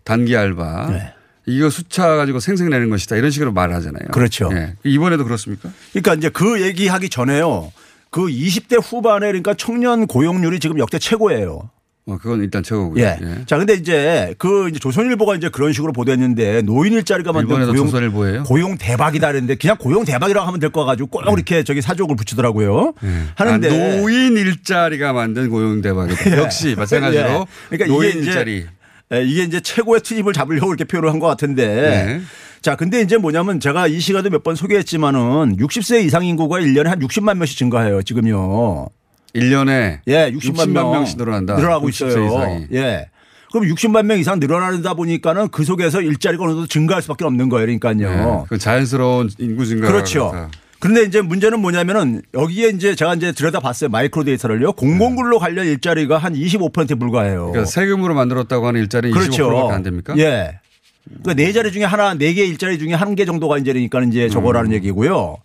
단기 0.04 0.34
알바. 0.34 0.86
네. 0.92 1.12
이거 1.48 1.70
숫자 1.70 2.16
가지고 2.16 2.40
생색내는 2.40 2.90
것이다 2.90 3.16
이런 3.16 3.30
식으로 3.30 3.52
말하잖아요. 3.52 4.08
그렇죠. 4.12 4.50
예. 4.52 4.74
이번에도 4.84 5.24
그렇습니까? 5.24 5.70
그러니까 5.92 6.14
이제 6.14 6.28
그 6.28 6.60
얘기하기 6.62 7.08
전에요. 7.08 7.72
그 8.10 8.26
20대 8.26 8.80
후반에 8.82 9.26
그러니까 9.26 9.54
청년 9.54 10.06
고용률이 10.06 10.60
지금 10.60 10.78
역대 10.78 10.98
최고예요. 10.98 11.70
어, 12.06 12.16
그건 12.16 12.42
일단 12.42 12.62
최고고요. 12.62 13.04
예. 13.04 13.18
자, 13.44 13.58
근데 13.58 13.74
이제 13.74 14.34
그 14.38 14.68
이제 14.70 14.78
조선일보가 14.78 15.36
이제 15.36 15.50
그런 15.50 15.74
식으로 15.74 15.92
보도했는데 15.92 16.62
노인 16.62 16.94
일자리가 16.94 17.32
만든 17.32 17.54
고용, 17.66 17.76
조선일보예요? 17.76 18.44
고용 18.44 18.78
대박이다 18.78 19.26
그랬는데 19.26 19.56
그냥 19.56 19.76
고용 19.78 20.06
대박이라고 20.06 20.46
하면 20.46 20.58
될 20.60 20.70
거 20.70 20.86
가지고 20.86 21.08
꼭 21.08 21.22
이렇게 21.34 21.62
저기 21.64 21.82
사족을 21.82 22.16
붙이더라고요. 22.16 22.94
하는데 23.34 23.68
아, 23.68 23.96
노인 24.00 24.36
일자리가 24.38 25.12
만든 25.12 25.50
고용 25.50 25.82
대박이다. 25.82 26.36
역시 26.42 26.74
마찬가지로 26.78 27.28
예. 27.28 27.44
그러니까 27.68 27.94
노인 27.94 28.22
일자리. 28.22 28.66
예, 29.14 29.22
이게 29.22 29.42
이제 29.44 29.60
최고의 29.60 30.00
트집을 30.02 30.32
잡으려고 30.32 30.68
이렇게 30.68 30.84
표현을 30.84 31.10
한 31.10 31.18
것 31.18 31.26
같은데. 31.26 31.66
네. 31.66 32.20
자, 32.60 32.76
근데 32.76 33.00
이제 33.00 33.16
뭐냐면 33.16 33.60
제가 33.60 33.86
이 33.86 34.00
시간도 34.00 34.30
몇번 34.30 34.54
소개했지만은 34.56 35.56
60세 35.56 36.04
이상 36.04 36.24
인구가 36.24 36.58
1년에 36.58 36.84
한 36.84 36.98
60만 36.98 37.36
명씩 37.38 37.56
증가해요, 37.56 38.02
지금요. 38.02 38.88
1년에 39.34 40.00
예, 40.08 40.30
60만, 40.32 40.40
60만 40.54 40.70
명 40.70 40.90
명씩 40.92 41.18
늘어난다. 41.18 41.56
늘어나고 41.56 41.88
60세 41.88 42.08
있어요. 42.08 42.26
이상이. 42.26 42.66
예. 42.72 43.06
그럼 43.52 43.66
60만 43.68 44.04
명 44.04 44.18
이상 44.18 44.38
늘어나다 44.40 44.92
보니까는 44.94 45.48
그 45.48 45.64
속에서 45.64 46.02
일자리가 46.02 46.44
어느 46.44 46.52
정도 46.52 46.66
증가할 46.66 47.00
수밖에 47.02 47.24
없는 47.24 47.48
거예요. 47.48 47.64
그러니까요. 47.66 48.46
그 48.48 48.58
자연스러운 48.58 49.30
인구 49.38 49.64
증가. 49.64 49.86
그렇죠. 49.88 50.50
그런데 50.80 51.02
이제 51.02 51.20
문제는 51.20 51.60
뭐냐면은 51.60 52.22
여기에 52.34 52.68
이제 52.68 52.94
제가 52.94 53.14
이제 53.14 53.32
들여다봤어요. 53.32 53.90
마이크로 53.90 54.24
데이터를요. 54.24 54.72
공공근로 54.74 55.38
관련 55.38 55.66
일자리가 55.66 56.18
한 56.18 56.34
25%에 56.34 56.94
불과해요. 56.94 57.46
그러니까 57.50 57.64
세금으로 57.64 58.14
만들었다고 58.14 58.66
하는 58.66 58.80
일자리 58.80 59.10
그렇죠. 59.10 59.50
25%밖에 59.50 59.74
안 59.74 59.82
됩니까? 59.82 60.14
예. 60.18 60.60
그러니까 61.08 61.34
네 61.34 61.52
자리 61.52 61.72
중에 61.72 61.84
하나, 61.84 62.14
네 62.14 62.32
개 62.34 62.44
일자리 62.44 62.78
중에 62.78 62.92
한 62.94 63.14
개 63.16 63.24
정도가 63.24 63.58
이제 63.58 63.72
그러니까 63.72 64.02
이제 64.02 64.28
저거라는 64.28 64.72
얘기고요. 64.72 65.38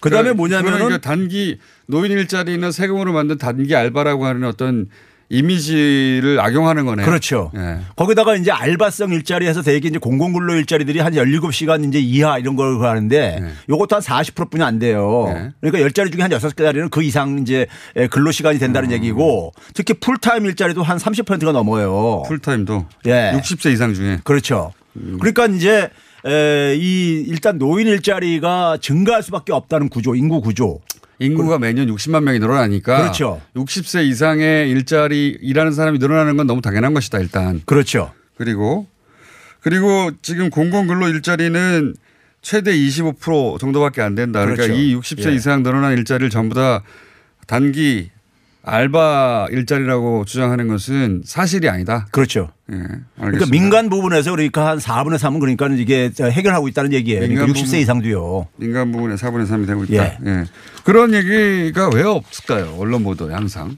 그 0.00 0.10
다음에 0.10 0.32
뭐냐면은 0.32 0.78
그러니까 0.78 0.98
단기 1.00 1.58
노인 1.86 2.12
일자리는 2.12 2.70
세금으로 2.70 3.12
만든 3.14 3.38
단기 3.38 3.74
알바라고 3.74 4.26
하는 4.26 4.44
어떤 4.44 4.88
이미지를 5.28 6.38
악용하는 6.40 6.84
거네요. 6.86 7.04
그렇죠. 7.04 7.50
예. 7.56 7.78
거기다가 7.96 8.36
이제 8.36 8.50
알바성 8.50 9.12
일자리에서 9.12 9.62
대개 9.62 9.88
이제 9.88 9.98
공공근로 9.98 10.54
일자리들이 10.54 11.00
한 11.00 11.14
17시간 11.14 11.86
이제 11.88 11.98
이하 11.98 12.38
이런 12.38 12.56
걸 12.56 12.80
하는데 12.82 13.40
네. 13.40 13.48
요것도 13.68 13.96
한 13.96 14.02
40%뿐이 14.02 14.62
안 14.62 14.78
돼요. 14.78 15.26
그러니까 15.60 15.88
10자리 15.88 16.12
중에 16.12 16.22
한 16.22 16.30
6개짜리는 16.30 16.90
그 16.90 17.02
이상 17.02 17.38
이제 17.40 17.66
근로 18.10 18.30
시간이 18.30 18.58
된다는 18.58 18.92
얘기고 18.92 19.52
특히 19.74 19.94
풀타임 19.94 20.46
일자리도 20.46 20.82
한 20.82 20.98
30%가 20.98 21.52
넘어요. 21.52 22.22
풀타임도 22.26 22.86
예. 23.06 23.32
60세 23.34 23.72
이상 23.72 23.94
중에 23.94 24.20
그렇죠. 24.24 24.72
그러니까 25.18 25.46
이제 25.46 25.90
에, 26.24 26.74
이 26.76 27.24
일단 27.26 27.58
노인 27.58 27.86
일자리가 27.86 28.78
증가할 28.80 29.22
수밖에 29.22 29.52
없다는 29.52 29.88
구조, 29.88 30.14
인구 30.14 30.40
구조. 30.40 30.80
인구가 31.18 31.58
매년 31.58 31.86
60만 31.88 32.22
명이 32.22 32.38
늘어나니까 32.38 32.98
그렇죠. 32.98 33.40
60세 33.54 34.06
이상의 34.06 34.70
일자리 34.70 35.36
일하는 35.40 35.72
사람이 35.72 35.98
늘어나는 35.98 36.36
건 36.36 36.46
너무 36.46 36.60
당연한 36.60 36.94
것이다 36.94 37.18
일단. 37.18 37.62
그렇죠. 37.64 38.12
그리고 38.36 38.86
그리고 39.60 40.10
지금 40.22 40.50
공공근로 40.50 41.08
일자리는 41.08 41.94
최대 42.42 42.72
25% 42.72 43.58
정도밖에 43.58 44.02
안 44.02 44.14
된다. 44.14 44.40
그러니까 44.40 44.64
그렇죠. 44.64 44.80
이 44.80 44.94
60세 44.94 45.30
예. 45.30 45.34
이상 45.34 45.62
늘어난 45.62 45.96
일자리를 45.96 46.30
전부 46.30 46.54
다 46.54 46.82
단기 47.46 48.10
알바 48.68 49.46
일자리라고 49.52 50.24
주장하는 50.24 50.66
것은 50.66 51.22
사실이 51.24 51.68
아니다. 51.68 52.06
그렇죠. 52.10 52.50
예, 52.72 52.76
그러니까. 53.16 53.46
민간 53.48 53.88
부분에서 53.88 54.32
그러니까 54.32 54.66
한 54.66 54.78
4분의 54.78 55.18
3은 55.18 55.38
그러니까 55.38 55.68
이게 55.68 56.10
해결하고 56.20 56.66
있다는 56.66 56.92
얘기예요. 56.92 57.20
그러니까 57.20 57.44
민간 57.46 57.62
60세 57.62 57.64
부분- 57.66 57.78
이상도요. 57.78 58.48
민간 58.56 58.90
부분의 58.90 59.16
4분의 59.18 59.46
3이 59.48 59.66
되고 59.68 59.84
있다. 59.84 59.94
예. 59.94 60.18
예. 60.26 60.44
그런 60.82 61.14
얘기가 61.14 61.90
왜 61.94 62.02
없을까요? 62.02 62.74
언론 62.76 63.04
보도에 63.04 63.32
항상. 63.32 63.76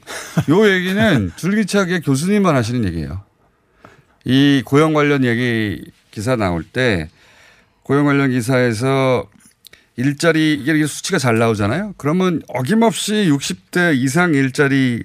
요 0.49 0.67
얘기는 0.73 1.31
줄기차게 1.35 1.99
교수님만 1.99 2.55
하시는 2.55 2.83
얘기예요. 2.85 3.21
이 4.25 4.63
고용 4.65 4.93
관련 4.93 5.23
얘기 5.23 5.83
기사 6.09 6.35
나올 6.35 6.63
때 6.63 7.09
고용 7.83 8.05
관련 8.05 8.31
기사에서 8.31 9.27
일자리 9.99 10.53
이게 10.53 10.85
수치가 10.85 11.17
잘 11.17 11.37
나오잖아요. 11.37 11.93
그러면 11.97 12.41
어김없이 12.47 13.29
60대 13.29 13.97
이상 13.97 14.33
일자리 14.33 15.03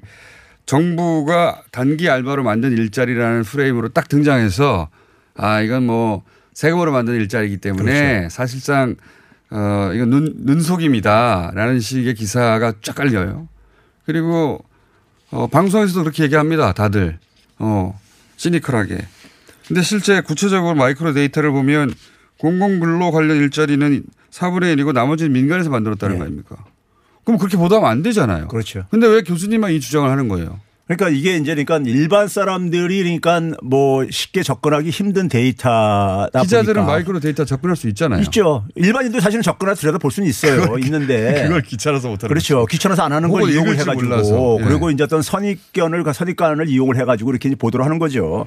정부가 0.66 1.62
단기 1.72 2.08
알바로 2.08 2.44
만든 2.44 2.72
일자리라는 2.72 3.42
프레임으로 3.42 3.88
딱 3.88 4.08
등장해서 4.08 4.88
아 5.36 5.60
이건 5.62 5.84
뭐 5.86 6.22
세금으로 6.52 6.92
만든 6.92 7.14
일자리이기 7.14 7.56
때문에 7.56 8.18
그렇죠. 8.18 8.28
사실상 8.28 8.94
어 9.50 9.90
이건 9.92 10.10
눈 10.10 10.32
눈속임이다라는 10.36 11.80
식의 11.80 12.14
기사가 12.14 12.74
쫙 12.80 12.94
깔려요. 12.94 13.48
그리고 14.06 14.64
어 15.30 15.48
방송에서도 15.48 16.04
그렇게 16.04 16.22
얘기합니다. 16.22 16.72
다들 16.72 17.18
어 17.58 17.98
시니컬하게. 18.36 18.98
근데 19.66 19.82
실제 19.82 20.20
구체적으로 20.20 20.76
마이크로 20.76 21.12
데이터를 21.14 21.50
보면 21.50 21.92
공공근로 22.38 23.10
관련 23.10 23.38
일자리는 23.38 24.04
4분의 24.34 24.76
1이고 24.76 24.92
나머지는 24.92 25.32
민간에서 25.32 25.70
만들었다는 25.70 26.18
거 26.18 26.24
아닙니까? 26.24 26.56
그럼 27.24 27.38
그렇게 27.38 27.56
보도하면 27.56 27.88
안 27.90 28.02
되잖아요. 28.02 28.42
네. 28.42 28.48
그렇죠. 28.48 28.84
근데 28.90 29.06
왜 29.06 29.22
교수님만 29.22 29.72
이 29.72 29.80
주장을 29.80 30.08
하는 30.10 30.28
거예요? 30.28 30.60
그러니까 30.86 31.08
이게 31.08 31.36
이제 31.38 31.54
그러니까 31.54 31.78
일반 31.90 32.28
사람들이 32.28 33.02
그러니까 33.02 33.40
뭐 33.62 34.04
쉽게 34.10 34.42
접근하기 34.42 34.90
힘든 34.90 35.28
데이터다 35.28 36.42
기자들은 36.42 36.74
보니까. 36.74 36.92
마이크로 36.92 37.20
데이터 37.20 37.46
접근할 37.46 37.74
수 37.74 37.88
있잖아요. 37.88 38.20
있죠. 38.24 38.66
일반인도 38.74 39.20
사실은 39.20 39.40
접근해서 39.42 39.80
들여다 39.80 39.96
볼 39.98 40.10
수는 40.10 40.28
있어요. 40.28 40.60
그걸- 40.60 40.84
있는데 40.84 41.44
그걸 41.48 41.62
귀찮아서 41.62 42.08
못 42.08 42.22
하는 42.22 42.28
그렇죠. 42.28 42.66
귀찮아서 42.66 43.02
안 43.02 43.12
하는 43.12 43.30
걸 43.30 43.48
이용을 43.50 43.78
해가지고 43.78 43.94
몰라서. 44.02 44.58
예. 44.60 44.64
그리고 44.64 44.90
이제 44.90 45.04
어떤 45.04 45.22
선입견을 45.22 46.04
선입관을 46.12 46.68
이용을 46.68 46.98
해가지고 46.98 47.30
이렇게 47.30 47.54
보도를 47.54 47.82
하는 47.86 47.98
거죠. 47.98 48.46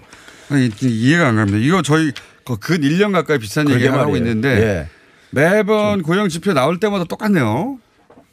아니, 0.50 0.70
이해가 0.80 1.30
안 1.30 1.38
갑니다. 1.38 1.58
이거 1.58 1.82
저희 1.82 2.12
그근 2.44 2.82
1년 2.82 3.14
가까이 3.14 3.40
그러게 3.40 3.74
얘기를 3.74 3.94
하고. 3.94 4.16
있는데 4.16 4.50
예. 4.62 4.97
매번 5.32 6.02
고용 6.04 6.30
지표 6.30 6.54
나올 6.54 6.80
때마다 6.80 7.04
똑같네요. 7.04 7.80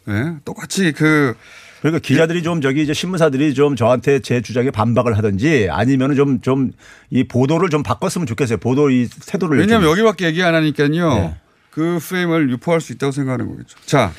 예, 0.09 0.37
똑같이 0.45 0.93
그 0.93 1.35
그러니까 1.81 2.01
기자들이 2.01 2.43
좀 2.43 2.61
저기 2.61 2.83
이제 2.83 2.95
신문사들이 2.95 3.53
좀 3.55 3.77
저한테 3.77 4.21
제 4.21 4.41
주장에 4.41 4.71
반박을 4.71 5.17
하든지 5.19 5.69
아니면은 5.71 6.15
좀 6.15 6.41
좀 6.41 6.73
이 7.11 7.25
보도를 7.25 7.69
좀 7.69 7.83
바꿨으면 7.83 8.27
좋겠어요. 8.27 8.59
보도 8.59 8.91
이 8.91 9.09
태도를 9.27 9.59
왜냐하면 9.59 9.85
좀. 9.89 9.93
여기밖에 9.93 10.27
얘기 10.27 10.43
안 10.43 10.55
하니까요. 10.55 11.15
네. 11.15 11.35
그 11.71 11.99
프레임을 12.01 12.51
유포할 12.51 12.81
수 12.81 12.93
있다고 12.93 13.13
생각하는 13.13 13.49
거겠죠. 13.49 13.79
자, 13.87 14.13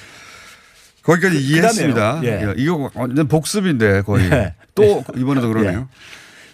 거기까지 1.04 1.38
이해했습니다. 1.42 2.20
그다음에요. 2.22 2.50
예. 2.50 2.54
이거 2.58 2.90
완전 2.94 3.28
복습인데 3.28 4.02
거의 4.04 4.30
예. 4.32 4.54
또 4.76 5.04
이번에도 5.18 5.48
그러네요. 5.50 5.90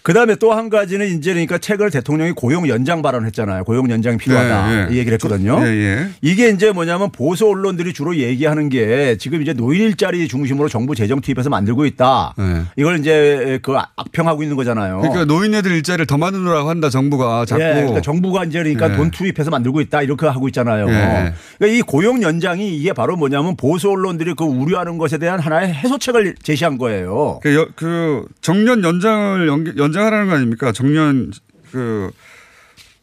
그 0.03 0.13
다음에 0.13 0.35
또 0.35 0.51
한 0.51 0.69
가지는 0.69 1.07
이제 1.17 1.31
그러니까 1.31 1.57
최근 1.59 1.89
대통령이 1.89 2.31
고용 2.33 2.67
연장 2.67 3.01
발언했잖아요. 3.01 3.63
고용 3.63 3.89
연장이 3.89 4.17
필요하다. 4.17 4.67
네, 4.67 4.87
예. 4.89 4.93
이 4.93 4.97
얘기를 4.97 5.13
했거든요. 5.13 5.59
예, 5.61 5.67
예. 5.67 6.07
이게 6.21 6.49
이제 6.49 6.71
뭐냐면 6.71 7.09
보수 7.11 7.47
언론들이 7.47 7.93
주로 7.93 8.15
얘기하는 8.17 8.67
게 8.69 9.15
지금 9.17 9.41
이제 9.41 9.53
노인 9.53 9.81
일자리 9.83 10.27
중심으로 10.27 10.67
정부 10.67 10.93
재정 10.95 11.21
투입해서 11.21 11.49
만들고 11.49 11.85
있다. 11.85 12.33
이걸 12.75 12.99
이제 12.99 13.59
그 13.61 13.75
악평하고 13.95 14.43
있는 14.43 14.57
거잖아요. 14.57 15.01
네. 15.01 15.09
그러니까 15.09 15.25
노인네들 15.33 15.71
일자리를 15.71 16.05
더 16.07 16.17
만들라고 16.17 16.67
한다 16.69 16.89
정부가 16.89 17.45
자꾸. 17.45 17.61
예, 17.63 17.73
그러니까 17.75 18.01
정부가 18.01 18.43
이제 18.43 18.59
그러니까 18.59 18.91
예. 18.91 18.95
돈 18.97 19.11
투입해서 19.11 19.49
만들고 19.51 19.79
있다 19.81 20.01
이렇게 20.01 20.25
하고 20.25 20.47
있잖아요. 20.49 20.89
예. 20.89 21.33
그러니까 21.59 21.77
이 21.77 21.81
고용 21.81 22.21
연장이 22.23 22.75
이게 22.75 22.91
바로 22.93 23.15
뭐냐면 23.15 23.55
보수 23.55 23.89
언론들이 23.89 24.33
그 24.35 24.43
우려하는 24.43 24.97
것에 24.97 25.17
대한 25.17 25.39
하나의 25.39 25.73
해소책을 25.73 26.35
제시한 26.43 26.77
거예요. 26.77 27.39
그, 27.43 27.55
여- 27.55 27.67
그 27.75 28.25
정년 28.41 28.83
연장을 28.83 29.47
연, 29.47 29.73
연 29.77 29.90
장하라는 29.91 30.27
거 30.27 30.35
아닙니까? 30.35 30.71
정년 30.71 31.31
그 31.71 32.11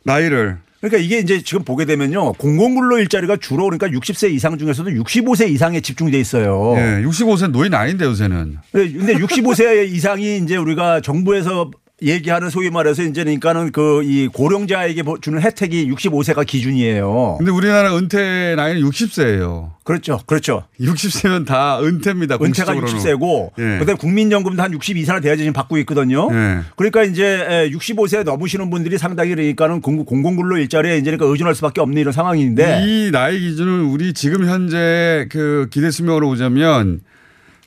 나이를. 0.05 0.59
그러니까 0.81 0.99
이게 0.99 1.19
이제 1.19 1.43
지금 1.43 1.65
보게 1.65 1.85
되면요. 1.85 2.35
공공근로 2.35 2.99
일자리가 3.01 3.37
주로 3.37 3.65
그러니까 3.65 3.89
60세 3.89 4.31
이상 4.31 4.57
중에서도 4.59 4.91
65세 4.91 5.51
이상에 5.51 5.81
집중돼 5.81 6.21
있어요. 6.21 6.75
예, 6.77 7.03
65세 7.03 7.51
노인 7.51 7.75
아닌데 7.75 8.05
요새는. 8.05 8.59
근데 8.73 9.15
65세 9.15 9.89
이상이 9.89 10.39
이제 10.39 10.57
우리가 10.57 11.01
정부에서 11.01 11.71
얘기하는 12.01 12.49
소위 12.51 12.71
말해서 12.71 13.03
이제 13.03 13.25
그러니까는 13.25 13.73
그 13.73 14.03
이 14.05 14.29
고령자에게 14.29 15.03
보- 15.03 15.19
주는 15.21 15.41
혜택이 15.41 15.91
65세가 15.91 16.47
기준이에요. 16.47 17.35
근데 17.39 17.51
우리나라 17.51 17.97
은퇴 17.97 18.55
나이는 18.57 18.83
60세예요. 18.89 19.73
그렇죠. 19.83 20.21
그렇죠. 20.27 20.65
60세면 20.81 21.45
다 21.47 21.81
은퇴입니다. 21.83 22.37
은퇴가 22.41 22.73
공식적으로는. 22.75 22.95
60세고 22.95 23.51
예. 23.59 23.79
그다음에 23.81 23.95
국민연금도 23.99 24.63
한 24.63 24.71
62세나 24.79 25.21
돼야지 25.23 25.39
지금 25.43 25.53
받고 25.53 25.79
있거든요. 25.79 26.29
예. 26.33 26.61
그러니까 26.77 27.03
이제 27.03 27.69
65세 27.73 28.23
넘으시는 28.23 28.71
분들이 28.71 28.97
상당히 28.99 29.31
그러니까는 29.35 29.81
공- 29.81 30.05
공공근로 30.05 30.59
일자리에 30.59 30.99
이제 30.99 31.11
그러니까 31.11 31.27
의존할 31.27 31.55
수밖에 31.57 31.81
없는 31.81 32.01
이런 32.01 32.13
상황인데 32.13 32.85
이 32.87 33.11
나이 33.11 33.41
기준은 33.41 33.87
우리 33.87 34.13
지금 34.13 34.47
현재 34.49 35.27
그 35.31 35.67
기대 35.71 35.91
수명으로 35.91 36.29
보자면 36.29 37.01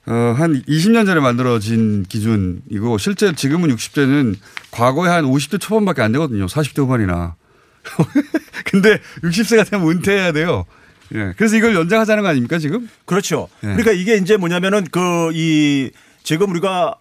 어, 0.07 0.33
한 0.37 0.61
20년 0.63 1.05
전에 1.05 1.19
만들어진 1.21 2.03
기준이고 2.03 2.97
실제 2.97 3.33
지금은 3.33 3.69
60대는 3.75 4.35
과거에 4.71 5.09
한 5.09 5.25
50대 5.25 5.59
초반밖에 5.59 6.01
안 6.01 6.11
되거든요. 6.13 6.45
40대 6.47 6.79
후반이나. 6.79 7.35
근데 8.65 8.99
60세가 9.23 9.69
되면 9.69 9.87
은퇴해야 9.87 10.31
돼요. 10.31 10.65
예. 11.13 11.33
그래서 11.35 11.55
이걸 11.57 11.75
연장하자는 11.75 12.23
거 12.23 12.29
아닙니까 12.29 12.57
지금? 12.57 12.89
그렇죠. 13.05 13.49
예. 13.63 13.67
그러니까 13.67 13.91
이게 13.91 14.15
이제 14.17 14.37
뭐냐면은 14.37 14.85
그 14.85 15.31
이 15.33 15.91
지금 16.23 16.51
우리가 16.51 16.95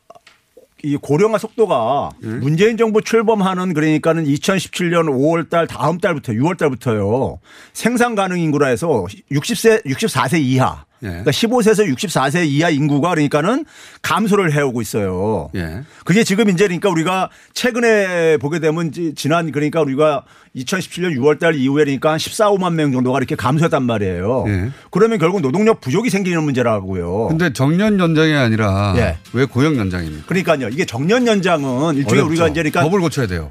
이 0.82 0.96
고령화 0.96 1.36
속도가 1.36 2.10
문재인 2.40 2.78
정부 2.78 3.02
출범하는 3.02 3.74
그러니까는 3.74 4.24
2017년 4.24 5.10
5월 5.10 5.50
달 5.50 5.66
다음 5.66 5.98
달부터 5.98 6.32
6월 6.32 6.56
달부터요. 6.56 7.38
생산 7.74 8.14
가능 8.14 8.38
인구라 8.40 8.68
해서 8.68 9.06
60세 9.30 9.84
64세 9.84 10.40
이하 10.40 10.84
그러니까 11.00 11.30
15세에서 11.30 11.92
64세 11.94 12.46
이하 12.46 12.68
인구가 12.70 13.10
그러니까는 13.10 13.64
감소를 14.02 14.52
해오고 14.52 14.82
있어요. 14.82 15.50
예. 15.54 15.82
그게 16.04 16.24
지금 16.24 16.48
이제 16.50 16.64
그러니까 16.64 16.90
우리가 16.90 17.30
최근에 17.54 18.36
보게 18.36 18.58
되면 18.58 18.92
지난 19.16 19.50
그러니까 19.50 19.80
우리가 19.80 20.24
2017년 20.56 21.16
6월 21.16 21.38
달 21.38 21.54
이후에 21.54 21.84
그러니까 21.84 22.12
한 22.12 22.18
14, 22.18 22.50
5만 22.50 22.74
명 22.74 22.92
정도가 22.92 23.18
이렇게 23.18 23.34
감소했단 23.34 23.82
말이에요. 23.82 24.44
예. 24.48 24.70
그러면 24.90 25.18
결국 25.18 25.40
노동력 25.40 25.80
부족이 25.80 26.10
생기는 26.10 26.42
문제라고요. 26.42 27.28
근데 27.28 27.52
정년 27.52 27.98
연장이 27.98 28.34
아니라 28.34 28.94
예. 28.96 29.16
왜 29.32 29.44
고용 29.46 29.76
연장입니까? 29.76 30.26
그러니까요. 30.26 30.68
이게 30.68 30.84
정년 30.84 31.26
연장은 31.26 31.96
일종의 31.96 32.20
어렵죠. 32.20 32.26
우리가 32.26 32.48
이제 32.48 32.62
그러니까 32.62 32.82
법을 32.82 33.00
고쳐야 33.00 33.26
돼요. 33.26 33.50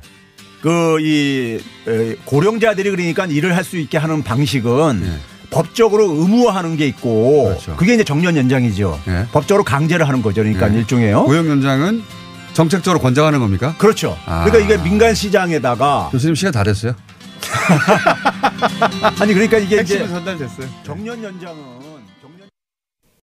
그 0.62 0.98
이 1.00 1.58
고령자들이 2.26 2.92
그러니까 2.92 3.26
일을 3.26 3.56
할 3.56 3.64
수 3.64 3.78
있게 3.78 3.98
하는 3.98 4.24
방식은 4.24 5.02
예. 5.04 5.39
법적으로 5.52 6.12
의무화하는 6.12 6.78
게 6.78 6.86
있고 6.88 7.56
그게 7.76 7.96
이제 7.96 8.04
정년 8.04 8.36
연장이죠. 8.38 9.00
법적으로 9.32 9.64
강제를 9.64 10.08
하는 10.08 10.22
거죠. 10.22 10.42
그러니까 10.42 10.72
예. 10.74 10.78
일종의요. 10.80 11.24
고용 11.24 11.50
연장은 11.50 12.04
정책적으로 12.54 13.00
권장하는 13.00 13.40
겁니까? 13.40 13.76
그렇죠. 13.78 14.18
아. 14.26 14.44
그러니까 14.44 14.74
이게 14.74 14.84
민간 14.84 15.16
시장에다가 15.16 16.10
교수님 16.12 16.36
시간 16.36 16.52
다 16.52 16.64
됐어요. 16.64 16.94
아니 19.20 19.34
그러니까 19.34 19.58
이게 19.58 19.82
이제 19.82 20.08
전달됐어요. 20.08 20.68
정년 20.84 21.24
연장은 21.24 21.89